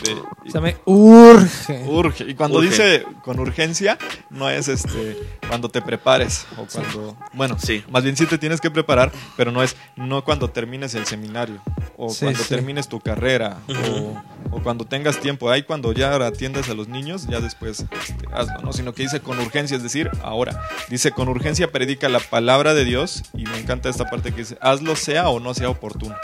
De- 0.05 0.13
O 0.15 0.51
sea, 0.51 0.61
me 0.61 0.77
urge. 0.85 1.83
urge. 1.87 2.25
Y 2.29 2.35
cuando 2.35 2.59
Urge. 2.59 2.69
dice 2.71 3.05
con 3.25 3.39
urgencia, 3.41 3.99
no 4.31 4.49
es 4.51 4.69
este 4.69 5.17
cuando 5.49 5.69
te 5.69 5.83
prepares 5.83 6.47
o 6.57 6.67
cuando. 6.67 7.17
Bueno, 7.33 7.57
Sí. 7.59 7.83
más 7.91 8.03
bien 8.05 8.17
sí 8.17 8.27
te 8.27 8.39
tienes 8.39 8.61
que 8.61 8.71
preparar, 8.71 9.11
pero 9.37 9.51
no 9.53 9.63
es 9.63 9.77
no 9.97 10.23
cuando 10.25 10.51
termines 10.51 10.95
el 10.95 11.07
seminario 11.07 11.61
o 11.97 12.11
Sí, 12.11 12.21
cuando 12.27 12.43
sí. 12.43 12.49
termines 12.49 12.89
tu 12.89 13.01
carrera 13.01 13.59
o, 13.69 14.57
o 14.57 14.63
cuando 14.63 14.85
tengas 14.85 15.19
tiempo. 15.19 15.51
Ahí 15.51 15.63
cuando 15.63 15.93
ya 15.93 16.15
atiendas 16.27 16.69
a 16.69 16.75
los 16.75 16.89
niños, 16.89 17.27
ya 17.27 17.41
después 17.41 17.81
este, 17.81 18.27
hazlo, 18.33 18.59
¿no? 18.63 18.73
Sino 18.73 18.93
que 18.95 19.03
dice 19.03 19.21
con 19.21 19.39
urgencia, 19.41 19.77
es 19.77 19.83
decir, 19.83 20.11
ahora. 20.23 20.61
Dice 20.89 21.11
con 21.11 21.29
urgencia 21.29 21.73
predica 21.73 22.09
la 22.09 22.21
palabra 22.21 22.75
de 22.75 22.85
Dios 22.85 23.23
y 23.35 23.45
me 23.45 23.59
encanta 23.59 23.89
esta 23.89 24.05
parte 24.05 24.31
que 24.33 24.39
dice 24.43 24.59
hazlo 24.61 24.95
sea 24.97 25.29
o 25.29 25.41
no 25.41 25.55
sea 25.55 25.69
oportuno. 25.71 26.15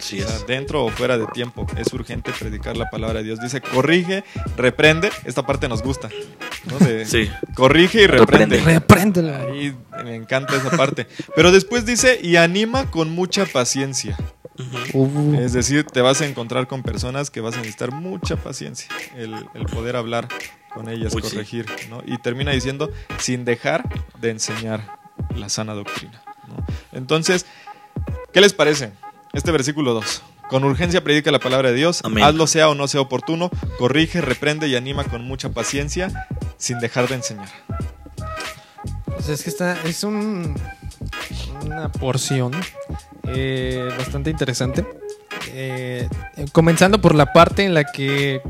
Sí 0.00 0.20
O 0.22 0.26
sea, 0.26 0.36
es. 0.36 0.46
dentro 0.46 0.84
o 0.84 0.90
fuera 0.90 1.18
de 1.18 1.26
tiempo, 1.28 1.66
es 1.76 1.92
urgente 1.92 2.32
predicar 2.38 2.76
la 2.76 2.88
palabra 2.88 3.07
de 3.14 3.22
Dios. 3.22 3.40
Dice, 3.40 3.60
corrige, 3.60 4.24
reprende. 4.56 5.10
Esta 5.24 5.44
parte 5.46 5.68
nos 5.68 5.82
gusta. 5.82 6.08
¿no? 6.70 6.78
De- 6.78 7.06
Sí. 7.06 7.30
Corrige 7.54 8.02
y 8.02 8.06
reprende. 8.06 8.56
Reprende. 8.58 8.74
Repréndela. 8.78 9.40
Ahí 9.52 9.74
me 10.04 10.14
encanta 10.14 10.56
esa 10.56 10.70
parte. 10.76 11.06
Pero 11.34 11.50
después 11.52 11.86
dice, 11.86 12.18
y 12.22 12.36
anima 12.36 12.90
con 12.90 13.10
mucha 13.10 13.46
paciencia. 13.46 14.16
Uh, 14.92 15.34
Es 15.40 15.52
decir, 15.52 15.84
te 15.84 16.00
vas 16.00 16.20
a 16.20 16.26
encontrar 16.26 16.66
con 16.66 16.82
personas 16.82 17.30
que 17.30 17.40
vas 17.40 17.54
a 17.54 17.58
necesitar 17.58 17.92
mucha 17.92 18.36
paciencia. 18.36 18.88
El, 19.16 19.34
el 19.54 19.66
poder 19.66 19.94
hablar 19.96 20.26
con 20.74 20.88
ellas, 20.88 21.14
Uy, 21.14 21.22
sí. 21.22 21.30
corregir. 21.30 21.66
¿no? 21.88 22.02
Y 22.06 22.18
termina 22.18 22.50
diciendo, 22.50 22.90
sin 23.18 23.44
dejar 23.44 23.84
de 24.20 24.30
enseñar 24.30 24.96
la 25.36 25.48
sana 25.48 25.74
doctrina. 25.74 26.22
¿no? 26.48 26.66
Entonces, 26.92 27.46
¿qué 28.32 28.40
les 28.40 28.52
parece? 28.52 28.90
Este 29.32 29.52
versículo 29.52 29.94
2. 29.94 30.22
Con 30.48 30.64
urgencia 30.64 31.04
predica 31.04 31.30
la 31.30 31.38
palabra 31.40 31.70
de 31.70 31.76
Dios, 31.76 32.00
Amén. 32.04 32.24
hazlo 32.24 32.46
sea 32.46 32.68
o 32.70 32.74
no 32.74 32.88
sea 32.88 33.00
oportuno, 33.02 33.50
corrige, 33.78 34.20
reprende 34.20 34.66
y 34.68 34.76
anima 34.76 35.04
con 35.04 35.22
mucha 35.24 35.50
paciencia, 35.50 36.26
sin 36.56 36.78
dejar 36.80 37.08
de 37.08 37.16
enseñar. 37.16 37.48
pues 39.06 39.28
es 39.28 39.42
que 39.42 39.50
está, 39.50 39.78
es 39.84 40.04
un, 40.04 40.54
una 41.64 41.90
porción 41.92 42.52
eh, 43.24 43.88
bastante 43.98 44.30
interesante. 44.30 44.86
Eh, 45.52 46.08
eh, 46.36 46.46
comenzando 46.52 47.00
por 47.00 47.14
la 47.14 47.32
parte 47.32 47.64
en 47.64 47.74
la 47.74 47.84
que 47.84 48.40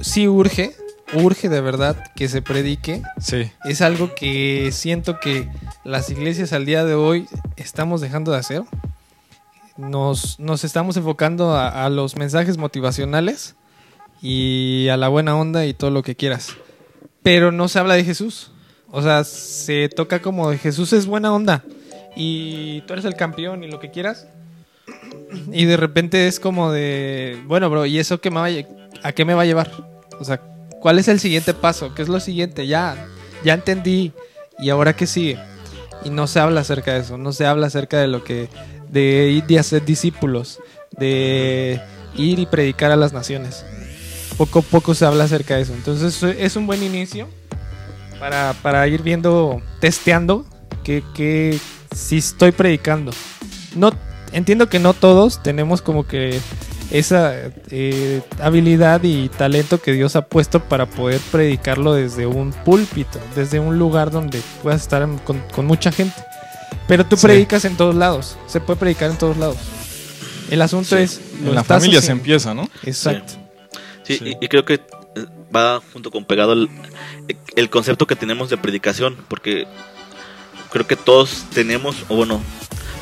sí 0.00 0.28
urge, 0.28 0.74
urge 1.14 1.48
de 1.48 1.60
verdad 1.60 1.96
que 2.14 2.28
se 2.28 2.42
predique. 2.42 3.02
Sí, 3.20 3.50
Es 3.64 3.80
algo 3.80 4.14
que 4.14 4.70
siento 4.72 5.18
que 5.20 5.48
las 5.84 6.10
iglesias 6.10 6.52
al 6.52 6.64
día 6.66 6.84
de 6.84 6.94
hoy 6.94 7.26
estamos 7.56 8.00
dejando 8.00 8.32
de 8.32 8.38
hacer. 8.38 8.62
Nos, 9.76 10.38
nos 10.38 10.64
estamos 10.64 10.96
enfocando 10.96 11.54
a, 11.54 11.84
a 11.84 11.90
los 11.90 12.16
mensajes 12.16 12.58
motivacionales 12.58 13.56
y 14.22 14.88
a 14.88 14.96
la 14.96 15.08
buena 15.08 15.36
onda 15.36 15.66
y 15.66 15.74
todo 15.74 15.90
lo 15.90 16.02
que 16.02 16.16
quieras. 16.16 16.56
Pero 17.22 17.52
no 17.52 17.68
se 17.68 17.78
habla 17.78 17.94
de 17.94 18.04
Jesús. 18.04 18.52
O 18.90 19.02
sea, 19.02 19.24
se 19.24 19.88
toca 19.88 20.20
como 20.20 20.50
de 20.50 20.58
Jesús 20.58 20.92
es 20.92 21.06
buena 21.06 21.32
onda 21.32 21.64
y 22.16 22.80
tú 22.82 22.94
eres 22.94 23.04
el 23.04 23.14
campeón 23.14 23.62
y 23.62 23.68
lo 23.68 23.80
que 23.80 23.90
quieras. 23.90 24.26
y 25.52 25.64
de 25.64 25.76
repente 25.76 26.26
es 26.26 26.40
como 26.40 26.72
de, 26.72 27.40
bueno, 27.46 27.70
bro, 27.70 27.86
¿y 27.86 27.98
eso 27.98 28.20
qué 28.20 28.30
me 28.30 28.40
va 28.40 28.46
a, 28.46 29.08
a 29.08 29.12
qué 29.12 29.24
me 29.24 29.34
va 29.34 29.42
a 29.42 29.46
llevar? 29.46 29.70
O 30.18 30.24
sea, 30.24 30.40
¿cuál 30.80 30.98
es 30.98 31.08
el 31.08 31.20
siguiente 31.20 31.54
paso? 31.54 31.94
¿Qué 31.94 32.02
es 32.02 32.08
lo 32.08 32.20
siguiente? 32.20 32.66
Ya, 32.66 33.06
ya 33.44 33.54
entendí. 33.54 34.12
¿Y 34.58 34.70
ahora 34.70 34.94
qué 34.94 35.06
sigue? 35.06 35.38
Y 36.04 36.10
no 36.10 36.26
se 36.26 36.40
habla 36.40 36.62
acerca 36.62 36.94
de 36.94 37.00
eso, 37.00 37.16
no 37.16 37.32
se 37.32 37.46
habla 37.46 37.68
acerca 37.68 37.98
de 37.98 38.08
lo 38.08 38.24
que, 38.24 38.48
de 38.90 39.30
ir 39.30 39.44
y 39.48 39.56
hacer 39.56 39.84
discípulos, 39.84 40.60
de 40.98 41.80
ir 42.16 42.38
y 42.38 42.46
predicar 42.46 42.90
a 42.90 42.96
las 42.96 43.12
naciones. 43.12 43.64
Poco 44.36 44.60
a 44.60 44.62
poco 44.62 44.94
se 44.94 45.04
habla 45.04 45.24
acerca 45.24 45.56
de 45.56 45.62
eso. 45.62 45.74
Entonces 45.74 46.22
es 46.22 46.56
un 46.56 46.66
buen 46.66 46.82
inicio 46.82 47.28
para, 48.18 48.54
para 48.62 48.86
ir 48.88 49.02
viendo, 49.02 49.62
testeando 49.80 50.46
que, 50.82 51.02
que 51.14 51.58
si 51.94 52.18
estoy 52.18 52.52
predicando. 52.52 53.12
No, 53.74 53.92
entiendo 54.32 54.68
que 54.68 54.78
no 54.78 54.94
todos 54.94 55.42
tenemos 55.42 55.82
como 55.82 56.06
que 56.06 56.40
esa 56.90 57.34
eh, 57.70 58.20
habilidad 58.40 59.02
y 59.04 59.28
talento 59.28 59.80
que 59.80 59.92
Dios 59.92 60.16
ha 60.16 60.26
puesto 60.26 60.60
para 60.60 60.86
poder 60.86 61.20
predicarlo 61.30 61.94
desde 61.94 62.26
un 62.26 62.52
púlpito, 62.52 63.20
desde 63.36 63.60
un 63.60 63.78
lugar 63.78 64.10
donde 64.10 64.40
puedas 64.62 64.82
estar 64.82 65.06
con 65.24 65.66
mucha 65.66 65.92
gente. 65.92 66.20
Pero 66.90 67.06
tú 67.06 67.16
Sí. 67.16 67.22
predicas 67.28 67.64
en 67.64 67.76
todos 67.76 67.94
lados, 67.94 68.36
se 68.48 68.60
puede 68.60 68.80
predicar 68.80 69.12
en 69.12 69.16
todos 69.16 69.36
lados. 69.36 69.56
El 70.50 70.60
asunto 70.60 70.96
Sí. 70.96 71.02
es... 71.04 71.20
¿lo 71.40 71.50
En 71.50 71.54
la 71.54 71.62
familia 71.62 72.02
se 72.02 72.10
empieza, 72.10 72.52
¿no? 72.52 72.68
Exacto. 72.82 73.34
Sí, 74.02 74.18
Sí. 74.18 74.36
Y, 74.40 74.44
y 74.44 74.48
creo 74.48 74.64
que 74.64 74.74
eh, 74.74 74.80
va 75.54 75.80
junto 75.92 76.10
con 76.10 76.24
pegado 76.24 76.52
el, 76.52 76.68
el 77.54 77.70
concepto 77.70 78.08
que 78.08 78.16
tenemos 78.16 78.50
de 78.50 78.56
predicación, 78.56 79.16
porque 79.28 79.68
creo 80.72 80.84
que 80.88 80.96
todos 80.96 81.44
tenemos, 81.54 81.94
o 82.08 82.16
bueno, 82.16 82.40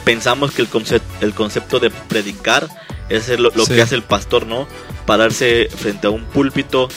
pensamos 0.05 0.53
que 0.53 0.61
el, 0.61 0.69
concepto 0.69 1.09
el 1.25 1.33
concepto 1.33 1.81
de 1.81 1.89
predicar 1.89 2.69
es 3.09 3.27
lo, 3.41 3.51
lo 3.55 3.65
Sí. 3.65 3.73
que 3.73 3.81
hace 3.81 3.95
el 3.95 4.03
pastor, 4.03 4.45
¿no? 4.47 4.69
Pararse 5.07 5.69
frente 5.75 6.09
a 6.09 6.11
un 6.11 6.25
púlpito 6.27 6.89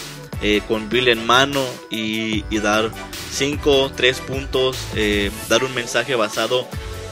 eh, 0.42 0.62
con 0.68 0.90
Biblia 0.90 1.14
en 1.14 1.26
mano 1.26 1.64
y, 1.90 2.44
y 2.50 2.60
dar 2.60 2.90
cinco, 3.34 3.92
tres 3.96 4.20
puntos, 4.20 4.78
eh, 4.96 5.32
dar 5.50 5.64
un 5.64 5.74
mensaje 5.74 6.16
basado 6.16 6.68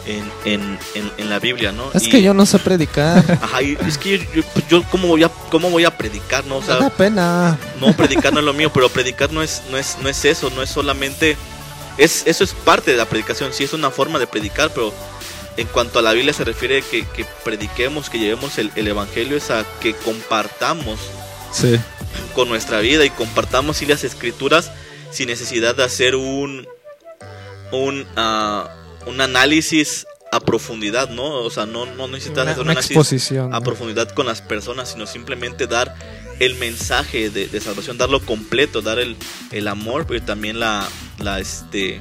en, 0.08 0.24
en, 0.46 0.80
en- 0.96 1.12
en 1.18 1.30
la 1.30 1.39
Biblia, 1.39 1.72
¿no? 1.72 1.92
Es 1.94 2.08
Y- 2.08 2.10
que 2.10 2.22
yo 2.24 2.34
no 2.34 2.46
sé 2.46 2.58
predicar. 2.60 3.24
Ajá, 3.42 3.62
y 3.62 3.78
es 3.88 3.98
que 3.98 4.18
yo, 4.18 4.26
yo- 4.36 4.44
yo 4.70 4.84
¿cómo, 4.89 5.08
voy 5.08 5.24
a, 5.24 5.30
¿cómo 5.52 5.70
voy 5.70 5.86
a 5.86 5.96
predicar, 5.96 6.46
no? 6.46 6.58
O 6.58 6.63
sea, 6.63 6.78
da 6.78 6.89
pena. 6.89 7.58
no, 7.80 7.94
predicar 7.94 8.34
no 8.34 8.39
es 8.39 8.46
lo 8.46 8.54
mío, 8.54 8.72
pero 8.74 8.89
predicar 8.89 9.32
no 9.32 9.44
es, 9.44 9.62
no 9.70 9.78
es, 9.78 9.98
no 10.02 10.10
es 10.10 10.26
eso, 10.26 10.50
no 10.50 10.62
es 10.63 10.70
solamente. 10.70 11.38
Es, 11.98 12.24
eso 12.26 12.44
es 12.44 12.54
parte 12.54 12.92
de 12.92 12.98
la 12.98 13.06
predicación, 13.06 13.52
sí 13.54 13.65
es 13.65 13.74
una 13.74 13.92
forma 13.92 14.20
de 14.20 14.26
predicar, 14.28 14.72
pero 14.74 14.94
en 15.58 15.68
cuanto 15.68 16.00
a 16.00 16.02
la 16.02 16.13
Biblia 16.13 16.32
se 16.34 16.46
refiere 16.46 16.82
que, 16.82 17.06
que 17.06 17.26
prediquemos, 17.44 18.10
que 18.10 18.18
llevemos 18.18 18.58
el, 18.58 18.72
el 18.78 18.88
Evangelio, 18.88 19.36
es 19.38 19.52
a 19.52 19.65
que 19.82 19.94
compartamos 19.94 20.98
Sí. 21.52 21.78
Con 22.34 22.49
nuestra 22.49 22.79
vida 22.79 23.05
y 23.05 23.10
compartamos 23.10 23.82
las 23.88 24.03
escrituras 24.03 24.71
sin 25.12 25.27
necesidad 25.27 25.75
de 25.75 25.84
hacer 25.84 26.15
un, 26.15 26.67
un, 27.71 28.05
ah, 28.15 28.69
un 29.08 29.21
análisis 29.21 30.05
a 30.32 30.39
profundidad, 30.39 31.10
¿no? 31.10 31.25
O 31.41 31.49
sea, 31.49 31.65
no, 31.65 31.86
no 31.88 32.08
necesitas 32.08 32.43
Una, 32.43 32.51
hacer 32.51 32.62
un 32.62 32.67
una 32.67 32.71
análisis 32.73 32.91
exposición. 32.91 33.53
a 33.53 33.60
¿no? 33.60 33.63
profundidad 33.63 34.10
con 34.12 34.27
las 34.27 34.41
personas, 34.41 34.91
sino 34.91 35.08
simplemente 35.08 35.65
dar 35.65 35.95
el 36.39 36.55
mensaje 36.55 37.29
de, 37.29 37.47
de 37.47 37.60
salvación, 37.62 37.97
darlo 37.97 38.21
completo, 38.21 38.82
dar 38.82 38.99
el, 38.99 39.17
el 39.51 39.67
amor, 39.67 40.05
pero 40.08 40.21
también 40.23 40.60
la, 40.60 40.88
la 41.17 41.39
este, 41.39 41.99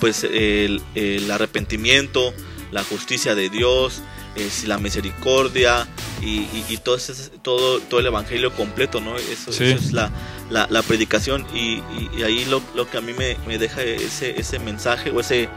pues 0.00 0.24
el, 0.24 0.82
el 0.94 1.30
arrepentimiento, 1.30 2.34
la 2.72 2.82
justicia 2.84 3.34
de 3.34 3.48
Dios, 3.48 4.02
es 4.36 4.64
la 4.64 4.78
misericordia 4.78 5.86
y, 6.22 6.40
y- 6.40 6.64
y 6.68 6.76
todo, 6.78 6.96
ese- 6.96 7.30
todo, 7.42 7.80
todo 7.80 8.00
el 8.00 8.06
evangelio 8.06 8.52
completo, 8.52 9.00
¿no? 9.00 9.16
Eso, 9.16 9.52
Sí. 9.52 9.64
eso 9.64 9.76
es 9.76 9.92
la, 9.92 10.10
la, 10.50 10.66
la 10.70 10.82
predicación 10.82 11.46
y, 11.54 11.82
y- 12.16 12.22
ahí 12.22 12.44
lo, 12.44 12.62
lo 12.74 12.88
que 12.90 12.98
a 12.98 13.00
mí 13.00 13.12
me, 13.12 13.36
me 13.46 13.58
deja 13.58 13.82
ese, 13.82 14.38
ese 14.40 14.58
mensaje 14.58 15.10
o 15.10 15.20
ese, 15.20 15.48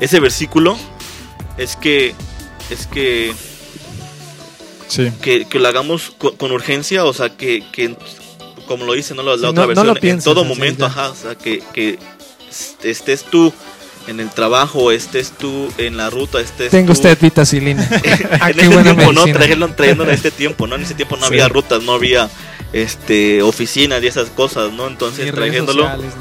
ese 0.00 0.20
versículo 0.20 0.76
es 1.56 1.76
que 1.76 2.14
es 2.70 2.86
que 2.86 3.32
Sí. 4.88 5.10
que, 5.20 5.44
que 5.44 5.58
lo 5.58 5.68
hagamos 5.68 6.12
con, 6.16 6.36
con 6.36 6.50
urgencia, 6.50 7.04
o 7.04 7.12
sea, 7.12 7.36
que, 7.36 7.62
que 7.72 7.94
como 8.66 8.84
lo 8.86 8.94
dice 8.94 9.14
¿no? 9.14 9.22
la, 9.22 9.32
otra 9.32 9.52
no 9.52 9.66
versión, 9.66 9.86
lo 9.86 9.96
en 10.02 10.22
todo 10.22 10.44
momento, 10.44 10.86
ajá, 10.86 11.10
o 11.10 11.14
sea, 11.14 11.34
que, 11.34 11.62
que 11.74 11.98
estés 12.82 13.24
tú 13.24 13.52
en 14.08 14.20
el 14.20 14.30
trabajo, 14.30 14.90
estés 14.90 15.30
tú 15.32 15.72
en 15.78 15.96
la 15.96 16.10
ruta, 16.10 16.40
estés 16.40 16.70
Tengo 16.70 16.86
tú- 16.88 16.92
usted 16.94 17.18
vitacilina. 17.20 17.82
En 18.56 18.70
buena 18.70 18.82
tiempo, 18.94 19.12
¿no? 19.12 19.20
medicina. 19.24 19.38
Trayendo, 19.38 19.68
trayendo 19.74 20.04
en 20.04 20.10
este 20.10 20.30
tiempo, 20.42 20.66
¿no? 20.66 20.74
En 20.76 20.82
ese 20.82 20.94
tiempo 20.94 21.16
no 21.16 21.22
Sí. 21.22 21.34
había 21.34 21.48
rutas, 21.48 21.82
no 21.82 21.92
había 21.92 22.28
este 22.72 23.42
oficinas 23.42 24.02
y 24.02 24.06
esas 24.06 24.28
cosas, 24.30 24.72
¿no? 24.72 24.86
Entonces, 24.88 25.32
trayéndolo, 25.34 25.82
sociales, 25.84 26.12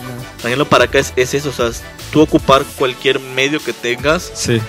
trayéndolo 0.41 0.69
para 0.69 0.86
acá 0.86 1.00
es, 1.00 1.13
es 1.15 1.34
eso, 1.34 1.50
o 1.50 1.54
sea, 1.54 1.69
tú 2.12 2.21
ocupar 2.21 2.63
cualquier 2.78 3.19
medio 3.19 3.62
que 3.63 3.73
tengas 3.73 4.32
Sí. 4.34 4.62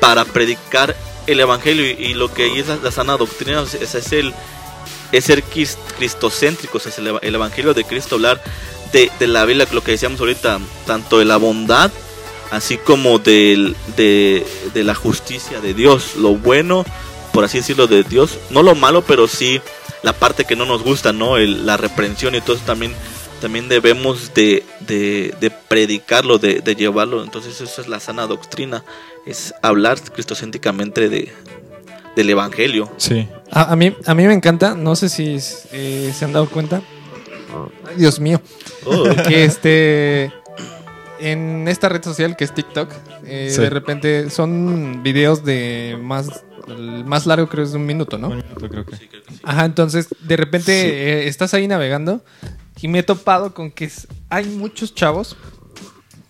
para 0.00 0.24
predicar 0.24 0.94
el 1.26 1.40
evangelio 1.40 1.86
y, 1.86 1.90
y 2.10 2.14
lo 2.14 2.32
que 2.32 2.44
ahí 2.44 2.58
es 2.58 2.68
la, 2.68 2.76
la 2.76 2.90
sana 2.92 3.16
doctrina 3.16 3.62
o 3.62 3.66
sea, 3.66 3.80
es, 3.82 4.12
el 4.12 4.32
es 5.12 5.24
ser 5.24 5.42
cristocéntrico, 5.98 6.78
o 6.78 6.80
sea, 6.80 6.90
es 6.92 6.98
el, 6.98 7.12
el 7.22 7.34
evangelio 7.34 7.72
de 7.74 7.84
Cristo 7.84 8.16
hablar 8.16 8.42
de, 8.92 9.10
de 9.18 9.26
la 9.26 9.44
Biblia, 9.44 9.66
lo 9.72 9.82
que 9.82 9.92
decíamos 9.92 10.20
ahorita, 10.20 10.58
tanto 10.86 11.18
de 11.18 11.24
la 11.24 11.36
bondad 11.36 11.90
así 12.54 12.76
como 12.78 13.18
del, 13.18 13.76
de, 13.96 14.46
de 14.72 14.84
la 14.84 14.94
justicia 14.94 15.60
de 15.60 15.74
Dios, 15.74 16.16
lo 16.16 16.34
bueno, 16.36 16.84
por 17.32 17.44
así 17.44 17.58
decirlo, 17.58 17.86
de 17.86 18.02
Dios, 18.04 18.38
no 18.50 18.62
lo 18.62 18.74
malo, 18.74 19.02
pero 19.02 19.26
sí 19.28 19.60
la 20.02 20.12
parte 20.12 20.44
que 20.44 20.56
no 20.56 20.66
nos 20.66 20.82
gusta, 20.82 21.12
¿no? 21.12 21.36
El- 21.36 21.66
la 21.66 21.76
reprensión 21.76 22.34
y 22.34 22.40
todo 22.40 22.56
eso 22.56 22.64
también 22.64 22.92
también 23.40 23.68
debemos 23.68 24.32
de, 24.32 24.64
de, 24.80 25.34
de 25.38 25.50
predicarlo, 25.50 26.38
de, 26.38 26.62
llevarlo. 26.76 27.22
Entonces 27.22 27.60
eso 27.60 27.80
es 27.82 27.88
la 27.88 28.00
sana 28.00 28.26
doctrina, 28.26 28.84
es 29.26 29.52
hablar 29.60 30.00
cristocéntricamente 30.00 31.10
de, 31.10 31.30
del 32.16 32.30
Evangelio. 32.30 32.90
Sí. 32.96 33.28
A, 33.50 33.72
a 33.72 33.76
mí, 33.76 33.94
a 34.06 34.14
mí 34.14 34.26
me 34.26 34.32
encanta, 34.32 34.74
no 34.74 34.96
sé 34.96 35.10
si 35.10 35.36
eh, 35.72 36.12
se 36.16 36.24
han 36.24 36.32
dado 36.32 36.48
cuenta. 36.48 36.80
Ay, 37.86 37.96
Dios 37.98 38.18
mío. 38.18 38.40
Oh, 38.86 39.04
Que 39.28 39.44
este. 39.44 40.32
En 41.20 41.68
esta 41.68 41.88
red 41.88 42.02
social 42.02 42.36
que 42.36 42.44
es 42.44 42.54
TikTok, 42.54 42.90
eh, 43.24 43.50
Sí. 43.54 43.60
de 43.60 43.70
repente 43.70 44.30
son 44.30 45.02
videos 45.02 45.44
de 45.44 45.96
más. 46.00 46.28
El 46.66 47.04
más 47.04 47.26
largo 47.26 47.46
creo 47.48 47.62
es 47.64 47.72
de 47.72 47.76
un 47.78 47.84
minuto, 47.86 48.16
¿no? 48.16 48.28
Un 48.28 48.36
minuto 48.38 48.68
creo 48.68 48.86
que. 48.86 48.96
Ajá, 49.42 49.64
entonces 49.66 50.08
de 50.20 50.36
repente 50.36 50.72
eh, 50.72 51.28
estás 51.28 51.52
ahí 51.54 51.68
navegando 51.68 52.24
y 52.80 52.88
me 52.88 53.00
he 53.00 53.02
topado 53.02 53.52
con 53.52 53.70
que 53.70 53.90
hay 54.30 54.46
muchos 54.46 54.94
chavos, 54.94 55.36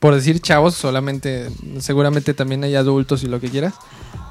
por 0.00 0.12
decir 0.14 0.40
chavos, 0.40 0.74
solamente, 0.74 1.48
seguramente 1.78 2.34
también 2.34 2.64
hay 2.64 2.74
adultos 2.74 3.22
y 3.22 3.28
lo 3.28 3.38
que 3.40 3.48
quieras, 3.48 3.74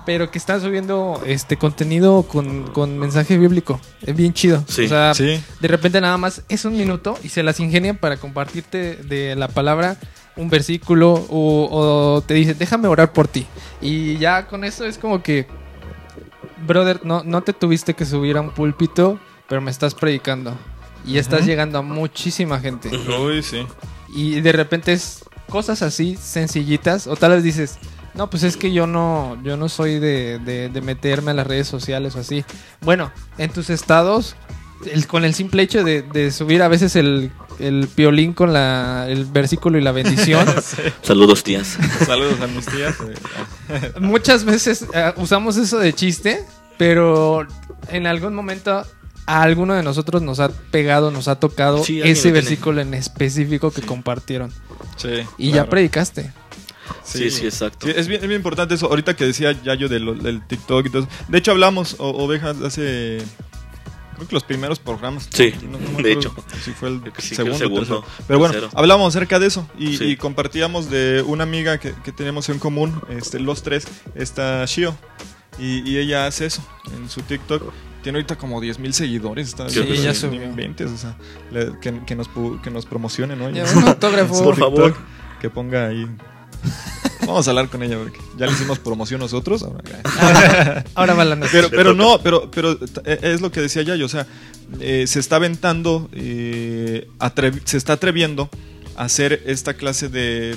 pero 0.06 0.30
que 0.30 0.38
están 0.38 0.60
subiendo 0.62 1.22
este 1.26 1.56
contenido 1.58 2.24
con, 2.24 2.68
con 2.74 3.00
mensaje 3.00 3.38
bíblico. 3.38 3.80
Es 4.06 4.14
bien 4.16 4.34
chido. 4.34 4.62
Sí, 4.68 4.84
o 4.86 4.90
sea, 4.90 5.14
Sí. 5.14 5.42
de 5.62 5.68
repente 5.70 6.02
nada 6.02 6.18
más 6.18 6.42
es 6.50 6.66
un 6.66 6.74
minuto 6.78 7.18
y 7.24 7.30
se 7.30 7.44
las 7.44 7.62
ingenian 7.62 7.96
para 7.96 8.18
compartirte 8.18 8.98
de 8.98 9.36
la 9.38 9.48
palabra 9.48 9.96
un 10.36 10.50
versículo 10.50 11.14
o, 11.30 11.68
o 12.18 12.22
te 12.22 12.34
dicen, 12.34 12.58
déjame 12.58 12.88
orar 12.88 13.14
por 13.14 13.28
ti. 13.28 13.46
Y 13.82 14.18
ya 14.18 14.48
con 14.48 14.64
eso 14.64 14.86
es 14.86 14.98
como 14.98 15.22
que, 15.22 15.48
brother, 16.66 17.02
no, 17.04 17.24
no 17.24 17.42
te 17.44 17.54
tuviste 17.54 17.94
que 17.94 18.06
subir 18.06 18.38
a 18.38 18.42
un 18.42 18.52
púlpito, 18.52 19.20
pero 19.48 19.62
me 19.62 19.72
estás 19.72 19.94
predicando. 19.96 20.56
Y 21.06 21.18
estás 21.18 21.46
llegando 21.46 21.80
a 21.80 21.82
muchísima 21.82 22.60
gente. 22.60 22.90
Uy, 23.20 23.44
sí. 23.44 23.66
Y 24.16 24.40
de 24.42 24.52
repente 24.54 24.94
es 24.94 25.26
cosas 25.50 25.82
así 25.82 26.16
sencillitas. 26.16 27.08
O 27.08 27.18
tal 27.18 27.32
vez 27.32 27.44
dices, 27.44 27.78
no, 28.14 28.30
pues 28.30 28.44
es 28.44 28.56
que 28.56 28.72
yo 28.72 28.88
no, 28.88 29.38
yo 29.44 29.58
no 29.58 29.68
soy 29.68 30.00
de, 30.00 30.40
de- 30.40 30.70
de 30.70 30.82
meterme 30.82 31.32
a 31.32 31.34
las 31.34 31.46
redes 31.46 31.68
sociales 31.68 32.16
o 32.16 32.20
así. 32.22 32.46
Bueno, 32.80 33.12
en 33.38 33.52
tus 33.52 33.70
estados, 33.70 34.38
el- 34.92 35.08
con 35.08 35.26
el 35.26 35.34
simple 35.34 35.64
hecho 35.64 35.84
de, 35.84 36.02
de 36.02 36.32
subir 36.32 36.62
a 36.62 36.68
veces 36.68 36.96
el, 36.96 37.32
el 37.60 37.88
piolín 37.94 38.34
con 38.34 38.54
la, 38.54 39.06
el 39.10 39.26
versículo 39.26 39.78
y 39.78 39.82
la 39.82 39.92
bendición, 39.92 40.46
saludos 41.02 41.44
tías. 41.44 41.78
Saludos 42.06 42.40
a 42.42 42.48
mis 42.48 42.66
tías. 42.66 42.96
eh, 43.70 43.92
muchas 44.00 44.44
veces 44.46 44.86
eh, 44.94 45.14
usamos 45.18 45.58
eso 45.58 45.78
de 45.80 45.94
chiste, 45.94 46.46
pero 46.78 47.46
en 47.90 48.08
algún 48.08 48.34
momento 48.36 48.84
a 49.26 49.42
alguno 49.42 49.74
de 49.74 49.84
nosotros 49.84 50.22
nos 50.22 50.40
ha 50.40 50.50
pegado, 50.50 51.10
nos 51.12 51.28
ha 51.30 51.36
tocado 51.40 51.84
Sí, 51.84 52.02
ese 52.02 52.32
versículo 52.32 52.82
en 52.82 52.94
específico 52.94 53.72
que 53.72 53.82
compartieron. 53.82 54.52
Sí. 54.98 55.10
Y 55.38 55.52
ya 55.52 55.70
predicaste. 55.70 56.32
Sí, 57.06 57.32
sí, 57.32 57.46
exacto. 57.46 57.88
Sí, 57.88 57.94
es, 57.96 58.08
bien, 58.10 58.22
es 58.22 58.28
bien 58.28 58.40
importante 58.40 58.76
eso. 58.76 58.88
Ahorita 58.88 59.16
que 59.16 59.26
decía 59.26 59.54
Yayo 59.64 59.88
del, 59.88 60.22
del 60.22 60.46
TikTok 60.46 60.86
y 60.86 60.90
todo 60.90 61.04
eso. 61.04 61.12
De 61.30 61.38
hecho, 61.38 61.52
hablamos, 61.52 61.96
o, 62.00 62.10
ovejas, 62.10 62.58
hace. 62.62 63.20
Creo 64.16 64.28
que 64.28 64.34
los 64.36 64.44
primeros 64.44 64.80
programas. 64.80 65.28
Sí, 65.32 65.54
No- 65.64 65.80
no 65.80 65.98
me 65.98 66.04
de 66.04 66.12
hecho. 66.14 66.34
Si 66.64 66.72
fue 66.72 66.90
el 66.90 67.02
sí, 67.20 67.36
segundo. 67.36 68.06
Pero 68.28 68.40
bueno, 68.40 68.54
tercero. 68.54 68.72
hablamos 68.76 69.16
acerca 69.16 69.40
de 69.40 69.48
eso. 69.48 69.68
Y, 69.78 69.98
Sí. 69.98 70.04
y 70.06 70.18
compartíamos 70.18 70.90
de 70.90 71.24
una 71.26 71.44
amiga 71.44 71.78
que, 71.80 71.94
que 72.04 72.12
tenemos 72.12 72.50
en 72.50 72.60
común, 72.60 73.02
este, 73.10 73.40
los 73.40 73.64
tres, 73.64 73.88
esta 74.16 74.64
Shio. 74.66 74.96
Y, 75.60 75.88
y 75.90 75.98
ella 75.98 76.26
hace 76.26 76.48
eso 76.48 76.64
en 76.96 77.10
su 77.10 77.22
TikTok. 77.22 77.72
Tiene 78.02 78.18
ahorita 78.18 78.38
como 78.38 78.60
10 78.60 78.80
mil 78.80 78.94
seguidores. 78.94 79.48
Está, 79.50 79.70
Sí, 79.70 79.80
ya 80.02 80.10
ni 80.10 80.16
subió. 80.16 80.44
inventes, 80.44 80.92
o 80.92 80.98
sea, 80.98 81.16
le- 81.52 81.80
que, 81.80 82.02
que 82.06 82.16
nos, 82.16 82.28
que 82.62 82.70
nos 82.72 82.86
promocione, 82.86 83.36
¿no? 83.36 83.50
Ya, 83.50 83.64
un 83.76 83.84
autógrafo. 83.88 84.34
Por 84.44 84.58
favor. 84.58 84.96
Que 85.40 85.50
ponga 85.50 85.88
ahí. 85.88 86.08
Vamos 87.26 87.48
a 87.48 87.52
hablar 87.52 87.70
con 87.70 87.84
ella 87.84 87.98
porque 87.98 88.20
ya 88.38 88.46
le 88.46 88.54
hicimos 88.54 88.80
promoción 88.80 89.20
nosotros. 89.20 89.64
ahora. 89.64 89.84
Ahora, 90.96 91.16
ahora 91.16 91.36
nuestra. 91.36 91.62
Pero, 91.62 91.70
pero 91.70 91.94
no, 91.94 92.20
pero, 92.22 92.50
pero 92.52 92.78
eh, 93.06 93.20
es 93.22 93.42
lo 93.42 93.52
que 93.52 93.62
decía 93.62 93.82
Yayo, 93.82 94.06
o 94.06 94.10
sea, 94.10 94.28
eh, 94.80 95.06
se 95.08 95.20
está 95.20 95.38
aventando, 95.38 96.10
eh, 96.14 97.08
se 97.66 97.78
está 97.78 97.94
atreviendo 97.94 98.50
a 98.96 99.04
hacer 99.06 99.44
esta 99.46 99.74
clase 99.76 100.10
de... 100.10 100.56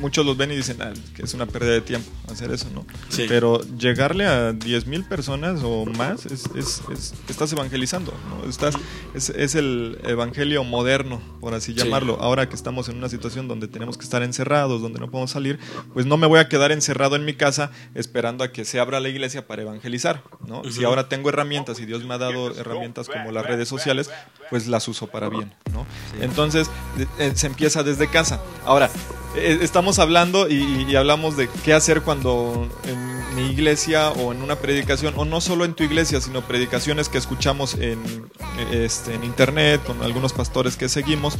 Muchos 0.00 0.24
los 0.26 0.36
ven 0.36 0.50
y 0.52 0.56
dicen 0.56 0.80
"Ah, 0.82 0.92
que 1.14 1.22
es 1.22 1.34
una 1.34 1.46
pérdida 1.46 1.72
de 1.72 1.80
tiempo 1.80 2.08
hacer 2.30 2.50
eso, 2.52 2.66
¿no? 2.74 2.84
Sí. 3.08 3.24
Pero 3.28 3.60
llegarle 3.78 4.26
a 4.26 4.52
10 4.52 4.86
mil 4.86 5.04
personas 5.04 5.60
o 5.64 5.86
más, 5.86 6.26
es, 6.26 6.44
es- 6.54 6.82
es- 6.92 7.14
estás 7.28 7.52
evangelizando, 7.52 8.12
¿no? 8.28 8.48
Estás, 8.48 8.74
es, 9.14 9.54
el 9.54 9.98
evangelio 10.04 10.62
moderno, 10.64 11.20
por 11.40 11.54
así 11.54 11.72
Sí. 11.72 11.78
llamarlo. 11.78 12.18
Ahora 12.20 12.48
que 12.48 12.54
estamos 12.54 12.88
en 12.88 12.96
una 12.98 13.08
situación 13.08 13.48
donde 13.48 13.66
tenemos 13.68 13.96
que 13.96 14.04
estar 14.04 14.22
encerrados, 14.22 14.82
donde 14.82 15.00
no 15.00 15.10
podemos 15.10 15.30
salir, 15.30 15.58
pues 15.94 16.06
no 16.06 16.16
me 16.16 16.26
voy 16.26 16.38
a 16.38 16.48
quedar 16.48 16.70
encerrado 16.72 17.16
en 17.16 17.24
mi 17.24 17.34
casa 17.34 17.70
esperando 17.94 18.44
a 18.44 18.52
que 18.52 18.64
se 18.64 18.78
abra 18.80 19.00
la 19.00 19.08
iglesia 19.08 19.46
para 19.46 19.62
evangelizar, 19.62 20.22
¿no? 20.46 20.62
Si 20.70 20.84
ahora 20.84 21.08
tengo 21.08 21.28
herramientas 21.30 21.80
y 21.80 21.86
Dios 21.86 22.04
me 22.04 22.14
ha 22.14 22.18
dado 22.18 22.54
herramientas 22.56 23.08
como 23.08 23.32
las 23.32 23.46
redes 23.46 23.68
sociales, 23.68 24.10
pues 24.50 24.66
las 24.66 24.86
uso 24.88 25.06
para 25.08 25.28
bien, 25.28 25.52
¿no? 25.72 25.86
Entonces 26.20 26.70
eh, 27.18 27.32
se 27.34 27.46
empieza 27.46 27.82
desde 27.82 28.08
casa. 28.08 28.40
Ahora, 28.64 28.90
eh, 29.36 29.58
estamos 29.78 30.00
hablando 30.00 30.48
y, 30.48 30.86
y 30.90 30.96
hablamos 30.96 31.36
de 31.36 31.48
qué 31.64 31.72
hacer 31.72 32.02
cuando 32.02 32.66
en 32.82 33.36
mi 33.36 33.46
iglesia 33.52 34.10
o 34.10 34.32
en 34.32 34.42
una 34.42 34.56
predicación, 34.56 35.14
o 35.16 35.24
no 35.24 35.40
solo 35.40 35.64
en 35.64 35.74
tu 35.74 35.84
iglesia, 35.84 36.20
sino 36.20 36.42
predicaciones 36.42 37.08
que 37.08 37.16
escuchamos 37.16 37.74
en, 37.74 38.28
este, 38.72 39.14
en 39.14 39.22
internet, 39.22 39.80
con 39.86 40.02
algunos 40.02 40.32
pastores 40.32 40.76
que 40.76 40.88
seguimos, 40.88 41.36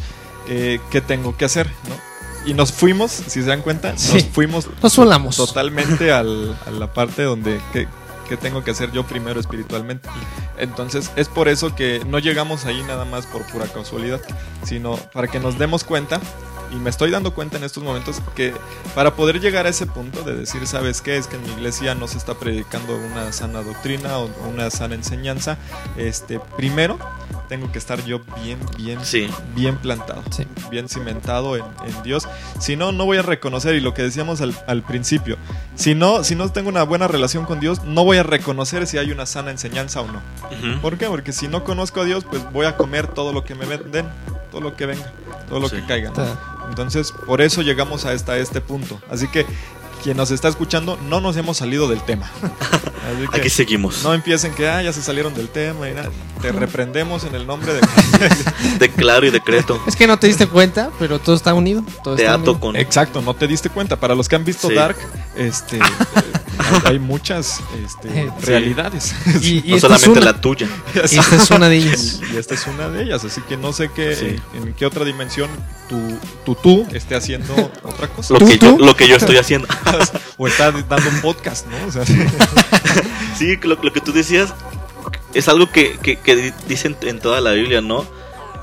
eh, 0.48 0.78
qué 0.92 1.00
tengo 1.00 1.36
que 1.36 1.46
hacer, 1.46 1.66
¿no? 1.88 2.48
Y 2.48 2.54
nos 2.54 2.70
fuimos, 2.72 3.10
si 3.10 3.42
se 3.42 3.46
dan 3.46 3.60
cuenta, 3.62 3.98
Sí. 3.98 4.14
nos 4.14 4.24
fuimos 4.26 4.68
Nos 4.80 4.94
volamos. 4.96 5.36
totalmente 5.36 6.12
al- 6.12 6.56
a 6.64 6.70
la 6.70 6.92
parte 6.94 7.24
donde 7.24 7.60
qué, 7.72 7.88
qué 8.28 8.36
tengo 8.36 8.62
que 8.62 8.70
hacer 8.70 8.92
yo 8.92 9.04
primero 9.04 9.40
espiritualmente. 9.40 10.08
Entonces 10.58 11.10
es 11.16 11.26
por 11.28 11.48
eso 11.48 11.74
que 11.74 12.02
no 12.06 12.20
llegamos 12.20 12.66
ahí 12.66 12.80
nada 12.86 13.04
más 13.04 13.26
por 13.26 13.42
pura 13.48 13.66
casualidad, 13.66 14.20
sino 14.64 14.94
para 15.12 15.26
que 15.26 15.40
nos 15.40 15.58
demos 15.58 15.82
cuenta, 15.82 16.20
y 16.72 16.76
me 16.76 16.90
estoy 16.90 17.10
dando 17.10 17.32
cuenta 17.34 17.56
en 17.56 17.64
estos 17.64 17.82
momentos, 17.82 18.20
que 18.34 18.54
para 18.94 19.14
poder 19.14 19.40
llegar 19.40 19.66
a 19.66 19.68
ese 19.68 19.86
punto 19.86 20.22
de 20.22 20.34
decir, 20.34 20.66
¿sabes 20.66 21.00
qué? 21.02 21.16
Es 21.16 21.26
que 21.26 21.36
en 21.36 21.42
mi 21.42 21.50
iglesia 21.52 21.94
no 21.94 22.06
se 22.08 22.18
está 22.18 22.34
predicando 22.34 22.96
una 22.96 23.32
sana 23.32 23.62
doctrina 23.62 24.18
o 24.18 24.28
una 24.48 24.70
sana 24.70 24.94
enseñanza, 24.94 25.56
este, 25.96 26.40
primero 26.56 26.98
tengo 27.48 27.72
que 27.72 27.78
estar 27.78 28.04
yo 28.04 28.20
bien, 28.44 28.58
bien, 28.76 28.98
Sí. 29.02 29.30
bien 29.54 29.76
plantado, 29.78 30.22
Sí. 30.30 30.46
bien 30.70 30.86
cimentado 30.90 31.56
en, 31.56 31.64
en 31.86 32.02
Dios. 32.02 32.28
Si 32.60 32.76
no, 32.76 32.92
no 32.92 33.06
voy 33.06 33.16
a 33.16 33.22
reconocer, 33.22 33.74
y 33.74 33.80
lo 33.80 33.94
que 33.94 34.02
decíamos 34.02 34.42
al, 34.42 34.54
al 34.66 34.82
principio, 34.82 35.38
si 35.74 35.94
no, 35.94 36.24
si 36.24 36.34
no 36.34 36.50
tengo 36.52 36.68
una 36.68 36.82
buena 36.82 37.08
relación 37.08 37.46
con 37.46 37.58
Dios, 37.58 37.84
no 37.84 38.04
voy 38.04 38.18
a 38.18 38.22
reconocer 38.22 38.86
si 38.86 38.98
hay 38.98 39.12
una 39.12 39.24
sana 39.24 39.50
enseñanza 39.50 40.02
o 40.02 40.06
no. 40.08 40.20
Ujú. 40.50 40.80
¿Por 40.82 40.98
qué? 40.98 41.06
Porque 41.06 41.32
si 41.32 41.48
no 41.48 41.64
conozco 41.64 42.02
a 42.02 42.04
Dios, 42.04 42.24
pues 42.28 42.42
voy 42.52 42.66
a 42.66 42.76
comer 42.76 43.06
todo 43.06 43.32
lo 43.32 43.42
que 43.44 43.54
me 43.54 43.64
den, 43.66 44.06
todo 44.50 44.60
lo 44.60 44.76
que 44.76 44.84
venga, 44.84 45.10
todo 45.48 45.60
lo 45.60 45.68
Sí. 45.70 45.76
que 45.76 45.86
caiga. 45.86 46.10
¿no? 46.10 46.57
Entonces, 46.68 47.12
por 47.12 47.40
eso 47.40 47.62
llegamos 47.62 48.04
a 48.04 48.12
esta, 48.12 48.36
este 48.38 48.60
punto. 48.60 49.00
Así 49.10 49.26
que 49.28 49.46
quien 50.02 50.16
nos 50.16 50.30
está 50.30 50.46
escuchando, 50.48 50.96
no 51.08 51.20
nos 51.20 51.36
hemos 51.36 51.56
salido 51.56 51.88
del 51.88 52.00
tema. 52.02 52.30
Así 52.42 53.26
que 53.32 53.40
Aquí 53.40 53.50
seguimos. 53.50 54.04
no 54.04 54.14
empiecen 54.14 54.54
que 54.54 54.68
ah, 54.68 54.80
ya 54.82 54.92
se 54.92 55.02
salieron 55.02 55.34
del 55.34 55.48
tema 55.48 55.88
y 55.88 55.94
nada. 55.94 56.10
Te 56.40 56.52
reprendemos 56.52 57.24
en 57.24 57.34
el 57.34 57.46
nombre 57.46 57.72
de 57.74 57.80
Declaro 58.78 59.26
y 59.26 59.30
decreto. 59.30 59.80
Es 59.86 59.96
que 59.96 60.06
no 60.06 60.18
te 60.18 60.26
diste 60.28 60.46
cuenta, 60.46 60.90
pero 61.00 61.18
todo 61.18 61.34
está 61.34 61.52
unido. 61.54 61.82
Todo 62.04 62.14
Te 62.16 62.22
está 62.22 62.34
ato 62.34 62.42
unido. 62.52 62.60
con. 62.60 62.76
Exacto, 62.76 63.22
no 63.22 63.34
te 63.34 63.48
diste 63.48 63.70
cuenta. 63.70 63.96
Para 63.96 64.14
los 64.14 64.28
que 64.28 64.36
han 64.36 64.44
visto 64.44 64.68
Sí. 64.68 64.74
Dark, 64.74 64.96
este, 65.36 65.78
hay- 66.84 66.98
muchas 66.98 67.60
este, 67.84 68.08
Sí. 68.10 68.46
realidades. 68.46 69.14
Y, 69.42 69.62
y 69.68 69.72
no 69.72 69.78
solamente 69.80 70.10
una- 70.10 70.20
la 70.32 70.40
tuya. 70.40 70.68
y 70.94 70.98
esta 71.18 71.36
es 71.36 71.50
una 71.50 71.68
de 71.68 71.76
ellas. 71.76 72.20
Y 72.32 72.36
esta 72.36 72.54
es 72.54 72.66
una 72.66 72.88
de 72.88 73.02
ellas, 73.04 73.24
así 73.24 73.40
que 73.42 73.56
no 73.56 73.72
sé 73.72 73.90
qué, 73.94 74.14
Sí. 74.16 74.36
en, 74.54 74.68
en 74.68 74.74
qué 74.74 74.86
otra 74.86 75.04
dimensión 75.04 75.48
tu, 75.88 76.00
tu 76.44 76.54
tú 76.56 76.86
esté 76.92 77.14
haciendo 77.14 77.54
otra 77.82 78.08
cosa. 78.08 78.34
Lo 78.34 78.40
¿Tú, 78.40 78.46
que, 78.46 78.58
yo, 78.58 78.76
lo 78.78 78.96
que 78.96 79.08
yo 79.08 79.16
estoy 79.16 79.36
haciendo. 79.38 79.68
o 80.36 80.46
está 80.48 80.70
dando 80.72 81.08
un 81.10 81.20
podcast, 81.20 81.66
¿no? 81.66 81.86
O 81.86 81.92
sea, 81.92 82.04
Sí, 83.36 83.56
lo, 83.62 83.76
lo 83.82 83.92
que 83.92 84.00
tú 84.00 84.12
decías 84.12 84.52
es 85.34 85.48
algo 85.48 85.70
que, 85.70 85.98
que, 86.02 86.16
que 86.18 86.36
di- 86.36 86.52
dicen 86.68 86.96
en 87.02 87.20
toda 87.20 87.40
la 87.40 87.52
Biblia, 87.52 87.80
¿no? 87.80 88.04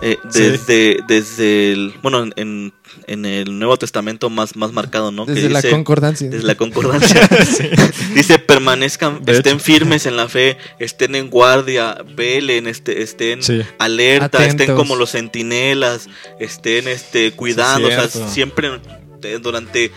Eh, 0.02 0.18
Sí. 0.30 0.42
desde, 0.42 1.00
desde 1.08 1.72
el, 1.72 1.96
bueno, 2.02 2.26
en, 2.36 2.74
en 3.08 3.26
el 3.26 3.60
Nuevo 3.60 3.78
Testamento 3.78 4.30
más, 4.30 4.56
más 4.56 4.72
marcado, 4.72 5.12
¿no? 5.12 5.26
Que 5.26 5.34
Desde 5.34 5.50
la 5.50 5.62
concordancia. 5.62 6.30
Desde 6.30 6.46
la 6.46 6.56
concordancia. 6.56 7.30
Dice, 8.16 8.40
permanezcan, 8.40 9.24
De 9.24 9.34
estén 9.34 9.56
hecho. 9.56 9.66
firmes 9.66 10.06
en 10.06 10.18
la 10.18 10.28
fe, 10.28 10.58
estén 10.80 11.16
en 11.16 11.30
guardia, 11.30 11.98
velen, 12.16 12.68
este, 12.68 13.02
estén 13.04 13.44
Sí. 13.44 13.62
alerta, 13.78 14.46
estén 14.46 14.76
como 14.76 14.96
los 14.96 15.12
centinelas, 15.12 16.08
estén 16.40 16.88
este, 16.88 17.32
cuidando, 17.32 17.88
o 17.88 17.92
sea, 17.92 18.08
siempre 18.08 18.80
eh, 19.24 19.40
durante 19.42 19.92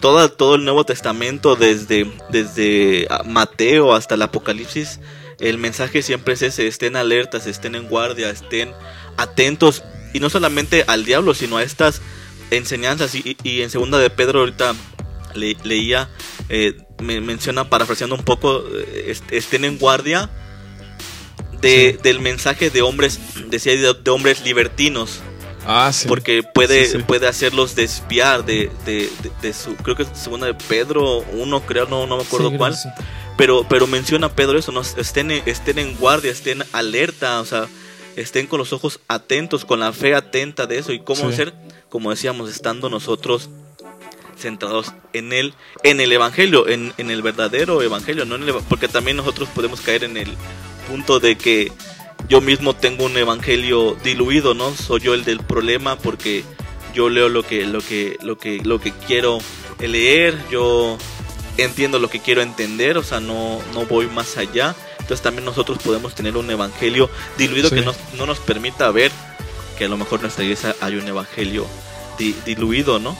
toda, 0.00 0.28
todo 0.28 0.54
el 0.56 0.64
Nuevo 0.64 0.84
Testamento, 0.84 1.56
desde, 1.56 2.10
desde 2.30 3.06
ah, 3.10 3.22
Mateo 3.24 3.94
hasta 3.94 4.14
el 4.14 4.22
Apocalipsis, 4.22 5.00
el 5.38 5.58
mensaje 5.58 6.02
siempre 6.02 6.34
es 6.34 6.42
ese, 6.42 6.66
estén 6.66 6.96
alertas, 6.96 7.46
estén 7.46 7.74
en 7.74 7.88
guardia, 7.88 8.30
estén 8.30 8.72
atentos, 9.16 9.82
y 10.12 10.20
no 10.20 10.28
solamente 10.28 10.84
al 10.86 11.04
diablo, 11.04 11.34
sino 11.34 11.56
a 11.58 11.62
estas 11.62 12.00
enseñanzas, 12.50 13.14
y, 13.14 13.36
en 13.44 13.70
segunda 13.70 13.98
de 13.98 14.10
Pedro 14.10 14.40
ahorita 14.40 14.74
le- 15.34 15.56
leía, 15.64 16.08
eh, 16.48 16.74
me 17.02 17.20
menciona, 17.20 17.68
parafraseando 17.70 18.16
un 18.16 18.24
poco, 18.24 18.62
eh, 18.68 19.04
est- 19.08 19.32
estén 19.32 19.64
en 19.64 19.78
guardia 19.78 20.28
de, 21.60 21.98
del 22.02 22.20
mensaje 22.20 22.70
de 22.70 22.82
hombres, 22.82 23.18
decía 23.48 23.72
de, 23.76 23.94
de 23.94 24.10
hombres 24.10 24.42
libertinos, 24.44 25.20
ah, 25.66 25.90
sí. 25.92 26.08
porque 26.08 26.42
puede, 26.42 26.86
Sí, 26.86 26.98
puede 26.98 27.26
hacerlos 27.28 27.74
desviar 27.74 28.44
de, 28.44 28.70
de, 28.86 29.52
su, 29.52 29.74
creo 29.76 29.94
que 29.96 30.04
es 30.04 30.08
segunda 30.14 30.46
de 30.46 30.54
Pedro, 30.54 31.18
uno 31.32 31.60
creo, 31.66 31.86
no, 31.86 32.06
no 32.06 32.16
me 32.16 32.22
acuerdo 32.22 32.56
cuál, 32.56 32.76
pero, 33.36 33.66
pero 33.68 33.86
menciona 33.86 34.34
Pedro 34.34 34.58
eso, 34.58 34.72
¿no? 34.72 34.80
estén, 34.80 35.30
estén 35.30 35.78
en 35.78 35.94
guardia, 35.96 36.30
estén 36.32 36.62
alerta, 36.72 37.40
o 37.40 37.44
sea, 37.44 37.68
estén 38.16 38.46
con 38.46 38.58
los 38.58 38.72
ojos 38.72 39.00
atentos, 39.08 39.64
con 39.64 39.80
la 39.80 39.92
fe 39.92 40.14
atenta 40.14 40.66
de 40.66 40.78
eso, 40.78 40.92
y 40.92 41.00
cómo 41.00 41.28
hacer, 41.28 41.52
como 41.90 42.10
decíamos, 42.10 42.48
estando 42.50 42.88
nosotros 42.88 43.50
centrados 44.38 44.92
en 45.12 45.32
el 45.34 45.52
en 45.82 46.00
el 46.00 46.12
evangelio 46.12 46.66
en, 46.66 46.94
en 46.96 47.10
el 47.10 47.20
verdadero 47.20 47.82
evangelio 47.82 48.24
no 48.24 48.36
en 48.36 48.44
el 48.48 48.54
porque 48.70 48.88
también 48.88 49.18
nosotros 49.18 49.48
podemos 49.50 49.82
caer 49.82 50.02
en 50.04 50.16
el 50.16 50.34
punto 50.88 51.20
de 51.20 51.36
que 51.36 51.70
yo 52.28 52.40
mismo 52.40 52.74
tengo 52.74 53.04
un 53.04 53.16
evangelio 53.18 53.98
diluido 54.02 54.54
no 54.54 54.74
soy 54.74 55.00
yo 55.00 55.12
el 55.12 55.24
del 55.24 55.40
problema 55.40 55.96
porque 55.96 56.42
yo 56.94 57.10
leo 57.10 57.28
lo 57.28 57.42
que 57.42 57.66
lo 57.66 57.80
que 57.82 58.16
lo 58.22 58.38
que 58.38 58.60
lo 58.64 58.80
que 58.80 58.92
quiero 59.06 59.40
leer 59.78 60.38
yo 60.50 60.96
entiendo 61.58 61.98
lo 61.98 62.08
que 62.08 62.20
quiero 62.20 62.40
entender 62.40 62.96
o 62.96 63.02
sea 63.02 63.20
no 63.20 63.60
no 63.74 63.84
voy 63.84 64.06
más 64.06 64.38
allá 64.38 64.74
entonces 65.00 65.20
también 65.20 65.44
nosotros 65.44 65.76
podemos 65.84 66.14
tener 66.14 66.38
un 66.38 66.50
evangelio 66.50 67.10
diluido 67.36 67.68
Sí. 67.68 67.74
que 67.74 67.80
nos- 67.82 67.96
no 68.16 68.24
nos 68.24 68.38
permita 68.38 68.90
ver 68.90 69.12
que 69.80 69.86
a 69.86 69.88
lo 69.88 69.96
mejor 69.96 70.18
en 70.18 70.24
nuestra 70.24 70.44
iglesia 70.44 70.76
hay 70.82 70.96
un 70.96 71.08
evangelio 71.08 71.66
di- 72.18 72.36
diluido 72.44 72.98
no 72.98 73.16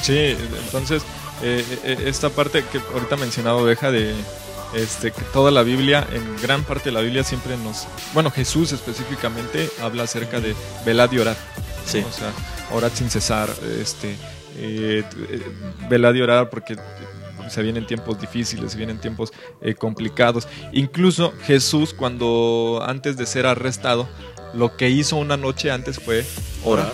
Sí, 0.00 0.36
entonces 0.64 1.02
eh, 1.42 1.64
eh, 1.82 2.04
esta 2.06 2.30
parte 2.30 2.64
que 2.70 2.78
ahorita 2.94 3.16
mencionaba 3.16 3.60
Oveja 3.60 3.90
de 3.90 4.14
este 4.74 5.10
que 5.10 5.22
toda 5.32 5.50
la 5.50 5.64
Biblia, 5.64 6.06
en 6.12 6.22
gran 6.40 6.62
parte 6.62 6.84
de 6.90 6.92
la 6.92 7.00
Biblia 7.00 7.24
siempre 7.24 7.56
nos, 7.56 7.88
bueno 8.14 8.30
Jesús 8.30 8.70
específicamente 8.70 9.68
habla 9.82 10.04
acerca 10.04 10.38
de 10.40 10.54
velad 10.86 11.10
y 11.10 11.18
orad, 11.18 11.36
¿no? 11.36 11.82
Sí. 11.84 12.04
o 12.08 12.12
sea, 12.12 12.32
orad 12.70 12.92
sin 12.94 13.10
cesar, 13.10 13.50
este, 13.80 14.12
eh, 14.56 15.02
eh, 15.30 15.42
velad 15.90 16.14
y 16.14 16.20
orar 16.22 16.48
porque 16.48 16.76
se 17.48 17.62
vienen 17.62 17.86
tiempos 17.86 18.20
difíciles, 18.20 18.70
se 18.72 18.76
vienen 18.78 19.00
tiempos 19.00 19.32
eh, 19.62 19.74
complicados. 19.74 20.46
Incluso 20.72 21.32
Jesús 21.44 21.94
cuando 21.94 22.84
antes 22.86 23.16
de 23.16 23.24
ser 23.26 23.46
arrestado, 23.46 24.06
lo 24.54 24.76
que 24.76 24.88
hizo 24.90 25.16
una 25.16 25.36
noche 25.36 25.70
antes 25.70 25.98
fue 25.98 26.24
orar 26.64 26.92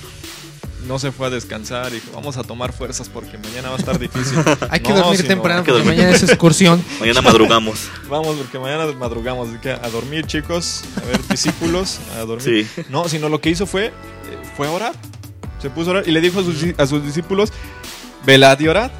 no 0.86 0.98
se 0.98 1.12
fue 1.12 1.28
a 1.28 1.30
descansar 1.30 1.92
y 1.92 1.94
dijo, 1.94 2.10
vamos 2.14 2.36
a 2.36 2.42
tomar 2.44 2.74
fuerzas 2.74 3.08
porque 3.08 3.38
mañana 3.38 3.70
va 3.70 3.76
a 3.76 3.78
estar 3.78 3.98
difícil. 3.98 4.36
Hay 4.68 4.80
que 4.80 4.90
No, 4.90 4.96
dormir 4.96 5.16
sino- 5.16 5.28
temprano 5.28 5.60
porque 5.60 5.72
dormir. 5.72 5.96
mañana 5.96 6.10
es 6.14 6.22
excursión. 6.24 6.84
Mañana 7.00 7.22
madrugamos. 7.22 7.88
Vamos, 8.10 8.36
porque 8.36 8.58
mañana 8.58 8.84
madrugamos. 8.98 9.48
Así 9.48 9.56
que 9.60 9.70
a 9.70 9.88
dormir, 9.88 10.26
chicos. 10.26 10.82
A 11.02 11.06
ver, 11.06 11.26
discípulos, 11.28 12.00
a 12.18 12.26
dormir. 12.26 12.68
Sí. 12.74 12.82
No, 12.90 13.08
sino 13.08 13.30
lo 13.30 13.40
que 13.40 13.48
hizo 13.48 13.64
fue, 13.64 13.94
fue 14.58 14.68
orar. 14.68 14.92
Se 15.62 15.70
puso 15.70 15.88
a 15.88 15.90
orar 15.92 16.04
y 16.06 16.10
le 16.12 16.20
dijo 16.20 16.40
a 16.40 16.42
sus, 16.42 16.62
a 16.76 16.86
sus 16.86 17.02
discípulos, 17.02 17.50
velad 18.26 18.60
y 18.60 18.68
orad. 18.68 18.90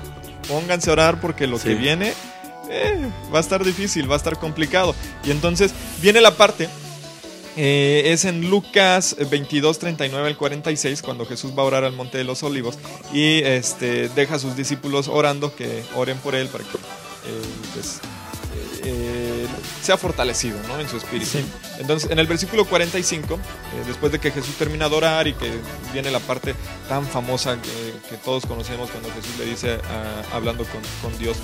Pónganse 0.48 0.88
a 0.88 0.94
orar 0.94 1.20
porque 1.20 1.46
lo 1.46 1.58
Sí. 1.58 1.68
que 1.68 1.74
viene 1.74 2.14
eh, 2.70 3.10
va 3.30 3.36
a 3.36 3.42
estar 3.42 3.62
difícil, 3.62 4.10
va 4.10 4.14
a 4.14 4.16
estar 4.16 4.38
complicado. 4.38 4.94
Y 5.22 5.32
entonces 5.32 5.74
viene 6.00 6.22
la 6.22 6.34
parte, 6.34 6.70
eh, 7.56 8.02
es 8.06 8.24
en 8.24 8.50
Lucas 8.50 9.16
22, 9.30 9.78
39 9.78 10.28
al 10.28 10.36
46, 10.36 11.02
cuando 11.02 11.26
Jesús 11.26 11.52
va 11.56 11.62
a 11.62 11.66
orar 11.66 11.84
al 11.84 11.92
Monte 11.92 12.18
de 12.18 12.24
los 12.24 12.42
Olivos 12.42 12.78
y 13.12 13.42
este, 13.42 14.08
deja 14.08 14.36
a 14.36 14.38
sus 14.38 14.56
discípulos 14.56 15.08
orando, 15.08 15.54
que 15.54 15.82
oren 15.94 16.18
por 16.18 16.34
él 16.34 16.48
para 16.48 16.64
que 16.64 16.78
eh, 17.26 17.42
pues, 17.72 18.00
eh, 18.84 19.46
sea 19.82 19.96
fortalecido 19.96 20.58
¿no? 20.68 20.78
en 20.78 20.88
su 20.88 20.98
espíritu. 20.98 21.38
Entonces, 21.78 22.10
en 22.10 22.18
el 22.18 22.26
versículo 22.26 22.66
45, 22.66 23.34
eh, 23.34 23.38
después 23.86 24.12
de 24.12 24.18
que 24.18 24.30
Jesús 24.30 24.54
termina 24.56 24.88
de 24.88 24.96
orar 24.96 25.26
y 25.26 25.32
que 25.32 25.50
viene 25.92 26.10
la 26.10 26.20
parte 26.20 26.54
tan 26.88 27.06
famosa 27.06 27.56
que, 27.62 27.94
que 28.10 28.16
todos 28.18 28.44
conocemos 28.44 28.90
cuando 28.90 29.10
Jesús 29.10 29.38
le 29.38 29.46
dice, 29.46 29.78
hablando 30.32 30.64
con, 30.64 30.82
con 31.02 31.18
Dios, 31.18 31.38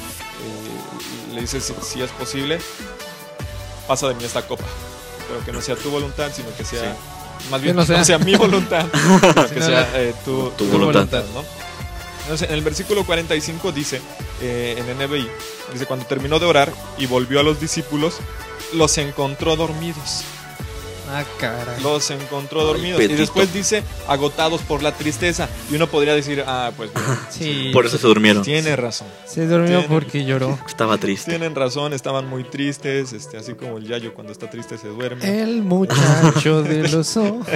le 1.35 1.41
dice 1.41 1.61
si, 1.61 1.73
si 1.83 2.03
es 2.03 2.11
posible, 2.11 2.59
pasa 3.87 4.09
de 4.09 4.15
mí 4.15 4.25
esta 4.25 4.47
copa, 4.47 4.65
pero 5.31 5.45
que 5.45 5.53
no 5.53 5.61
sea 5.63 5.77
tu 5.77 5.91
voluntad, 5.91 6.31
sino 6.35 6.49
que 6.57 6.65
sea, 6.65 6.95
más 7.51 7.63
bien 7.63 7.75
Que 7.77 7.81
no 7.81 7.87
que 7.87 7.93
no 7.93 7.97
sea, 7.97 8.05
sea- 8.05 8.19
mi 8.19 8.35
voluntad, 8.35 8.87
sino 8.93 9.49
que 9.55 9.63
sea 9.63 9.89
eh, 9.95 10.15
tu, 10.25 10.51
tu 10.51 10.67
voluntad. 10.67 11.25
¿no? 11.35 11.45
Entonces, 12.23 12.49
en 12.49 12.55
el 12.55 12.63
versículo 12.63 13.05
45 13.05 13.73
dice, 13.73 14.01
eh, 14.43 14.77
en 14.79 14.99
NBI, 14.99 15.29
dice, 15.73 15.87
cuando 15.87 16.05
terminó 16.07 16.39
de 16.39 16.47
orar 16.47 16.73
y 16.99 17.07
volvió 17.07 17.41
a 17.41 17.43
los 17.43 17.61
discípulos, 17.61 18.17
los 18.75 18.99
encontró 18.99 19.57
dormidos. 19.57 20.23
Ah, 21.13 21.25
caray. 21.39 21.83
Los 21.83 22.11
encontró 22.11 22.65
dormidos. 22.65 23.01
Y 23.03 23.09
después 23.09 23.53
dice, 23.53 23.83
agotados 24.07 24.61
por 24.63 24.83
la 24.83 24.93
tristeza. 24.93 25.49
Y 25.71 25.75
uno 25.75 25.87
podría 25.89 26.15
decir, 26.15 26.45
ah, 26.47 26.71
pues 26.77 26.93
bueno, 26.93 27.19
Sí. 27.31 27.71
Por 27.73 27.87
eso 27.87 27.99
se 27.99 28.07
durmieron. 28.07 28.43
tiene 28.43 28.77
razón. 28.77 29.09
Se 29.27 29.47
durmió 29.47 29.85
porque 29.89 30.25
lloró. 30.25 30.59
Estaba 30.67 30.99
triste. 30.99 31.31
Tienen 31.33 31.55
razón, 31.55 31.93
estaban 31.93 32.27
muy 32.29 32.45
tristes, 32.45 33.13
este, 33.13 33.37
así 33.37 33.55
como 33.55 33.79
el 33.79 33.87
yayo 33.87 34.15
cuando 34.15 34.33
está 34.33 34.49
triste 34.49 34.79
se 34.79 34.89
duerme. 34.89 35.43
El 35.43 35.63
muchacho 35.63 36.63
de 36.63 36.89
los 36.89 37.17
ojos. 37.17 37.47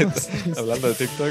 Hablando 0.56 0.88
de 0.88 0.94
TikTok. 0.94 1.28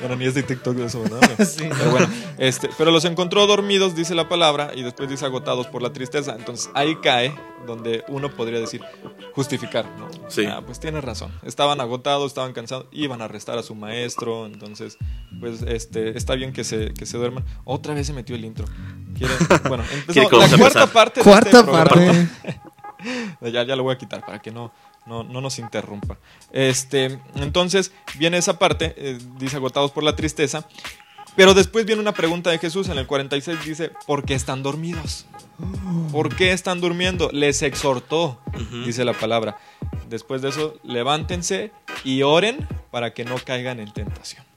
Bueno, 0.00 0.16
ni 0.16 0.26
es 0.26 0.34
de 0.34 0.42
TikTok 0.42 0.74
de 0.76 0.86
eso, 0.86 1.02
¿no? 1.08 1.18
Sí. 1.44 1.64
Pero 1.76 1.90
bueno, 1.90 2.08
este, 2.38 2.68
pero 2.78 2.90
los 2.90 3.04
encontró 3.04 3.46
dormidos, 3.46 3.94
dice 3.96 4.14
la 4.14 4.28
palabra, 4.28 4.70
y 4.74 4.82
después 4.82 5.08
dice 5.08 5.24
agotados 5.24 5.66
por 5.66 5.82
la 5.82 5.92
tristeza. 5.92 6.34
Entonces 6.36 6.70
ahí 6.74 6.96
cae 7.02 7.34
donde 7.66 8.04
uno 8.08 8.30
podría 8.30 8.60
decir, 8.60 8.80
justificar, 9.34 9.84
¿no? 9.98 10.08
Sí. 10.28 10.46
Ah, 10.46 10.62
pues 10.64 10.80
tienes 10.80 11.04
razón. 11.04 11.32
Estaban 11.42 11.80
agotados, 11.80 12.26
estaban 12.28 12.52
cansados, 12.52 12.86
iban 12.92 13.20
a 13.20 13.24
arrestar 13.24 13.58
a 13.58 13.62
su 13.62 13.74
maestro, 13.74 14.46
entonces, 14.46 14.96
pues 15.40 15.62
este, 15.62 16.16
está 16.16 16.34
bien 16.34 16.52
que 16.52 16.64
se, 16.64 16.94
que 16.94 17.04
se 17.04 17.18
duerman. 17.18 17.44
Otra 17.64 17.94
vez 17.94 18.06
se 18.06 18.12
metió 18.12 18.36
el 18.36 18.44
intro. 18.44 18.64
Quiere- 19.18 19.34
bueno, 19.68 19.84
vamos 20.06 20.16
La 20.16 20.28
cuarta 20.28 20.54
empezar? 20.54 20.88
parte. 20.90 21.20
de 21.20 21.24
Cuarta 21.24 21.50
este 21.50 21.62
programa. 21.64 21.88
parte. 21.88 22.28
Ya, 23.40 23.62
ya 23.62 23.76
lo 23.76 23.84
voy 23.84 23.94
a 23.94 23.98
quitar 23.98 24.26
para 24.26 24.40
que 24.40 24.50
no, 24.50 24.72
no, 25.08 25.24
no 25.24 25.40
nos 25.40 25.58
interrumpa. 25.58 26.18
Este, 26.52 27.18
entonces 27.34 27.92
viene 28.18 28.38
esa 28.38 28.58
parte, 28.58 28.94
eh, 28.96 29.18
dice 29.38 29.56
agotados 29.56 29.90
por 29.90 30.04
la 30.04 30.14
tristeza, 30.14 30.68
pero 31.36 31.54
después 31.54 31.86
viene 31.86 32.00
una 32.00 32.12
pregunta 32.12 32.50
de 32.50 32.58
Jesús 32.58 32.88
en 32.88 32.98
el 32.98 33.06
46, 33.06 33.64
dice, 33.64 33.92
¿por 34.06 34.24
qué 34.24 34.34
están 34.34 34.62
dormidos? 34.62 35.26
¿Por 36.12 36.34
qué 36.34 36.52
están 36.52 36.80
durmiendo? 36.80 37.30
Les 37.32 37.62
exhortó, 37.62 38.40
dice 38.84 39.04
la 39.04 39.12
palabra. 39.12 39.58
Después 40.08 40.42
de 40.42 40.48
eso, 40.48 40.78
levántense 40.82 41.72
y 42.04 42.22
oren 42.22 42.66
para 42.90 43.14
que 43.14 43.24
no 43.24 43.36
caigan 43.38 43.80
en 43.80 43.92
tentación. 43.92 44.47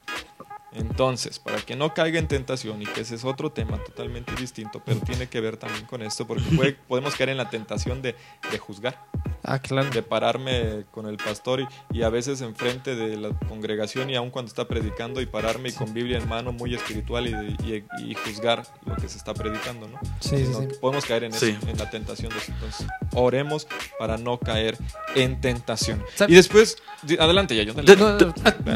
Entonces, 0.74 1.38
para 1.38 1.58
que 1.60 1.76
no 1.76 1.92
caiga 1.94 2.18
en 2.18 2.28
tentación, 2.28 2.80
y 2.82 2.86
que 2.86 3.02
ese 3.02 3.14
es 3.16 3.24
otro 3.24 3.50
tema 3.52 3.76
totalmente 3.84 4.32
distinto, 4.34 4.82
pero 4.84 5.00
tiene 5.00 5.28
que 5.28 5.40
ver 5.40 5.56
también 5.56 5.84
con 5.86 6.02
esto, 6.02 6.26
porque 6.26 6.44
puede- 6.56 6.72
podemos 6.88 7.14
caer 7.14 7.30
en 7.30 7.36
la 7.36 7.50
tentación 7.50 8.00
de, 8.02 8.14
de 8.50 8.58
juzgar, 8.58 8.98
Ah, 9.44 9.58
claro. 9.58 9.90
de 9.90 10.02
pararme 10.02 10.84
con 10.92 11.06
el 11.06 11.16
pastor 11.16 11.60
y, 11.60 11.66
y 11.98 12.02
a 12.04 12.08
veces 12.08 12.40
enfrente 12.42 12.94
de 12.94 13.16
la 13.16 13.30
congregación 13.48 14.08
y 14.08 14.14
aun 14.16 14.30
cuando 14.30 14.48
está 14.48 14.66
predicando 14.68 15.20
y 15.20 15.26
pararme 15.26 15.70
y 15.70 15.72
con 15.72 15.92
Biblia 15.92 16.18
en 16.18 16.28
mano 16.28 16.52
muy 16.52 16.74
espiritual 16.74 17.26
y, 17.26 17.32
y- 17.66 17.84
y 18.10 18.14
juzgar 18.14 18.62
lo 18.86 18.94
que 18.96 19.08
se 19.08 19.18
está 19.18 19.34
predicando, 19.34 19.88
¿no? 19.88 19.98
Sí, 20.20 20.36
sí, 20.46 20.52
sí. 20.54 20.68
Podemos 20.80 21.04
caer 21.04 21.24
en 21.24 21.34
eso, 21.34 21.44
Sí. 21.46 21.56
en 21.66 21.76
la 21.78 21.90
tentación 21.90 22.30
de 22.32 22.38
eso. 22.38 22.52
Entonces, 22.52 22.86
oremos 23.14 23.66
para 23.98 24.16
no 24.18 24.38
caer 24.38 24.76
en 25.14 25.40
tentación. 25.40 26.02
¿Sab- 26.16 26.30
Y 26.30 26.34
después, 26.34 26.76
adelante, 27.18 27.54
ya 27.56 27.62
yo. 27.62 27.74
De- 27.74 27.96
No, 27.96 28.16
de- 28.16 28.26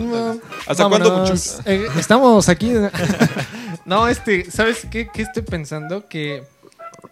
no, 0.00 0.40
¿Hasta 0.66 0.88
cuándo? 0.88 1.24
Eh, 1.66 1.86
estamos 1.98 2.48
aquí. 2.48 2.72
no, 3.84 4.08
este, 4.08 4.50
¿sabes 4.50 4.86
qué, 4.90 5.08
qué 5.12 5.22
estoy 5.22 5.42
pensando? 5.42 6.08
Que 6.08 6.44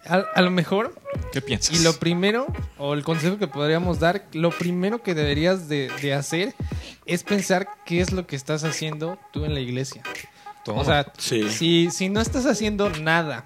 a, 0.07 0.17
a 0.35 0.43
lo 0.43 0.51
mejor, 0.51 0.95
¿Qué 1.33 1.41
piensas? 1.41 1.79
y 1.79 1.83
lo 1.85 1.95
primero, 1.95 2.47
o 2.79 2.95
el 2.95 3.05
consejo 3.05 3.39
que 3.39 3.47
podríamos 3.49 4.01
dar, 4.01 4.25
lo 4.33 4.51
primero 4.51 5.03
que 5.03 5.15
deberías 5.15 5.69
de, 5.69 5.91
de 6.03 6.15
hacer 6.15 6.55
es 7.07 7.23
pensar 7.23 7.69
qué 7.87 8.01
es 8.01 8.13
lo 8.13 8.27
que 8.27 8.37
estás 8.37 8.65
haciendo 8.65 9.19
tú 9.33 9.45
en 9.45 9.55
la 9.55 9.61
iglesia. 9.61 10.03
Toma. 10.65 10.81
O 10.81 10.85
sea, 10.85 11.13
Sí. 11.19 11.49
si, 11.51 11.91
si 11.91 12.09
no 12.09 12.21
estás 12.21 12.47
haciendo 12.47 12.89
nada 12.91 13.45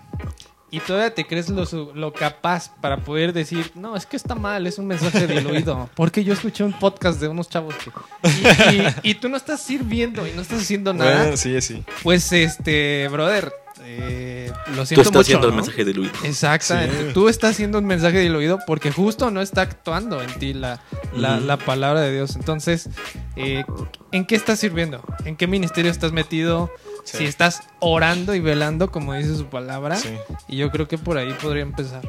y 0.70 0.80
todavía 0.80 1.14
te 1.14 1.26
crees 1.26 1.48
lo, 1.48 1.64
lo 1.94 2.12
capaz 2.12 2.70
para 2.80 2.98
poder 2.98 3.32
decir, 3.32 3.70
no, 3.74 3.96
es 3.96 4.04
que 4.06 4.16
está 4.16 4.34
mal, 4.34 4.66
es 4.66 4.78
un 4.78 4.86
mensaje 4.86 5.26
diluido. 5.26 5.88
Porque 5.96 6.24
yo 6.24 6.32
escuché 6.34 6.62
un 6.64 6.72
podcast 6.72 7.20
de 7.20 7.28
unos 7.28 7.48
chavos 7.48 7.74
que... 7.76 7.90
Y, 8.28 8.76
y- 8.76 9.10
y 9.10 9.14
tú 9.14 9.28
no 9.28 9.36
estás 9.36 9.62
sirviendo 9.62 10.26
y 10.26 10.32
no 10.32 10.42
estás 10.42 10.60
haciendo 10.62 10.92
nada, 10.92 11.22
Bueno, 11.22 11.36
sí, 11.36 11.58
sí. 11.62 11.82
pues 12.02 12.30
este, 12.32 13.08
brother, 13.08 13.52
eh, 13.82 14.52
lo 14.74 14.82
Tú 14.82 14.86
siento 14.86 15.02
estás 15.02 15.06
mucho, 15.06 15.20
haciendo 15.20 15.46
el 15.48 15.52
¿no? 15.54 15.56
mensaje 15.62 15.84
diluido. 15.84 16.12
Exactamente. 16.24 17.06
Sí. 17.08 17.14
Tú 17.14 17.28
estás 17.28 17.52
haciendo 17.52 17.78
un 17.78 17.86
mensaje 17.86 18.18
diluido 18.18 18.58
porque 18.66 18.90
justo 18.92 19.30
no 19.30 19.40
está 19.40 19.62
actuando 19.62 20.20
en 20.22 20.38
ti 20.38 20.52
la, 20.52 20.80
la 21.14 21.56
palabra 21.56 22.00
de 22.00 22.12
Dios. 22.12 22.36
Entonces, 22.36 22.90
eh, 23.36 23.64
¿en 24.12 24.26
qué 24.26 24.34
estás 24.34 24.58
sirviendo? 24.58 25.02
¿En 25.24 25.36
qué 25.36 25.46
ministerio 25.46 25.90
estás 25.90 26.12
metido? 26.12 26.70
Sí. 27.10 27.18
Si 27.18 27.24
estás 27.24 27.62
orando 27.78 28.34
y 28.34 28.40
velando, 28.40 28.90
como 28.92 29.14
dice 29.14 29.34
su 29.34 29.46
palabra. 29.46 29.96
Sí. 29.96 30.10
Y 30.46 30.58
yo 30.58 30.70
creo 30.70 30.86
que 30.88 30.98
por 30.98 31.16
ahí 31.16 31.32
podría 31.40 31.62
empezar. 31.62 32.02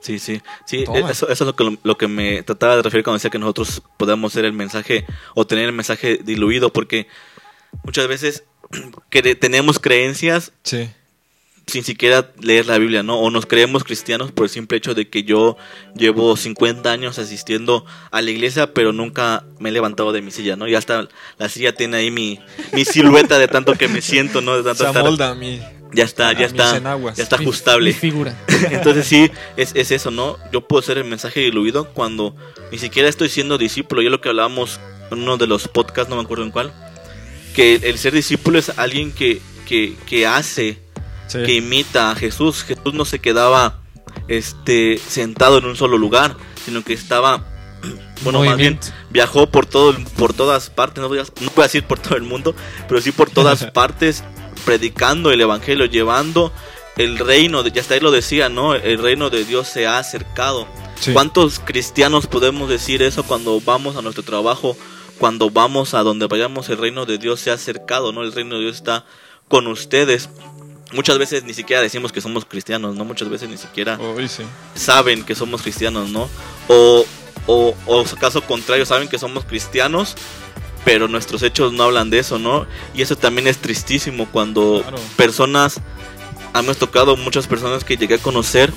Sí, 0.00 0.20
sí. 0.20 0.40
Sí, 0.66 0.84
Toma. 0.84 1.10
eso, 1.10 1.28
eso 1.28 1.44
es 1.44 1.46
lo 1.46 1.56
que, 1.56 1.78
lo 1.82 1.98
que 1.98 2.06
me 2.06 2.42
trataba 2.44 2.76
de 2.76 2.82
referir 2.82 3.02
cuando 3.02 3.16
decía 3.16 3.30
que 3.30 3.40
nosotros 3.40 3.82
podemos 3.96 4.32
ser 4.32 4.44
el 4.44 4.52
mensaje 4.52 5.04
o 5.34 5.46
tener 5.46 5.64
el 5.64 5.72
mensaje 5.72 6.20
diluido, 6.22 6.72
porque 6.72 7.08
muchas 7.82 8.06
veces 8.06 8.44
que 9.10 9.34
tenemos 9.34 9.80
creencias 9.80 10.52
Sí. 10.62 10.90
Sin 11.68 11.82
siquiera 11.82 12.30
leer 12.40 12.66
la 12.66 12.78
Biblia, 12.78 13.02
¿no? 13.02 13.18
O 13.18 13.28
nos 13.30 13.44
creemos 13.44 13.82
cristianos 13.82 14.30
por 14.30 14.44
el 14.46 14.50
simple 14.50 14.78
hecho 14.78 14.94
de 14.94 15.08
que 15.08 15.24
yo 15.24 15.56
llevo 15.96 16.36
50 16.36 16.88
años 16.92 17.18
asistiendo 17.18 17.84
a 18.12 18.22
la 18.22 18.30
iglesia, 18.30 18.72
pero 18.72 18.92
nunca 18.92 19.44
me 19.58 19.70
he 19.70 19.72
levantado 19.72 20.12
de 20.12 20.22
mi 20.22 20.30
silla, 20.30 20.54
¿no? 20.54 20.68
Y 20.68 20.76
hasta 20.76 21.08
la 21.38 21.48
silla 21.48 21.74
tiene 21.74 21.96
ahí 21.96 22.10
mi, 22.12 22.38
mi 22.72 22.84
silueta 22.84 23.38
de 23.38 23.48
tanto 23.48 23.74
que 23.74 23.88
me 23.88 24.00
siento, 24.00 24.40
¿no? 24.42 24.56
De 24.56 24.62
tanto 24.62 24.84
Se 24.84 24.90
estar- 24.90 25.02
ya 25.92 26.04
está, 26.04 26.32
ya 26.34 26.46
está, 26.46 26.72
ya 27.16 27.22
está 27.24 27.36
ajustable. 27.36 27.90
Mi 27.90 27.94
figura. 27.98 28.36
Entonces 28.70 29.04
sí, 29.06 29.28
es, 29.56 29.72
es 29.74 29.90
eso, 29.90 30.12
¿no? 30.12 30.36
Yo 30.52 30.60
puedo 30.68 30.82
ser 30.82 30.98
el 30.98 31.04
mensaje 31.04 31.40
diluido 31.40 31.92
cuando 31.94 32.36
ni 32.70 32.78
siquiera 32.78 33.08
estoy 33.08 33.28
siendo 33.28 33.58
discípulo. 33.58 34.02
Yo 34.02 34.10
lo 34.10 34.20
que 34.20 34.28
hablábamos 34.28 34.78
en 35.10 35.18
uno 35.18 35.36
de 35.36 35.48
los 35.48 35.66
podcasts, 35.66 36.08
no 36.10 36.14
me 36.16 36.22
acuerdo 36.22 36.44
en 36.44 36.52
cuál, 36.52 36.72
que 37.56 37.74
el 37.74 37.98
ser 37.98 38.12
discípulo 38.12 38.56
es 38.60 38.70
alguien 38.78 39.10
que, 39.10 39.40
que, 39.66 39.94
que 40.06 40.26
hace, 40.26 40.78
Sí. 41.26 41.42
que 41.44 41.54
imita 41.54 42.10
a 42.10 42.14
Jesús. 42.14 42.62
Jesús 42.62 42.94
no 42.94 43.04
se 43.04 43.18
quedaba 43.18 43.80
este, 44.28 44.98
sentado 44.98 45.58
en 45.58 45.66
un 45.66 45.76
solo 45.76 45.98
lugar, 45.98 46.36
sino 46.64 46.82
que 46.82 46.92
estaba, 46.92 47.44
bueno, 48.22 48.42
más 48.44 48.56
bien 48.56 48.78
viajó 49.10 49.46
por 49.48 49.66
todo 49.66 49.96
por 50.16 50.32
todas 50.32 50.70
partes. 50.70 51.00
No 51.00 51.08
voy, 51.08 51.18
a, 51.18 51.22
no 51.40 51.50
voy 51.54 51.62
a 51.62 51.62
decir 51.64 51.84
por 51.84 51.98
todo 51.98 52.16
el 52.16 52.22
mundo 52.22 52.54
pero 52.88 53.00
sí 53.00 53.12
por 53.12 53.30
todas 53.30 53.64
partes 53.72 54.24
predicando 54.64 55.30
el 55.30 55.40
evangelio 55.40 55.86
llevando 55.86 56.52
el 56.96 57.18
reino 57.18 57.62
de, 57.62 57.70
ya 57.70 57.82
hasta 57.82 57.94
ahí 57.94 58.00
lo 58.00 58.10
decía 58.10 58.48
no 58.48 58.74
el 58.74 58.98
reino 58.98 59.30
de 59.30 59.44
Dios 59.44 59.68
se 59.68 59.86
ha 59.86 59.98
acercado. 59.98 60.66
Sí. 60.98 61.12
cuántos 61.12 61.58
cristianos 61.58 62.26
podemos 62.26 62.70
decir 62.70 63.02
eso 63.02 63.22
cuando 63.22 63.60
vamos 63.60 63.96
a 63.96 64.02
nuestro 64.02 64.24
trabajo 64.24 64.76
cuando 65.18 65.50
vamos 65.50 65.92
a 65.92 66.02
donde 66.02 66.26
vayamos 66.26 66.70
el 66.70 66.78
reino 66.78 67.04
de 67.04 67.18
Dios 67.18 67.40
se 67.40 67.50
ha 67.50 67.54
acercado 67.54 68.12
no 68.12 68.22
el 68.22 68.32
reino 68.32 68.56
de 68.56 68.62
Dios 68.62 68.76
está 68.76 69.04
con 69.46 69.66
ustedes 69.66 70.30
muchas 70.92 71.18
veces 71.18 71.44
ni 71.44 71.54
siquiera 71.54 71.82
decimos 71.82 72.12
que 72.12 72.20
somos 72.20 72.44
cristianos 72.44 72.94
no 72.94 73.04
muchas 73.04 73.28
veces 73.28 73.48
ni 73.48 73.56
siquiera 73.56 73.98
sí. 74.28 74.42
saben 74.74 75.24
que 75.24 75.34
somos 75.34 75.62
cristianos, 75.62 76.10
¿no? 76.10 76.28
O, 76.68 77.04
o, 77.46 77.74
o 77.86 78.04
caso 78.20 78.40
contrario, 78.42 78.86
saben 78.86 79.08
que 79.08 79.18
somos 79.18 79.44
cristianos, 79.44 80.14
pero 80.84 81.08
nuestros 81.08 81.42
hechos 81.42 81.72
no 81.72 81.84
hablan 81.84 82.10
de 82.10 82.18
eso, 82.20 82.38
¿no? 82.38 82.66
Y 82.94 83.02
eso 83.02 83.16
también 83.16 83.46
es 83.48 83.58
tristísimo 83.58 84.26
cuando 84.30 84.82
Claro. 84.82 84.98
personas, 85.16 85.80
hemos 86.54 86.76
tocado 86.76 87.16
muchas 87.16 87.46
personas 87.46 87.84
que 87.84 87.96
llegué 87.96 88.14
a 88.14 88.18
conocer, 88.18 88.72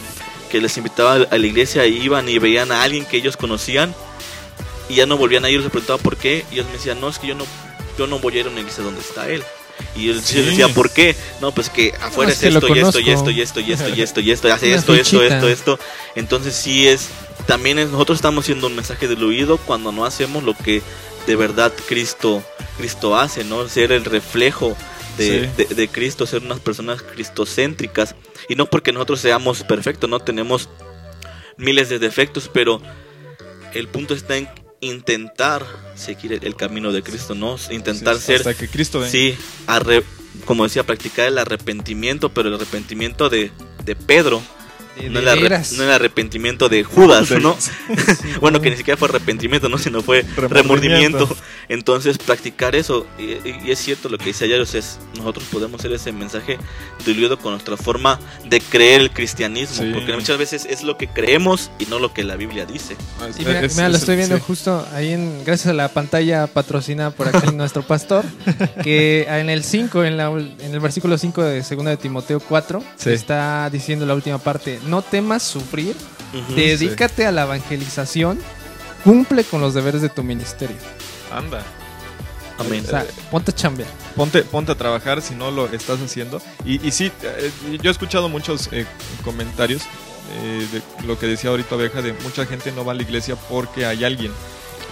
que 0.51 0.59
les 0.59 0.75
invitaba 0.77 1.13
a 1.13 1.37
la 1.37 1.45
iglesia 1.47 1.85
y 1.85 2.01
iban 2.01 2.27
y 2.27 2.39
veían 2.39 2.71
a 2.71 2.81
alguien 2.83 3.05
que 3.05 3.17
ellos 3.17 3.37
conocían 3.37 3.93
y 4.89 4.95
ya 4.95 5.05
no 5.05 5.17
volvían 5.17 5.45
a 5.45 5.49
ir, 5.51 5.59
les 5.61 5.69
preguntaba 5.69 5.99
por 5.99 6.17
qué, 6.17 6.43
y 6.49 6.55
ellos 6.55 6.65
me 6.67 6.73
decían, 6.73 6.99
no, 6.99 7.09
es 7.09 7.19
que 7.19 7.27
yo 7.27 7.35
no, 7.35 7.45
yo 7.97 8.07
no 8.07 8.17
voy 8.17 8.37
a 8.37 8.39
ir 8.39 8.47
a 8.47 8.49
una 8.49 8.59
iglesia 8.61 8.83
donde 8.83 9.01
está 9.01 9.29
él. 9.29 9.43
Y 9.95 10.09
él 10.09 10.21
Sí. 10.23 10.41
decía, 10.41 10.67
¿por 10.69 10.91
qué? 10.91 11.15
No, 11.41 11.53
pues 11.53 11.69
que 11.69 11.93
afuera 12.01 12.31
es 12.31 12.37
es, 12.37 12.41
que 12.41 12.57
esto 12.57 12.67
y 12.75 12.79
esto 12.79 12.99
y 12.99 13.09
esto 13.11 13.29
y 13.31 13.41
esto 13.41 13.59
y 13.59 13.71
esto 13.71 13.89
y 13.89 14.01
esto 14.01 14.19
y 14.21 14.31
esto, 14.31 14.53
hace 14.53 14.73
esto, 14.73 14.93
esto, 14.93 15.21
esto, 15.23 15.47
esto. 15.49 15.79
Entonces 16.15 16.55
sí 16.55 16.87
es, 16.87 17.09
también 17.47 17.79
es, 17.79 17.89
nosotros 17.89 18.17
estamos 18.17 18.45
siendo 18.45 18.67
un 18.67 18.75
mensaje 18.75 19.07
del 19.07 19.23
oído 19.23 19.57
cuando 19.57 19.91
no 19.91 20.05
hacemos 20.05 20.43
lo 20.43 20.53
que 20.55 20.81
de 21.27 21.35
verdad 21.35 21.73
Cristo, 21.87 22.43
Cristo 22.77 23.17
hace, 23.17 23.43
¿no? 23.43 23.67
Ser 23.67 23.91
el 23.91 24.05
reflejo 24.05 24.75
de, 25.17 25.49
Sí. 25.57 25.63
de- 25.65 25.75
de 25.75 25.87
Cristo, 25.89 26.25
ser 26.25 26.41
unas 26.43 26.59
personas 26.59 27.01
cristocéntricas. 27.01 28.15
Y 28.47 28.55
no 28.55 28.67
porque 28.69 28.91
nosotros 28.93 29.19
seamos 29.19 29.63
perfectos, 29.63 30.09
no 30.09 30.19
tenemos 30.19 30.69
miles 31.57 31.89
de 31.89 31.99
defectos, 31.99 32.49
pero 32.53 32.81
el 33.73 33.87
punto 33.89 34.13
está 34.13 34.37
en 34.37 34.47
intentar 34.81 35.65
seguir 35.95 36.33
el, 36.33 36.43
el 36.45 36.55
camino 36.55 36.91
de 36.91 37.03
Cristo, 37.03 37.35
¿no? 37.35 37.57
Intentar 37.71 38.17
Sí, 38.17 38.21
ser, 38.27 38.37
Hasta 38.37 38.53
que 38.55 38.67
Cristo 38.67 38.99
venga. 38.99 39.11
sí, 39.11 39.35
arre- 39.67 40.03
como 40.45 40.63
decía, 40.63 40.83
practicar 40.83 41.27
el 41.27 41.37
arrepentimiento, 41.37 42.29
pero 42.29 42.49
el 42.49 42.55
arrepentimiento 42.55 43.29
de, 43.29 43.51
de 43.83 43.95
Pedro, 43.95 44.41
no 45.09 45.19
el, 45.19 45.25
no 45.77 45.83
el 45.83 45.91
arrepentimiento 45.91 46.67
de 46.69 46.83
Judas, 46.83 47.31
¿no? 47.31 47.55
bueno, 48.41 48.59
que 48.61 48.69
ni 48.71 48.77
siquiera 48.77 48.97
fue 48.97 49.07
arrepentimiento, 49.09 49.69
¿no? 49.69 49.77
Sino 49.77 50.01
fue 50.01 50.23
Remordimiento. 50.35 50.53
remordimiento. 50.55 51.37
Entonces, 51.69 52.17
practicar 52.17 52.75
eso, 52.75 53.05
y, 53.19 53.67
y 53.67 53.71
es 53.71 53.79
cierto 53.79 54.09
lo 54.09 54.17
que 54.17 54.25
dice 54.25 54.45
ayer, 54.45 54.59
es 54.61 54.99
nosotros 55.15 55.45
podemos 55.51 55.81
ser 55.81 55.91
ese 55.91 56.11
mensaje 56.11 56.57
diluido 57.05 57.37
con 57.37 57.51
nuestra 57.53 57.77
forma 57.77 58.19
de 58.45 58.59
creer 58.59 59.01
el 59.01 59.11
cristianismo, 59.11 59.83
Sí. 59.85 59.91
porque 59.93 60.13
muchas 60.13 60.37
veces 60.37 60.65
es 60.69 60.83
lo 60.83 60.97
que 60.97 61.07
creemos 61.07 61.69
y 61.79 61.85
no 61.85 61.99
lo 61.99 62.11
que 62.13 62.23
la 62.23 62.35
Biblia 62.35 62.65
dice. 62.65 62.95
Y 63.37 63.45
mira, 63.45 63.61
Es- 63.61 63.75
mira, 63.75 63.89
lo 63.89 63.95
es- 63.95 64.01
estoy 64.01 64.15
viendo 64.15 64.37
sí. 64.37 64.43
justo 64.45 64.85
ahí 64.93 65.13
en 65.13 65.43
gracias 65.45 65.67
a 65.67 65.73
la 65.73 65.89
pantalla 65.89 66.47
patrocinada 66.47 67.11
por 67.11 67.27
aquí 67.27 67.51
nuestro 67.55 67.83
pastor 67.83 68.25
que 68.83 69.27
en 69.29 69.49
el 69.49 69.63
5 69.63 70.03
en, 70.03 70.17
la, 70.17 70.29
en 70.29 70.73
el 70.73 70.79
versículo 70.79 71.17
5 71.17 71.43
de 71.43 71.61
2 71.61 71.69
de 71.85 71.97
Timoteo 71.97 72.39
4 72.39 72.83
Sí. 72.97 73.11
está 73.11 73.69
diciendo 73.69 74.05
la 74.05 74.15
última 74.15 74.37
parte, 74.39 74.79
no 74.89 75.01
temas 75.01 75.43
sufrir, 75.43 75.95
dedícate 76.55 77.25
a 77.25 77.31
la 77.31 77.43
evangelización, 77.43 78.39
cumple 79.03 79.43
con 79.43 79.61
los 79.61 79.73
deberes 79.73 80.01
de 80.01 80.09
tu 80.09 80.23
ministerio. 80.23 80.77
Anda. 81.31 81.63
Amén. 82.57 82.83
O 82.85 82.89
sea, 82.89 83.05
ponte 83.31 83.51
a 83.51 83.55
chambear. 83.55 83.89
Ponte, 84.15 84.41
ponte 84.43 84.71
a 84.73 84.75
trabajar 84.75 85.21
si 85.21 85.33
no 85.33 85.49
lo 85.49 85.67
estás 85.67 86.01
haciendo. 86.01 86.41
Y, 86.65 86.85
y 86.85 86.91
sí, 86.91 87.11
eh, 87.23 87.51
yo 87.81 87.89
he 87.89 87.91
escuchado 87.91 88.27
muchos 88.27 88.67
eh, 88.73 88.85
comentarios 89.23 89.83
eh, 90.31 90.67
de 90.71 91.07
lo 91.07 91.17
que 91.17 91.25
decía 91.25 91.51
ahorita 91.51 91.75
Oveja, 91.75 92.01
de 92.01 92.13
mucha 92.13 92.45
gente 92.45 92.71
no 92.73 92.83
va 92.83 92.91
a 92.91 92.95
la 92.95 93.03
iglesia 93.03 93.35
porque 93.35 93.85
hay 93.85 94.03
alguien. 94.03 94.31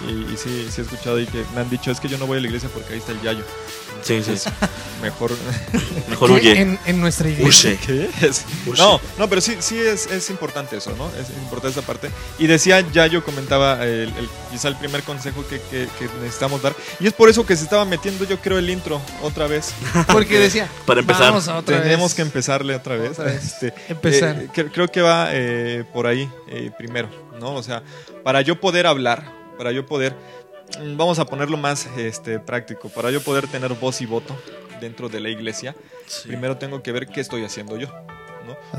Y, 0.08 0.34
y 0.34 0.38
sí, 0.38 0.68
sí 0.70 0.82
he 0.82 0.84
escuchado 0.84 1.18
ahí 1.18 1.26
que 1.26 1.43
me 1.56 1.62
han 1.62 1.70
dicho, 1.70 1.89
es 1.91 2.00
que 2.00 2.08
yo 2.08 2.18
no 2.18 2.28
voy 2.28 2.38
a 2.38 2.41
la 2.41 2.48
iglesia 2.48 2.70
porque 2.74 2.93
ahí 2.93 3.00
está 3.00 3.12
el 3.14 3.22
yayo. 3.22 3.43
Sí, 4.04 4.22
sí. 4.24 4.32
Entonces, 4.32 4.54
Mejor... 5.02 5.32
Mejor 6.10 6.32
huye. 6.32 6.60
En, 6.62 6.80
en 6.86 7.02
nuestra 7.02 7.30
iglesia. 7.30 7.78
¿Qué 7.86 8.10
es? 8.22 8.45
No, 8.78 9.00
no, 9.18 9.28
pero 9.30 9.41
sí, 9.41 9.56
sí 9.60 9.78
es, 9.80 10.08
es 10.08 10.30
importante 10.30 10.78
eso, 10.78 10.93
¿no? 10.98 11.08
Es 11.20 11.30
importante 11.41 11.80
esa 11.80 11.86
parte. 11.86 12.10
Y 12.39 12.48
decía, 12.48 12.82
ya 12.93 13.06
yo 13.08 13.24
comentaba 13.24 13.84
el, 13.84 14.10
el- 14.18 14.30
quizá 14.52 14.68
el 14.70 14.76
primer 14.78 15.04
consejo 15.04 15.45
que, 15.48 15.60
que- 15.60 15.88
que 16.00 16.06
necesitamos 16.22 16.62
dar. 16.62 16.74
Y 17.00 17.08
es 17.08 17.14
por 17.14 17.30
eso 17.30 17.45
que 17.45 17.56
se 17.56 17.64
estaba 17.64 17.86
metiendo, 17.86 18.24
yo 18.26 18.39
creo, 18.39 18.58
el 18.60 18.70
intro 18.70 19.02
otra 19.22 19.48
vez. 19.48 19.74
Porque 20.12 20.39
decía, 20.39 20.68
Para 20.86 21.02
empezar, 21.02 21.24
vamos 21.32 21.48
a 21.48 21.58
otra 21.58 21.82
Tenemos 21.82 22.12
vez. 22.12 22.16
que 22.16 22.22
empezarle 22.22 22.76
otra 22.76 22.95
vez. 22.98 23.12
Otra 23.12 23.26
vez. 23.26 23.43
Este, 23.45 23.74
Empezar. 23.89 24.38
eh, 24.41 24.50
cre- 24.54 24.72
creo 24.72 24.88
que 24.89 25.02
va 25.02 25.30
eh, 25.32 25.84
por 25.93 26.08
ahí 26.08 26.30
eh, 26.48 26.72
primero, 26.78 27.10
¿no? 27.39 27.54
O 27.56 27.64
sea, 27.64 27.84
para 28.24 28.41
yo 28.41 28.60
poder 28.60 28.88
hablar, 28.88 29.32
para 29.58 29.72
yo 29.72 29.86
poder, 29.86 30.16
vamos 30.95 31.20
a 31.20 31.26
ponerlo 31.26 31.58
más 31.58 31.88
este, 31.97 32.39
práctico, 32.39 32.89
para 32.89 33.12
yo 33.12 33.22
poder 33.22 33.47
tener 33.47 33.74
voz 33.74 34.01
y 34.01 34.05
voto 34.05 34.36
dentro 34.80 35.10
de 35.10 35.20
la 35.20 35.30
iglesia, 35.30 35.76
Sí. 36.05 36.28
primero 36.30 36.58
tengo 36.58 36.82
que 36.84 36.91
ver 36.91 37.08
qué 37.08 37.20
estoy 37.22 37.43
haciendo 37.43 37.78
yo. 37.78 37.88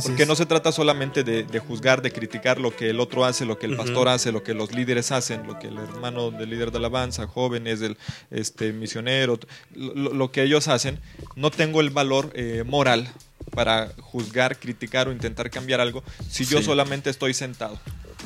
Porque 0.03 0.23
es. 0.23 0.29
no 0.29 0.35
se 0.35 0.47
trata 0.47 0.73
solamente 0.73 1.25
de, 1.25 1.43
de 1.43 1.59
juzgar, 1.59 2.01
de 2.01 2.11
criticar 2.11 2.59
lo 2.59 2.75
que 2.75 2.89
el 2.89 3.01
otro 3.01 3.27
hace, 3.27 3.45
lo 3.45 3.59
que 3.59 3.67
el 3.67 3.77
pastor 3.77 4.09
hace, 4.09 4.33
lo 4.33 4.43
que 4.43 4.55
los 4.55 4.73
líderes 4.73 5.13
hacen, 5.13 5.47
lo 5.47 5.59
que 5.59 5.67
el 5.69 5.77
hermano 5.77 6.31
del 6.31 6.49
líder 6.49 6.71
de 6.71 6.79
alabanza, 6.79 7.27
jóvenes, 7.27 7.83
el 7.83 7.99
este, 8.31 8.73
misionero, 8.73 9.39
lo, 9.75 10.15
lo 10.15 10.33
que 10.33 10.43
ellos 10.43 10.69
hacen. 10.69 10.99
No 11.37 11.51
tengo 11.51 11.83
el 11.83 11.91
valor 11.91 12.31
eh, 12.35 12.65
moral 12.67 13.11
para 13.51 13.91
juzgar, 14.01 14.59
criticar 14.59 15.07
o 15.09 15.13
intentar 15.13 15.51
cambiar 15.51 15.83
algo 15.83 16.03
si 16.31 16.47
yo 16.47 16.59
Sí. 16.61 16.65
solamente 16.65 17.11
estoy 17.11 17.35
sentado. 17.35 17.79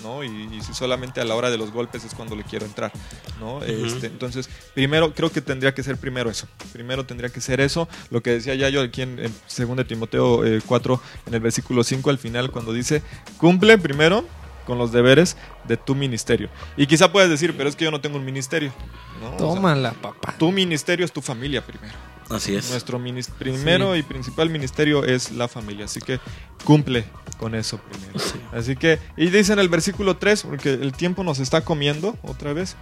¿No? 0.02 0.24
Y, 0.24 0.28
y 0.52 0.62
si 0.62 0.74
solamente 0.74 1.20
a 1.20 1.24
la 1.24 1.34
hora 1.34 1.50
de 1.50 1.58
los 1.58 1.70
golpes 1.70 2.04
es 2.04 2.14
cuando 2.14 2.36
le 2.36 2.44
quiero 2.44 2.66
entrar, 2.66 2.92
¿no? 3.40 3.62
Este, 3.62 4.06
entonces, 4.06 4.48
primero, 4.74 5.14
creo 5.14 5.30
que 5.30 5.40
tendría 5.40 5.74
que 5.74 5.82
ser 5.82 5.96
primero 5.96 6.30
eso. 6.30 6.46
Primero 6.72 7.04
tendría 7.06 7.30
que 7.30 7.40
ser 7.40 7.60
eso. 7.60 7.88
Lo 8.10 8.22
que 8.22 8.30
decía 8.30 8.54
ya 8.54 8.68
yo 8.68 8.80
aquí 8.82 9.02
en, 9.02 9.18
en 9.18 9.32
2 9.58 9.76
de 9.76 9.84
Timoteo 9.84 10.44
eh, 10.44 10.60
4, 10.66 11.00
en 11.26 11.34
el 11.34 11.40
versículo 11.40 11.84
5, 11.84 12.10
al 12.10 12.18
final, 12.18 12.50
cuando 12.50 12.72
dice, 12.72 13.02
cumple 13.38 13.78
primero 13.78 14.24
con 14.66 14.78
los 14.78 14.92
deberes 14.92 15.36
de 15.64 15.76
tu 15.76 15.94
ministerio. 15.94 16.48
Y 16.76 16.86
quizá 16.86 17.10
puedes 17.10 17.28
decir, 17.30 17.54
pero 17.56 17.68
es 17.68 17.76
que 17.76 17.84
yo 17.84 17.90
no 17.90 18.00
tengo 18.00 18.16
un 18.16 18.24
ministerio. 18.24 18.72
¿no? 19.20 19.28
O 19.28 19.30
sea, 19.30 19.38
Tómala, 19.38 19.92
papá. 19.92 20.34
tu 20.38 20.52
ministerio 20.52 21.04
es 21.04 21.12
tu 21.12 21.20
familia 21.20 21.64
primero. 21.64 21.94
Así 22.32 22.54
es. 22.54 22.70
Nuestro 22.70 23.00
primero 23.38 23.94
y 23.96 24.02
principal 24.02 24.50
ministerio 24.50 25.04
es 25.04 25.32
la 25.32 25.48
familia, 25.48 25.84
así 25.84 26.00
que 26.00 26.18
cumple 26.64 27.04
con 27.38 27.54
eso 27.54 27.78
primero. 27.78 28.18
Sí. 28.18 28.40
Así 28.52 28.76
que, 28.76 28.98
y 29.16 29.26
dice 29.26 29.52
en 29.52 29.58
el 29.58 29.68
versículo 29.68 30.16
3, 30.16 30.42
porque 30.44 30.72
el 30.72 30.92
tiempo 30.92 31.24
nos 31.24 31.38
está 31.38 31.62
comiendo 31.62 32.16
otra 32.22 32.52
vez. 32.52 32.76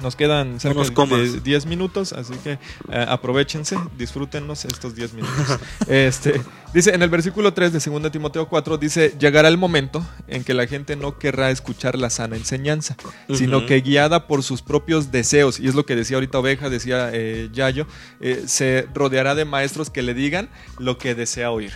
Nos 0.00 0.16
quedan 0.16 0.58
cerca 0.58 0.78
nos 0.78 0.90
comas. 0.90 1.32
de 1.32 1.40
10 1.40 1.66
minutos, 1.66 2.12
así 2.12 2.34
que 2.42 2.52
eh, 2.52 3.06
aprovechense, 3.08 3.76
disfrútennos 3.96 4.64
estos 4.64 4.94
10 4.94 5.14
minutos. 5.14 5.58
este, 5.86 6.40
dice 6.72 6.94
en 6.94 7.02
el 7.02 7.10
versículo 7.10 7.52
3 7.52 7.72
de 7.72 7.78
2 7.78 8.10
Timoteo 8.10 8.48
4, 8.48 8.78
dice, 8.78 9.14
llegará 9.18 9.48
el 9.48 9.58
momento 9.58 10.04
en 10.28 10.44
que 10.44 10.54
la 10.54 10.66
gente 10.66 10.96
no 10.96 11.18
querrá 11.18 11.50
escuchar 11.50 11.98
la 11.98 12.10
sana 12.10 12.36
enseñanza, 12.36 12.96
sino 13.32 13.66
que 13.66 13.80
guiada 13.80 14.26
por 14.26 14.42
sus 14.42 14.62
propios 14.62 15.12
deseos, 15.12 15.60
y 15.60 15.68
es 15.68 15.74
lo 15.74 15.84
que 15.84 15.94
decía 15.94 16.16
ahorita 16.16 16.38
Oveja, 16.38 16.70
decía 16.70 17.10
eh, 17.12 17.50
Yayo, 17.52 17.86
eh, 18.20 18.44
se 18.46 18.88
rodeará 18.94 19.34
de 19.34 19.44
maestros 19.44 19.90
que 19.90 20.02
le 20.02 20.14
digan 20.14 20.48
lo 20.78 20.96
que 20.98 21.14
desea 21.14 21.50
oír. 21.50 21.72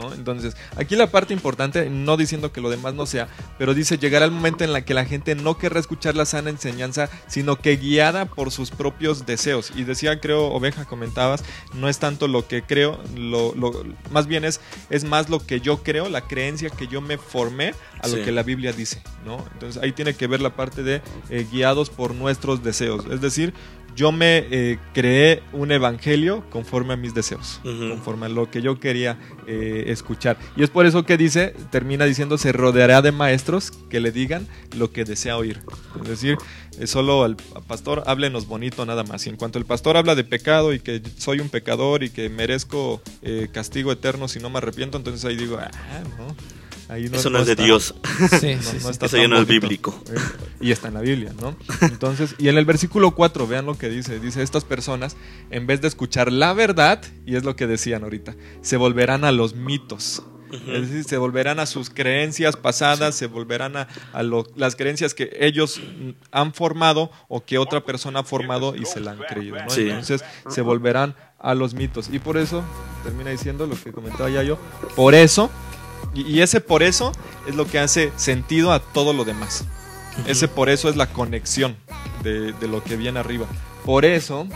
¿No? 0.00 0.14
Entonces, 0.14 0.56
aquí 0.76 0.96
la 0.96 1.10
parte 1.10 1.34
importante, 1.34 1.90
no 1.90 2.16
diciendo 2.16 2.52
que 2.52 2.60
lo 2.60 2.70
demás 2.70 2.94
no 2.94 3.06
sea, 3.06 3.28
pero 3.58 3.74
dice, 3.74 3.98
llegará 3.98 4.24
el 4.24 4.30
momento 4.30 4.64
en 4.64 4.72
la 4.72 4.84
que 4.84 4.94
la 4.94 5.04
gente 5.04 5.34
no 5.34 5.58
querrá 5.58 5.80
escuchar 5.80 6.14
la 6.16 6.24
sana 6.24 6.50
enseñanza, 6.50 7.08
sino 7.26 7.56
que 7.56 7.76
guiada 7.76 8.24
por 8.26 8.50
sus 8.50 8.70
propios 8.70 9.26
deseos. 9.26 9.72
Y 9.74 9.84
decía, 9.84 10.20
creo, 10.20 10.46
Oveja, 10.46 10.84
comentabas, 10.84 11.44
no 11.74 11.88
es 11.88 11.98
tanto 11.98 12.28
lo 12.28 12.46
que 12.48 12.62
creo, 12.62 13.00
lo, 13.16 13.54
lo- 13.54 13.84
más 14.10 14.26
bien 14.26 14.44
es, 14.44 14.60
es 14.88 15.04
más 15.04 15.28
lo 15.28 15.40
que 15.44 15.60
yo 15.60 15.82
creo, 15.82 16.08
la 16.08 16.22
creencia 16.26 16.70
que 16.70 16.86
yo 16.86 17.00
me 17.00 17.18
formé 17.18 17.74
a 18.02 18.08
lo 18.08 18.16
Sí. 18.16 18.22
que 18.22 18.32
la 18.32 18.42
Biblia 18.42 18.72
dice, 18.72 19.02
¿no? 19.24 19.44
Entonces 19.52 19.82
ahí 19.82 19.92
tiene 19.92 20.14
que 20.14 20.26
ver 20.26 20.40
la 20.40 20.56
parte 20.56 20.82
de 20.82 21.02
eh, 21.28 21.46
guiados 21.50 21.90
por 21.90 22.14
nuestros 22.14 22.62
deseos. 22.62 23.04
Es 23.10 23.20
decir, 23.20 23.52
yo 23.96 24.12
me 24.12 24.46
eh, 24.50 24.78
creé 24.92 25.42
un 25.52 25.72
evangelio 25.72 26.44
conforme 26.50 26.94
a 26.94 26.96
mis 26.96 27.14
deseos, 27.14 27.60
conforme 27.62 28.26
a 28.26 28.28
lo 28.28 28.50
que 28.50 28.62
yo 28.62 28.80
quería 28.80 29.18
eh, 29.46 29.84
escuchar. 29.88 30.36
Y 30.56 30.62
es 30.62 30.70
por 30.70 30.86
eso 30.86 31.04
que 31.04 31.16
dice, 31.16 31.54
termina 31.70 32.04
diciendo, 32.04 32.38
se 32.38 32.52
rodeará 32.52 33.02
de 33.02 33.12
maestros 33.12 33.70
que 33.88 34.00
le 34.00 34.12
digan 34.12 34.46
lo 34.76 34.92
que 34.92 35.04
desea 35.04 35.36
oír. 35.36 35.60
Es 36.02 36.08
decir, 36.08 36.38
eh, 36.78 36.86
solo 36.86 37.24
al 37.24 37.36
pastor 37.66 38.02
háblenos 38.06 38.46
bonito 38.46 38.86
nada 38.86 39.04
más. 39.04 39.26
Y 39.26 39.30
en 39.30 39.36
cuanto 39.36 39.58
el 39.58 39.66
pastor 39.66 39.96
habla 39.96 40.14
de 40.14 40.24
pecado 40.24 40.72
y 40.72 40.80
que 40.80 41.02
soy 41.18 41.40
un 41.40 41.48
pecador 41.48 42.02
y 42.02 42.10
que 42.10 42.28
merezco 42.28 43.02
eh, 43.22 43.48
castigo 43.52 43.92
eterno 43.92 44.28
si 44.28 44.38
no 44.38 44.50
me 44.50 44.58
arrepiento, 44.58 44.98
entonces 44.98 45.24
ahí 45.24 45.36
digo, 45.36 45.58
ah, 45.60 45.70
no. 46.18 46.59
Ahí 46.90 47.08
Eso 47.12 47.30
no 47.30 47.38
es 47.38 47.46
de 47.46 47.52
está- 47.52 47.64
Dios. 47.64 47.94
Sí, 48.40 48.54
no, 48.56 48.62
sí, 48.62 48.74
no 48.74 48.80
sí. 48.80 48.88
está 48.90 49.06
Eso 49.06 49.16
ya 49.16 49.28
no 49.28 49.38
es 49.38 49.46
bíblico. 49.46 50.02
Eh, 50.10 50.18
Y 50.60 50.72
está 50.72 50.88
en 50.88 50.94
la 50.94 51.00
Biblia, 51.00 51.32
¿no? 51.40 51.56
Entonces, 51.82 52.34
y 52.38 52.48
en 52.48 52.58
el 52.58 52.64
versículo 52.64 53.12
4, 53.12 53.46
vean 53.46 53.66
lo 53.66 53.78
que 53.78 53.88
dice. 53.88 54.18
Dice, 54.18 54.42
estas 54.42 54.64
personas, 54.64 55.16
en 55.50 55.66
vez 55.66 55.80
de 55.80 55.88
escuchar 55.88 56.32
la 56.32 56.52
verdad, 56.52 57.00
y 57.24 57.36
es 57.36 57.44
lo 57.44 57.54
que 57.56 57.66
decían 57.66 58.02
ahorita, 58.02 58.34
se 58.62 58.76
volverán 58.76 59.24
a 59.24 59.32
los 59.32 59.54
mitos. 59.54 60.22
Es 60.66 60.88
decir, 60.90 61.04
se 61.04 61.16
volverán 61.16 61.60
a 61.60 61.66
sus 61.66 61.90
creencias 61.90 62.56
pasadas, 62.56 63.14
se 63.14 63.26
volverán 63.26 63.76
a, 63.76 63.86
a 64.12 64.24
lo- 64.24 64.48
las 64.56 64.74
creencias 64.74 65.14
que 65.14 65.30
ellos 65.38 65.78
mm, 65.80 66.10
han 66.32 66.52
formado 66.54 67.12
o 67.28 67.44
que 67.44 67.56
otra 67.58 67.84
persona 67.84 68.18
ha 68.18 68.24
formado 68.24 68.74
y 68.74 68.84
se 68.84 68.98
la 68.98 69.12
han 69.12 69.18
creído. 69.18 69.62
¿no? 69.62 69.70
Sí. 69.70 69.82
Entonces 69.88 70.24
se 70.48 70.60
volverán 70.60 71.14
a 71.38 71.54
los 71.54 71.74
mitos. 71.74 72.08
Y 72.12 72.18
por 72.18 72.36
eso, 72.36 72.64
termina 73.04 73.30
diciendo 73.30 73.68
lo 73.68 73.80
que 73.80 73.92
comentaba 73.92 74.28
ya 74.28 74.42
yo, 74.42 74.58
por 74.96 75.14
eso, 75.14 75.50
y, 76.14 76.40
ese 76.40 76.60
por 76.60 76.82
eso 76.82 77.12
es 77.46 77.54
lo 77.54 77.66
que 77.66 77.78
hace 77.78 78.12
sentido 78.16 78.72
a 78.72 78.80
todo 78.80 79.12
lo 79.12 79.24
demás. 79.24 79.64
Ese 80.26 80.48
por 80.48 80.68
eso 80.68 80.88
es 80.88 80.96
la 80.96 81.06
conexión 81.06 81.76
de, 82.22 82.52
de 82.52 82.68
lo 82.68 82.82
que 82.82 82.96
viene 82.96 83.20
arriba. 83.20 83.46
Por 83.84 84.04
eso, 84.04 84.46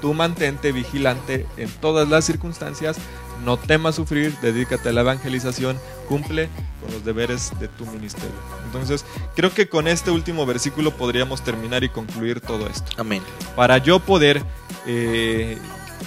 tú 0.00 0.12
mantente 0.12 0.72
vigilante 0.72 1.46
en 1.56 1.70
todas 1.70 2.08
las 2.08 2.24
circunstancias, 2.24 2.98
no 3.44 3.56
temas 3.56 3.94
sufrir, 3.94 4.36
dedícate 4.40 4.88
a 4.88 4.92
la 4.92 5.02
evangelización, 5.02 5.78
cumple 6.08 6.48
con 6.82 6.92
los 6.92 7.04
deberes 7.04 7.52
de 7.60 7.68
tu 7.68 7.86
ministerio. 7.86 8.34
Entonces, 8.66 9.04
creo 9.34 9.52
que 9.52 9.68
con 9.68 9.88
este 9.88 10.10
último 10.10 10.46
versículo 10.46 10.90
podríamos 10.90 11.42
terminar 11.42 11.84
y 11.84 11.88
concluir 11.88 12.40
todo 12.40 12.66
esto 12.66 12.90
Amén. 12.96 13.22
para 13.56 13.78
yo 13.78 14.00
poder 14.00 14.42
eh, 14.86 15.58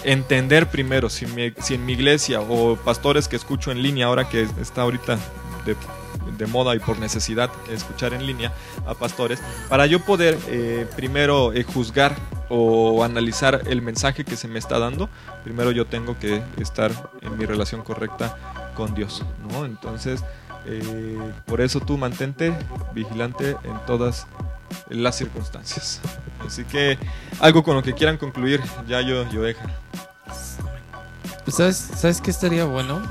entender 0.03 0.67
primero 0.67 1.09
si, 1.09 1.25
si 1.61 1.73
en 1.73 1.85
mi 1.85 1.93
iglesia 1.93 2.41
o 2.41 2.75
pastores 2.75 3.27
que 3.27 3.35
escucho 3.35 3.71
en 3.71 3.81
línea, 3.81 4.07
ahora 4.07 4.27
que 4.29 4.47
está 4.59 4.81
ahorita 4.81 5.17
de, 5.65 5.75
de 6.37 6.45
moda 6.47 6.75
y 6.75 6.79
por 6.79 6.99
necesidad 6.99 7.51
escuchar 7.69 8.13
en 8.13 8.25
línea 8.25 8.51
a 8.85 8.93
pastores, 8.93 9.41
para 9.69 9.85
yo 9.85 9.99
poder 9.99 10.37
eh, 10.47 10.87
primero 10.95 11.53
eh, 11.53 11.63
juzgar 11.63 12.15
o 12.49 13.03
analizar 13.03 13.61
el 13.67 13.81
mensaje 13.81 14.25
que 14.25 14.35
se 14.35 14.47
me 14.47 14.59
está 14.59 14.77
dando, 14.77 15.09
primero 15.43 15.71
yo 15.71 15.85
tengo 15.85 16.19
que 16.19 16.41
estar 16.57 16.91
en 17.21 17.37
mi 17.37 17.45
relación 17.45 17.81
correcta 17.81 18.35
con 18.75 18.93
Dios, 18.93 19.23
¿no? 19.49 19.65
Entonces, 19.65 20.21
eh, 20.65 21.17
por 21.45 21.61
eso 21.61 21.79
tú 21.79 21.97
mantente 21.97 22.53
vigilante 22.93 23.55
en 23.63 23.85
todas 23.87 24.27
las 24.89 25.17
circunstancias. 25.17 25.99
Así 26.45 26.63
que 26.65 26.97
algo 27.39 27.63
con 27.63 27.75
lo 27.75 27.83
que 27.83 27.93
quieran 27.93 28.17
concluir, 28.17 28.61
ya 28.87 29.01
yo, 29.01 29.29
yo 29.29 29.41
deja. 29.41 29.65
Pues, 31.43 31.55
¿sabes, 31.55 31.77
¿Sabes 31.77 32.21
qué 32.21 32.31
estaría 32.31 32.65
bueno? 32.65 33.01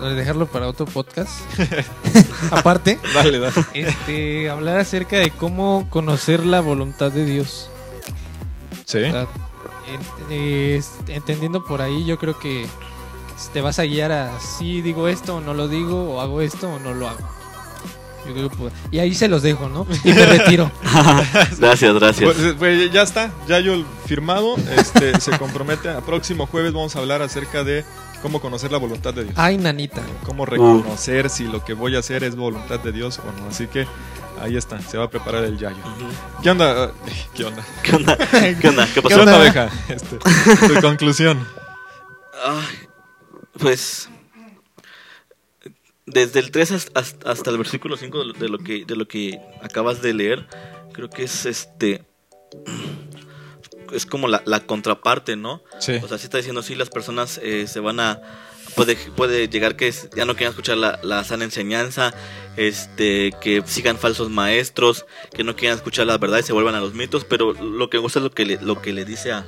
Lo 0.00 0.08
de 0.08 0.14
Dejarlo 0.16 0.46
para 0.46 0.66
otro 0.68 0.86
podcast. 0.86 1.30
Aparte, 2.50 2.98
Dale, 3.14 3.38
dale. 3.38 3.54
este, 3.74 4.50
hablar 4.50 4.78
acerca 4.78 5.18
de 5.18 5.30
cómo 5.30 5.86
conocer 5.90 6.44
la 6.44 6.60
voluntad 6.60 7.12
de 7.12 7.24
Dios. 7.24 7.70
Sí. 8.84 8.98
O 9.04 9.10
sea, 9.10 9.26
entendiendo 11.08 11.64
por 11.64 11.80
ahí, 11.80 12.04
yo 12.04 12.18
creo 12.18 12.38
que 12.38 12.66
te 13.52 13.60
vas 13.60 13.78
a 13.78 13.84
guiar 13.84 14.12
a 14.12 14.40
si 14.40 14.82
digo 14.82 15.08
esto 15.08 15.36
o 15.36 15.40
no 15.40 15.54
lo 15.54 15.68
digo, 15.68 16.14
o 16.14 16.20
hago 16.20 16.40
esto 16.40 16.68
o 16.72 16.78
no 16.78 16.92
lo 16.94 17.08
hago. 17.08 17.28
Yo 18.26 18.32
creo 18.32 18.48
que 18.50 18.56
por- 18.56 18.72
y 18.90 18.98
ahí 18.98 19.14
se 19.14 19.28
los 19.28 19.42
dejo, 19.42 19.68
¿no? 19.68 19.86
Y 20.04 20.12
me 20.12 20.24
retiro. 20.26 20.70
Gracias, 21.58 21.94
gracias. 21.94 22.34
Pues, 22.34 22.54
pues, 22.58 22.90
ya 22.92 23.02
está, 23.02 23.30
ya 23.46 23.60
yo 23.60 23.84
firmado, 24.06 24.56
este, 24.78 25.20
se 25.20 25.36
compromete. 25.38 25.90
A 25.90 26.00
próximo 26.00 26.46
jueves 26.46 26.72
vamos 26.72 26.96
a 26.96 27.00
hablar 27.00 27.20
acerca 27.22 27.64
de 27.64 27.84
cómo 28.22 28.40
conocer 28.40 28.72
la 28.72 28.78
voluntad 28.78 29.12
de 29.12 29.24
Dios. 29.24 29.34
Ay, 29.36 29.58
nanita. 29.58 30.02
Cómo 30.24 30.46
reconocer 30.46 31.28
si 31.30 31.44
lo 31.44 31.64
que 31.64 31.74
voy 31.74 31.96
a 31.96 31.98
hacer 31.98 32.24
es 32.24 32.34
voluntad 32.36 32.80
de 32.80 32.92
Dios 32.92 33.18
o 33.18 33.40
no. 33.40 33.48
Así 33.48 33.66
que 33.66 33.86
ahí 34.40 34.56
está, 34.56 34.80
se 34.80 34.96
va 34.96 35.04
a 35.04 35.10
preparar 35.10 35.44
el 35.44 35.58
yayo. 35.58 35.76
¿Qué 36.42 36.50
onda? 36.50 36.92
¿Qué 37.34 37.44
onda? 37.44 37.64
¿Qué 37.82 37.94
onda? 37.96 38.16
¿Qué 38.16 38.68
onda? 38.68 38.86
¿Qué 38.86 38.92
¿Qué 38.94 39.02
pasó? 39.02 39.20
onda, 39.20 39.36
abeja? 39.36 39.68
Este, 39.88 40.16
tu 40.68 40.80
conclusión. 40.80 41.46
Ay, 42.46 42.88
pues 43.58 44.08
desde 46.06 46.40
el 46.40 46.50
3 46.50 46.72
hasta, 46.94 47.00
hasta- 47.30 47.50
el 47.50 47.58
versículo 47.58 47.96
5 47.96 48.18
de 48.18 48.24
lo, 48.26 48.32
de 48.34 48.48
lo 48.48 48.58
que 48.58 48.84
de 48.84 48.96
lo 48.96 49.06
que 49.08 49.40
acabas 49.62 50.02
de 50.02 50.12
leer, 50.14 50.46
creo 50.92 51.08
que 51.10 51.24
es 51.24 51.46
este 51.46 52.04
es 53.92 54.06
como 54.06 54.28
la, 54.28 54.42
la 54.46 54.60
contraparte, 54.60 55.36
¿no? 55.36 55.62
Sí. 55.78 55.92
O 56.02 56.08
sea, 56.08 56.18
sí 56.18 56.24
está 56.24 56.38
diciendo 56.38 56.62
sí 56.62 56.74
las 56.74 56.90
personas 56.90 57.38
eh, 57.42 57.66
se 57.68 57.80
van 57.80 58.00
a 58.00 58.20
puede 58.74 58.96
puede 58.96 59.48
llegar 59.48 59.76
que 59.76 59.92
ya 60.16 60.24
no 60.24 60.34
quieran 60.34 60.50
escuchar 60.52 60.76
la, 60.78 60.98
la 61.02 61.22
sana 61.22 61.44
enseñanza, 61.44 62.12
este 62.56 63.32
que 63.40 63.62
sigan 63.66 63.98
falsos 63.98 64.30
maestros, 64.30 65.06
que 65.32 65.44
no 65.44 65.54
quieran 65.54 65.76
escuchar 65.78 66.06
la 66.06 66.18
verdad 66.18 66.38
y 66.38 66.42
se 66.42 66.52
vuelvan 66.52 66.74
a 66.74 66.80
los 66.80 66.94
mitos, 66.94 67.24
pero 67.24 67.52
lo 67.52 67.88
que 67.90 67.98
me 67.98 68.02
gusta 68.02 68.18
es 68.18 68.24
lo 68.24 68.30
que 68.32 68.44
le, 68.46 68.60
lo 68.60 68.80
que 68.82 68.92
le 68.92 69.04
dice 69.04 69.32
a, 69.32 69.46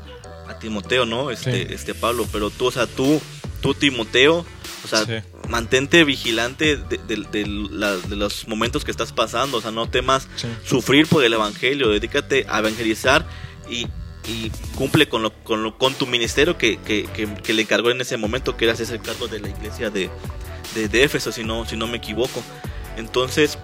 a 0.48 0.58
Timoteo, 0.58 1.06
¿no? 1.06 1.30
Este 1.30 1.66
Sí. 1.66 1.74
este 1.74 1.94
Pablo, 1.94 2.26
pero 2.30 2.50
tú, 2.50 2.66
o 2.66 2.70
sea, 2.70 2.86
tú 2.86 3.20
tú 3.62 3.74
Timoteo, 3.74 4.46
o 4.92 4.96
sea, 4.96 5.04
Sí. 5.04 5.26
mantente 5.48 6.02
vigilante 6.04 6.76
de, 6.76 6.98
de- 6.98 7.26
de 7.30 7.46
la- 7.46 7.96
de 7.96 8.16
los 8.16 8.48
momentos 8.48 8.84
que 8.84 8.90
estás 8.90 9.12
pasando, 9.12 9.58
o 9.58 9.60
sea, 9.60 9.70
no 9.70 9.88
temas 9.90 10.28
Sí. 10.36 10.48
sufrir 10.64 11.06
por 11.06 11.22
el 11.24 11.32
evangelio, 11.34 11.90
dedícate 11.90 12.46
a 12.48 12.58
evangelizar 12.60 13.26
y, 13.70 13.86
y 14.28 14.50
cumple 14.74 15.08
con 15.08 15.22
lo, 15.22 15.32
con 15.44 15.62
lo 15.62 15.78
con 15.78 15.94
tu 15.94 16.06
ministerio 16.06 16.56
que, 16.58 16.78
que, 16.78 17.04
que- 17.14 17.32
que 17.42 17.52
le 17.52 17.62
encargó 17.62 17.90
en 17.90 18.00
ese 18.00 18.16
momento, 18.16 18.56
que 18.56 18.64
eras 18.64 18.80
ese 18.80 18.98
cargo 18.98 19.28
de 19.28 19.38
la 19.40 19.48
iglesia 19.48 19.90
de, 19.90 20.10
de, 20.74 21.02
Éfeso, 21.04 21.30
si 21.32 21.44
no, 21.44 21.64
si 21.66 21.76
no 21.76 21.86
me 21.86 21.98
equivoco. 21.98 22.42
Entonces, 22.96 23.58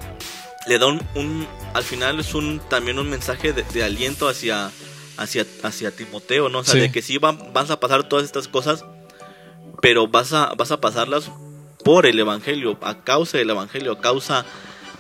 le 0.67 0.79
da 0.79 0.87
un, 0.87 1.01
un- 1.15 1.47
al 1.75 1.83
final 1.85 2.21
es 2.21 2.35
un 2.35 2.61
también 2.69 2.99
un 2.99 3.11
mensaje 3.11 3.53
de, 3.53 3.63
de 3.65 3.83
aliento 3.85 4.29
hacia, 4.29 4.71
hacia, 5.17 5.45
hacia 5.63 5.91
Timoteo, 5.91 6.49
¿no? 6.49 6.61
O 6.61 6.65
sea, 6.65 6.75
Sí. 6.75 6.81
de 6.81 6.93
que 6.93 7.03
sí 7.03 7.19
van, 7.19 7.53
vas 7.53 7.71
a 7.71 7.81
pasar 7.81 8.09
todas 8.09 8.25
estas 8.25 8.47
cosas, 8.49 8.85
pero 9.83 10.09
vas 10.09 10.33
a, 10.33 10.55
vas 10.57 10.71
a 10.71 10.81
pasarlas 10.81 11.31
por 11.85 12.07
el 12.07 12.19
Evangelio, 12.19 12.79
a 12.81 13.03
causa 13.05 13.37
del 13.37 13.51
Evangelio, 13.51 13.93
a 13.93 14.01
causa 14.01 14.47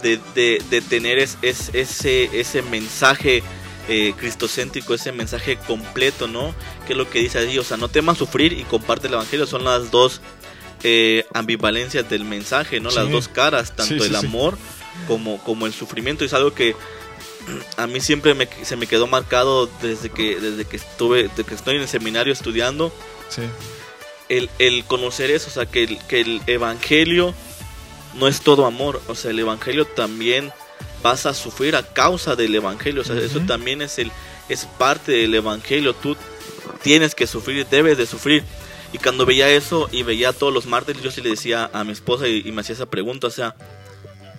de, 0.03 0.19
de, 0.35 0.61
de 0.69 0.81
tener 0.83 1.19
es, 1.19 1.39
es- 1.41 1.71
ese, 1.73 2.25
ese 2.39 2.61
mensaje 2.61 3.43
eh, 3.89 4.13
cristocéntrico, 4.19 4.93
ese 4.95 5.13
mensaje 5.13 5.57
completo, 5.57 6.29
¿no? 6.29 6.55
Que 6.87 6.93
es 6.93 6.99
lo 6.99 7.09
que 7.09 7.21
dice 7.21 7.39
allí, 7.39 7.59
o 7.59 7.65
sea, 7.65 7.77
no 7.79 7.89
temas 7.89 8.19
sufrir 8.19 8.53
y 8.53 8.65
comparte 8.65 9.07
el 9.07 9.15
Evangelio, 9.15 9.47
son 9.47 9.65
las 9.65 9.91
dos 9.91 10.21
eh, 10.85 11.25
ambivalencias 11.33 12.09
del 12.11 12.25
mensaje, 12.25 12.81
¿no? 12.81 12.91
Las 12.91 13.11
dos 13.13 13.29
caras, 13.29 13.69
tanto 13.77 13.95
Sí, 13.95 14.01
sí, 14.01 14.07
el 14.07 14.17
amor 14.27 14.59
como, 15.07 15.39
como 15.45 15.67
el 15.67 15.73
sufrimiento, 15.73 16.25
es 16.25 16.33
algo 16.35 16.53
que 16.55 16.75
a 17.77 17.87
mí 17.87 18.01
siempre 18.01 18.35
me- 18.35 18.49
se 18.65 18.77
me 18.77 18.87
quedó 18.89 19.07
marcado 19.07 19.69
desde 19.81 20.11
que, 20.11 20.39
desde 20.41 20.65
que 20.65 20.77
estuve, 20.77 21.29
desde 21.29 21.45
que 21.45 21.55
estoy 21.55 21.77
en 21.77 21.83
el 21.83 21.89
seminario 21.89 22.33
estudiando, 22.33 22.93
Sí. 23.29 23.43
El, 24.33 24.51
el 24.59 24.85
conocer 24.85 25.31
eso, 25.31 25.49
o 25.51 25.53
sea, 25.53 25.67
que 25.67 25.85
el, 25.85 25.99
que 26.07 26.21
el 26.23 26.41
evangelio 26.47 27.35
no 28.15 28.29
es 28.29 28.41
todo 28.41 28.65
amor, 28.65 29.03
o 29.09 29.15
sea, 29.15 29.31
el 29.31 29.39
evangelio 29.39 29.85
también 29.85 30.53
vas 31.03 31.27
a 31.27 31.35
sufrir 31.35 31.77
a 31.77 31.83
causa 31.83 32.35
del 32.35 32.55
evangelio, 32.55 33.03
o 33.03 33.05
sea, 33.05 33.17
eso 33.19 33.41
también 33.41 33.83
es 33.83 33.99
el 33.99 34.11
es 34.49 34.67
parte 34.79 35.13
del 35.13 35.35
evangelio, 35.35 35.95
tú 35.95 36.17
tienes 36.83 37.15
que 37.15 37.27
sufrir, 37.27 37.67
debes 37.71 37.97
de 37.99 38.07
sufrir. 38.07 38.43
Y 38.93 38.99
cuando 38.99 39.25
veía 39.25 39.49
eso 39.49 39.89
y 39.91 40.03
veía 40.03 40.33
todos 40.33 40.53
los 40.53 40.67
mártires, 40.67 41.03
yo 41.03 41.11
sí 41.11 41.23
le 41.23 41.31
decía 41.31 41.71
a 41.73 41.85
mi 41.85 41.93
esposa 41.93 42.29
y, 42.29 42.43
y 42.45 42.53
me 42.53 42.61
hacía 42.61 42.75
esa 42.75 42.87
pregunta, 42.87 43.27
o 43.29 43.31
sea, 43.31 43.55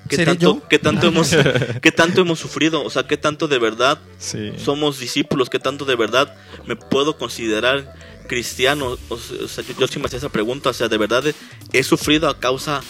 ¿qué 0.10 0.18
¿Seré 0.18 0.32
tanto? 0.36 0.62
¿qué 0.70 0.78
tanto 0.80 1.08
hemos 1.08 1.36
qué 1.82 1.92
tanto 1.92 2.22
hemos 2.22 2.40
sufrido? 2.40 2.84
O 2.84 2.90
sea, 2.90 3.04
¿qué 3.08 3.18
tanto 3.18 3.48
de 3.48 3.58
verdad 3.60 3.98
Sí. 4.20 4.54
somos 4.64 5.00
discípulos, 5.00 5.50
qué 5.50 5.60
tanto 5.60 5.86
de 5.86 5.96
verdad 5.96 6.36
me 6.66 6.76
puedo 6.76 7.18
considerar 7.18 7.96
cristiano. 8.34 8.98
O 9.10 9.18
sea, 9.18 9.38
o 9.44 9.48
sea, 9.48 9.64
yo, 9.64 9.74
yo 9.80 9.88
sí 9.88 10.00
me 10.00 10.06
hacía 10.06 10.18
esa 10.18 10.30
pregunta, 10.30 10.70
o 10.70 10.74
sea, 10.74 10.88
de 10.88 10.98
verdad 10.98 11.24
he 11.72 11.84
sufrido 11.84 12.28
a 12.30 12.40
causa 12.40 12.82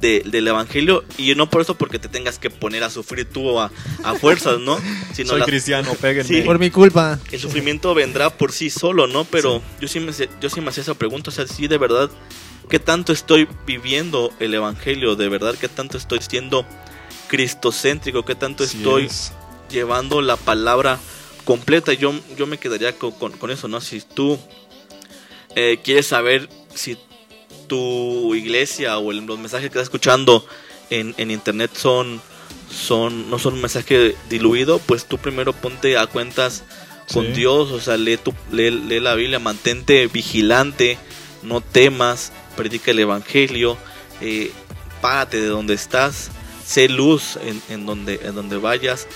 de- 0.00 0.22
del 0.24 0.48
evangelio 0.48 1.04
y 1.18 1.34
no 1.34 1.48
por 1.50 1.60
eso 1.60 1.76
porque 1.76 1.98
te 1.98 2.08
tengas 2.08 2.38
que 2.38 2.50
poner 2.50 2.82
a 2.82 2.90
sufrir 2.90 3.24
tú 3.28 3.60
a, 3.60 3.70
a 4.04 4.14
fuerzas, 4.14 4.58
¿no? 4.60 4.78
Sino 5.12 5.30
Soy 5.30 5.40
la- 5.40 5.46
cristiano, 5.46 5.92
péguenme. 6.00 6.28
Sí. 6.28 6.42
Por 6.42 6.58
mi 6.58 6.70
culpa. 6.70 7.18
el 7.30 7.38
sufrimiento 7.40 7.94
vendrá 7.94 8.30
por 8.30 8.52
sí 8.52 8.70
solo, 8.70 9.06
¿no? 9.06 9.24
Pero 9.24 9.60
yo 9.80 9.88
sí 9.88 10.00
me 10.00 10.10
hacía- 10.10 10.28
yo 10.40 10.48
sí 10.50 10.60
me 10.60 10.70
hacía 10.70 10.82
esa 10.82 10.94
pregunta, 10.94 11.30
o 11.30 11.32
sea, 11.32 11.46
sí 11.46 11.66
de 11.68 11.78
verdad 11.78 12.10
qué 12.70 12.78
tanto 12.78 13.12
estoy 13.12 13.46
viviendo 13.66 14.32
el 14.40 14.54
evangelio, 14.54 15.14
de 15.16 15.28
verdad 15.28 15.54
qué 15.60 15.68
tanto 15.68 15.98
estoy 15.98 16.20
siendo 16.26 16.64
cristocéntrico, 17.28 18.24
qué 18.24 18.34
tanto 18.34 18.64
estoy 18.64 19.06
es. 19.06 19.32
llevando 19.70 20.20
la 20.20 20.36
palabra 20.36 20.98
completa. 21.44 21.92
Yo, 21.92 22.12
yo 22.36 22.46
me 22.46 22.58
quedaría 22.58 22.96
con, 22.96 23.12
con- 23.12 23.32
con 23.32 23.50
eso, 23.50 23.68
¿no? 23.68 23.80
Si 23.80 24.00
tú 24.00 24.38
eh, 25.56 25.78
quieres 25.82 26.06
saber 26.06 26.48
si 26.74 26.96
tu 27.66 28.34
iglesia 28.34 28.98
o 28.98 29.10
el- 29.12 29.24
los 29.26 29.38
mensajes 29.38 29.64
que 29.70 29.78
estás 29.78 29.84
escuchando 29.84 30.44
en, 30.90 31.14
en 31.18 31.30
internet 31.30 31.70
son, 31.74 32.20
son, 32.70 33.30
no 33.30 33.38
son 33.38 33.54
un 33.54 33.60
mensaje 33.60 34.14
diluido, 34.28 34.78
pues 34.78 35.06
tú 35.06 35.18
primero 35.18 35.52
ponte 35.52 35.96
a 35.98 36.06
cuentas 36.06 36.64
con 37.12 37.26
Sí. 37.26 37.32
Dios, 37.32 37.70
o 37.72 37.80
sea, 37.80 37.96
lee, 37.96 38.16
tu, 38.16 38.32
lee, 38.50 38.70
lee 38.70 39.00
la 39.00 39.14
Biblia, 39.14 39.38
mantente 39.38 40.06
vigilante, 40.06 40.98
no 41.42 41.60
temas, 41.60 42.32
predica 42.56 42.90
el 42.92 43.00
Evangelio, 43.00 43.76
eh, 44.20 44.50
párate 45.00 45.40
de 45.40 45.48
donde 45.48 45.74
estás, 45.74 46.30
sé 46.64 46.88
luz 46.88 47.38
en, 47.44 47.60
en 47.68 47.86
donde, 47.86 48.20
en 48.22 48.34
donde 48.34 48.56
vayas. 48.56 49.06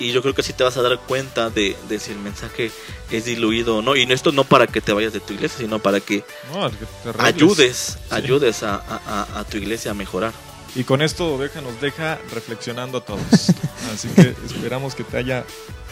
Y 0.00 0.12
yo 0.12 0.22
creo 0.22 0.34
que 0.34 0.40
así 0.40 0.52
te 0.54 0.64
vas 0.64 0.76
a 0.76 0.82
dar 0.82 0.98
cuenta 0.98 1.50
de, 1.50 1.76
de 1.88 1.98
si 2.00 2.10
el 2.12 2.18
mensaje 2.18 2.70
es 3.10 3.24
diluido 3.26 3.76
o 3.76 3.82
no. 3.82 3.94
Y 3.96 4.02
esto 4.10 4.32
no 4.32 4.44
para 4.44 4.66
que 4.66 4.80
te 4.80 4.92
vayas 4.92 5.12
de 5.12 5.20
tu 5.20 5.34
iglesia, 5.34 5.58
sino 5.58 5.78
para 5.78 6.00
que 6.00 6.24
No, 6.52 6.70
que 6.70 6.76
ayudes, 7.22 7.98
ayudes 8.10 8.62
a, 8.62 8.74
a- 8.76 9.26
a- 9.34 9.40
a 9.40 9.44
tu 9.44 9.58
iglesia 9.58 9.90
a 9.90 9.94
mejorar. 9.94 10.32
Y 10.74 10.84
con 10.84 11.02
esto 11.02 11.34
Oveja 11.34 11.60
nos 11.60 11.80
deja 11.80 12.18
reflexionando 12.32 12.98
a 12.98 13.04
todos. 13.04 13.20
Así 13.92 14.08
que 14.08 14.34
esperamos 14.46 14.94
que 14.94 15.04
te 15.04 15.16
haya 15.18 15.44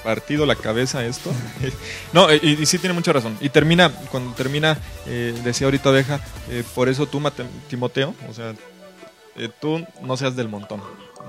partido 0.05 0.47
la 0.47 0.55
cabeza 0.57 1.05
esto. 1.05 1.31
No, 2.15 2.33
y, 2.33 2.39
y 2.61 2.65
sí 2.67 2.79
tiene 2.79 2.95
mucha 2.95 3.13
razón. 3.13 3.37
Y 3.43 3.51
termina, 3.51 3.91
cuando 4.11 4.33
termina, 4.35 4.79
eh, 5.07 5.35
decía 5.45 5.67
ahorita 5.67 5.91
Oveja, 5.91 6.21
eh, 6.49 6.65
por 6.75 6.89
eso 6.89 7.07
tú, 7.07 7.21
Timoteo, 7.69 8.15
o 8.29 8.33
sea, 8.33 8.55
eh, 9.37 9.51
tú 9.61 9.85
no 10.01 10.17
seas 10.17 10.35
del 10.35 10.49
montón. 10.49 10.81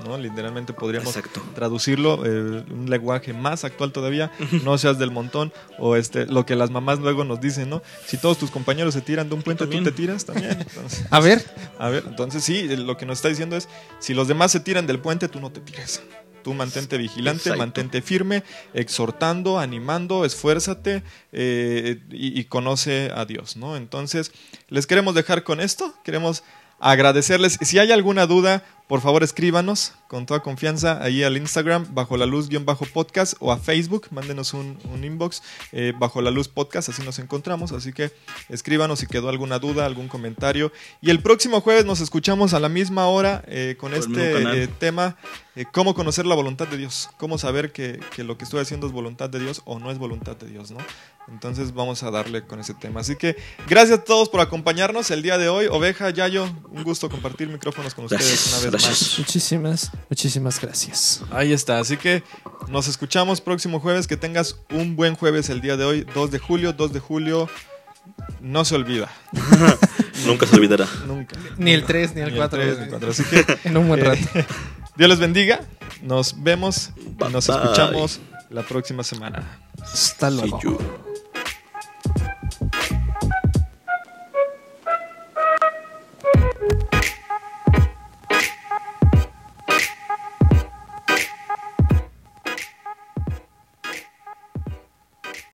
¿No? 0.04 0.16
Literalmente 0.18 0.72
podríamos 0.72 1.16
Exacto. 1.16 1.42
traducirlo 1.54 2.24
eh, 2.24 2.64
un 2.70 2.88
lenguaje 2.88 3.32
más 3.32 3.64
actual 3.64 3.92
todavía 3.92 4.30
no 4.64 4.78
seas 4.78 4.98
del 4.98 5.10
montón 5.10 5.52
o 5.78 5.96
este 5.96 6.26
lo 6.26 6.46
que 6.46 6.56
las 6.56 6.70
mamás 6.70 6.98
luego 6.98 7.24
nos 7.24 7.40
dicen 7.40 7.68
no 7.68 7.82
si 8.06 8.16
todos 8.16 8.38
tus 8.38 8.50
compañeros 8.50 8.94
se 8.94 9.00
tiran 9.02 9.28
de 9.28 9.34
un 9.34 9.42
puente 9.42 9.66
tú 9.66 9.82
te 9.82 9.92
tiras 9.92 10.24
también 10.24 10.58
Entonces, 10.60 11.04
A 11.10 11.20
ver, 11.20 11.44
a 11.78 11.88
ver, 11.88 12.04
entonces 12.06 12.42
sí, 12.44 12.68
lo 12.76 12.96
que 12.96 13.06
nos 13.06 13.18
está 13.18 13.28
diciendo 13.28 13.56
es, 13.56 13.68
si 13.98 14.14
los 14.14 14.28
demás 14.28 14.52
se 14.52 14.60
tiran 14.60 14.86
del 14.86 14.98
puente, 15.00 15.28
tú 15.28 15.40
no 15.40 15.50
te 15.50 15.60
tires. 15.60 16.02
Tú 16.42 16.54
mantente 16.54 16.96
vigilante, 16.96 17.40
Exacto. 17.42 17.58
mantente 17.58 18.00
firme, 18.02 18.42
exhortando, 18.72 19.58
animando, 19.58 20.24
esfuérzate 20.24 21.02
eh, 21.32 22.00
y, 22.10 22.38
y 22.40 22.44
conoce 22.44 23.10
a 23.14 23.24
Dios, 23.26 23.56
¿no? 23.56 23.76
Entonces, 23.76 24.32
les 24.68 24.86
queremos 24.86 25.14
dejar 25.14 25.44
con 25.44 25.60
esto. 25.60 25.94
Queremos 26.04 26.42
agradecerles. 26.78 27.58
Si 27.60 27.78
hay 27.78 27.92
alguna 27.92 28.26
duda, 28.26 28.64
por 28.90 29.00
favor 29.00 29.22
escríbanos 29.22 29.92
con 30.08 30.26
toda 30.26 30.40
confianza 30.40 31.00
ahí 31.00 31.22
al 31.22 31.36
Instagram, 31.36 31.94
bajo 31.94 32.16
la 32.16 32.26
luz 32.26 32.48
guion 32.48 32.64
bajo 32.64 32.84
podcast 32.86 33.34
o 33.38 33.52
a 33.52 33.56
Facebook, 33.56 34.08
mándenos 34.10 34.52
un, 34.52 34.76
un 34.92 35.04
inbox, 35.04 35.44
eh, 35.70 35.92
bajo 35.96 36.20
la 36.20 36.32
luz 36.32 36.48
podcast, 36.48 36.88
así 36.88 37.00
nos 37.04 37.20
encontramos. 37.20 37.70
Así 37.70 37.92
que 37.92 38.10
escríbanos 38.48 38.98
si 38.98 39.06
quedó 39.06 39.28
alguna 39.28 39.60
duda, 39.60 39.86
algún 39.86 40.08
comentario. 40.08 40.72
Y 41.00 41.10
el 41.10 41.22
próximo 41.22 41.60
jueves 41.60 41.84
nos 41.84 42.00
escuchamos 42.00 42.52
a 42.52 42.58
la 42.58 42.68
misma 42.68 43.06
hora 43.06 43.44
eh, 43.46 43.76
con 43.78 43.92
Por 43.92 44.00
este 44.00 44.64
eh, 44.64 44.66
tema, 44.66 45.16
cómo 45.70 45.94
conocer 45.94 46.26
la 46.26 46.34
voluntad 46.34 46.66
de 46.66 46.76
Dios, 46.76 47.10
cómo 47.16 47.38
saber 47.38 47.70
que, 47.70 48.00
que 48.16 48.24
lo 48.24 48.36
que 48.36 48.42
estoy 48.42 48.58
haciendo 48.58 48.88
es 48.88 48.92
voluntad 48.92 49.30
de 49.30 49.38
Dios 49.38 49.62
o 49.66 49.78
no 49.78 49.92
es 49.92 49.98
voluntad 49.98 50.36
de 50.36 50.48
Dios, 50.48 50.72
¿no? 50.72 50.78
Entonces 51.28 51.72
vamos 51.74 52.02
a 52.02 52.10
darle 52.10 52.44
con 52.44 52.58
ese 52.58 52.74
tema. 52.74 53.00
Así 53.00 53.14
que 53.14 53.36
gracias 53.68 54.00
a 54.00 54.04
todos 54.04 54.28
por 54.28 54.40
acompañarnos 54.40 55.10
el 55.12 55.22
día 55.22 55.38
de 55.38 55.48
hoy. 55.48 55.66
Oveja, 55.66 56.10
Yayo, 56.10 56.44
un 56.70 56.82
gusto 56.82 57.08
compartir 57.08 57.48
micrófonos 57.48 57.94
con 57.94 58.06
ustedes 58.06 58.26
Gracias, 58.26 58.52
una 58.52 58.70
vez 58.70 58.72
gracias. 58.84 59.18
Muchísimas, 59.18 59.90
muchísimas 60.08 60.60
gracias. 60.60 61.22
Ahí 61.30 61.52
está. 61.52 61.78
Así 61.78 61.96
que 61.96 62.22
nos 62.68 62.88
escuchamos 62.88 63.40
próximo 63.40 63.80
jueves. 63.80 64.06
Que 64.06 64.16
tengas 64.16 64.56
un 64.70 64.96
buen 64.96 65.14
jueves 65.14 65.48
el 65.50 65.60
día 65.60 65.76
de 65.76 65.84
hoy, 65.84 66.06
2 66.14 66.30
de 66.30 66.38
julio. 66.38 66.72
2 66.72 66.92
de 66.92 67.00
julio 67.00 67.48
no 68.40 68.64
se 68.64 68.74
olvida. 68.74 69.10
Nunca 70.26 70.46
se 70.46 70.56
olvidará. 70.56 70.86
Nunca. 71.06 71.36
Ni 71.56 71.72
el 71.72 71.84
3 71.84 72.14
ni 72.14 72.20
el 72.22 72.30
Ni 72.32 72.36
4. 72.36 72.58
tres, 72.58 72.78
ni 72.80 72.86
cuatro. 72.88 73.10
Así 73.10 73.24
que 73.24 73.44
En 73.68 73.76
un 73.76 73.88
buen 73.88 74.00
eh, 74.00 74.04
rato. 74.04 74.46
Dios 74.96 75.08
les 75.10 75.18
bendiga. 75.18 75.60
Nos 76.02 76.42
vemos 76.42 76.90
y 76.96 77.08
Bye, 77.14 77.30
nos 77.30 77.46
bye. 77.46 77.56
escuchamos 77.56 78.20
la 78.50 78.62
próxima 78.62 79.02
semana. 79.02 79.58
Hasta 79.82 80.30
luego. 80.30 80.60
See 80.60 80.68
you. 80.68 81.09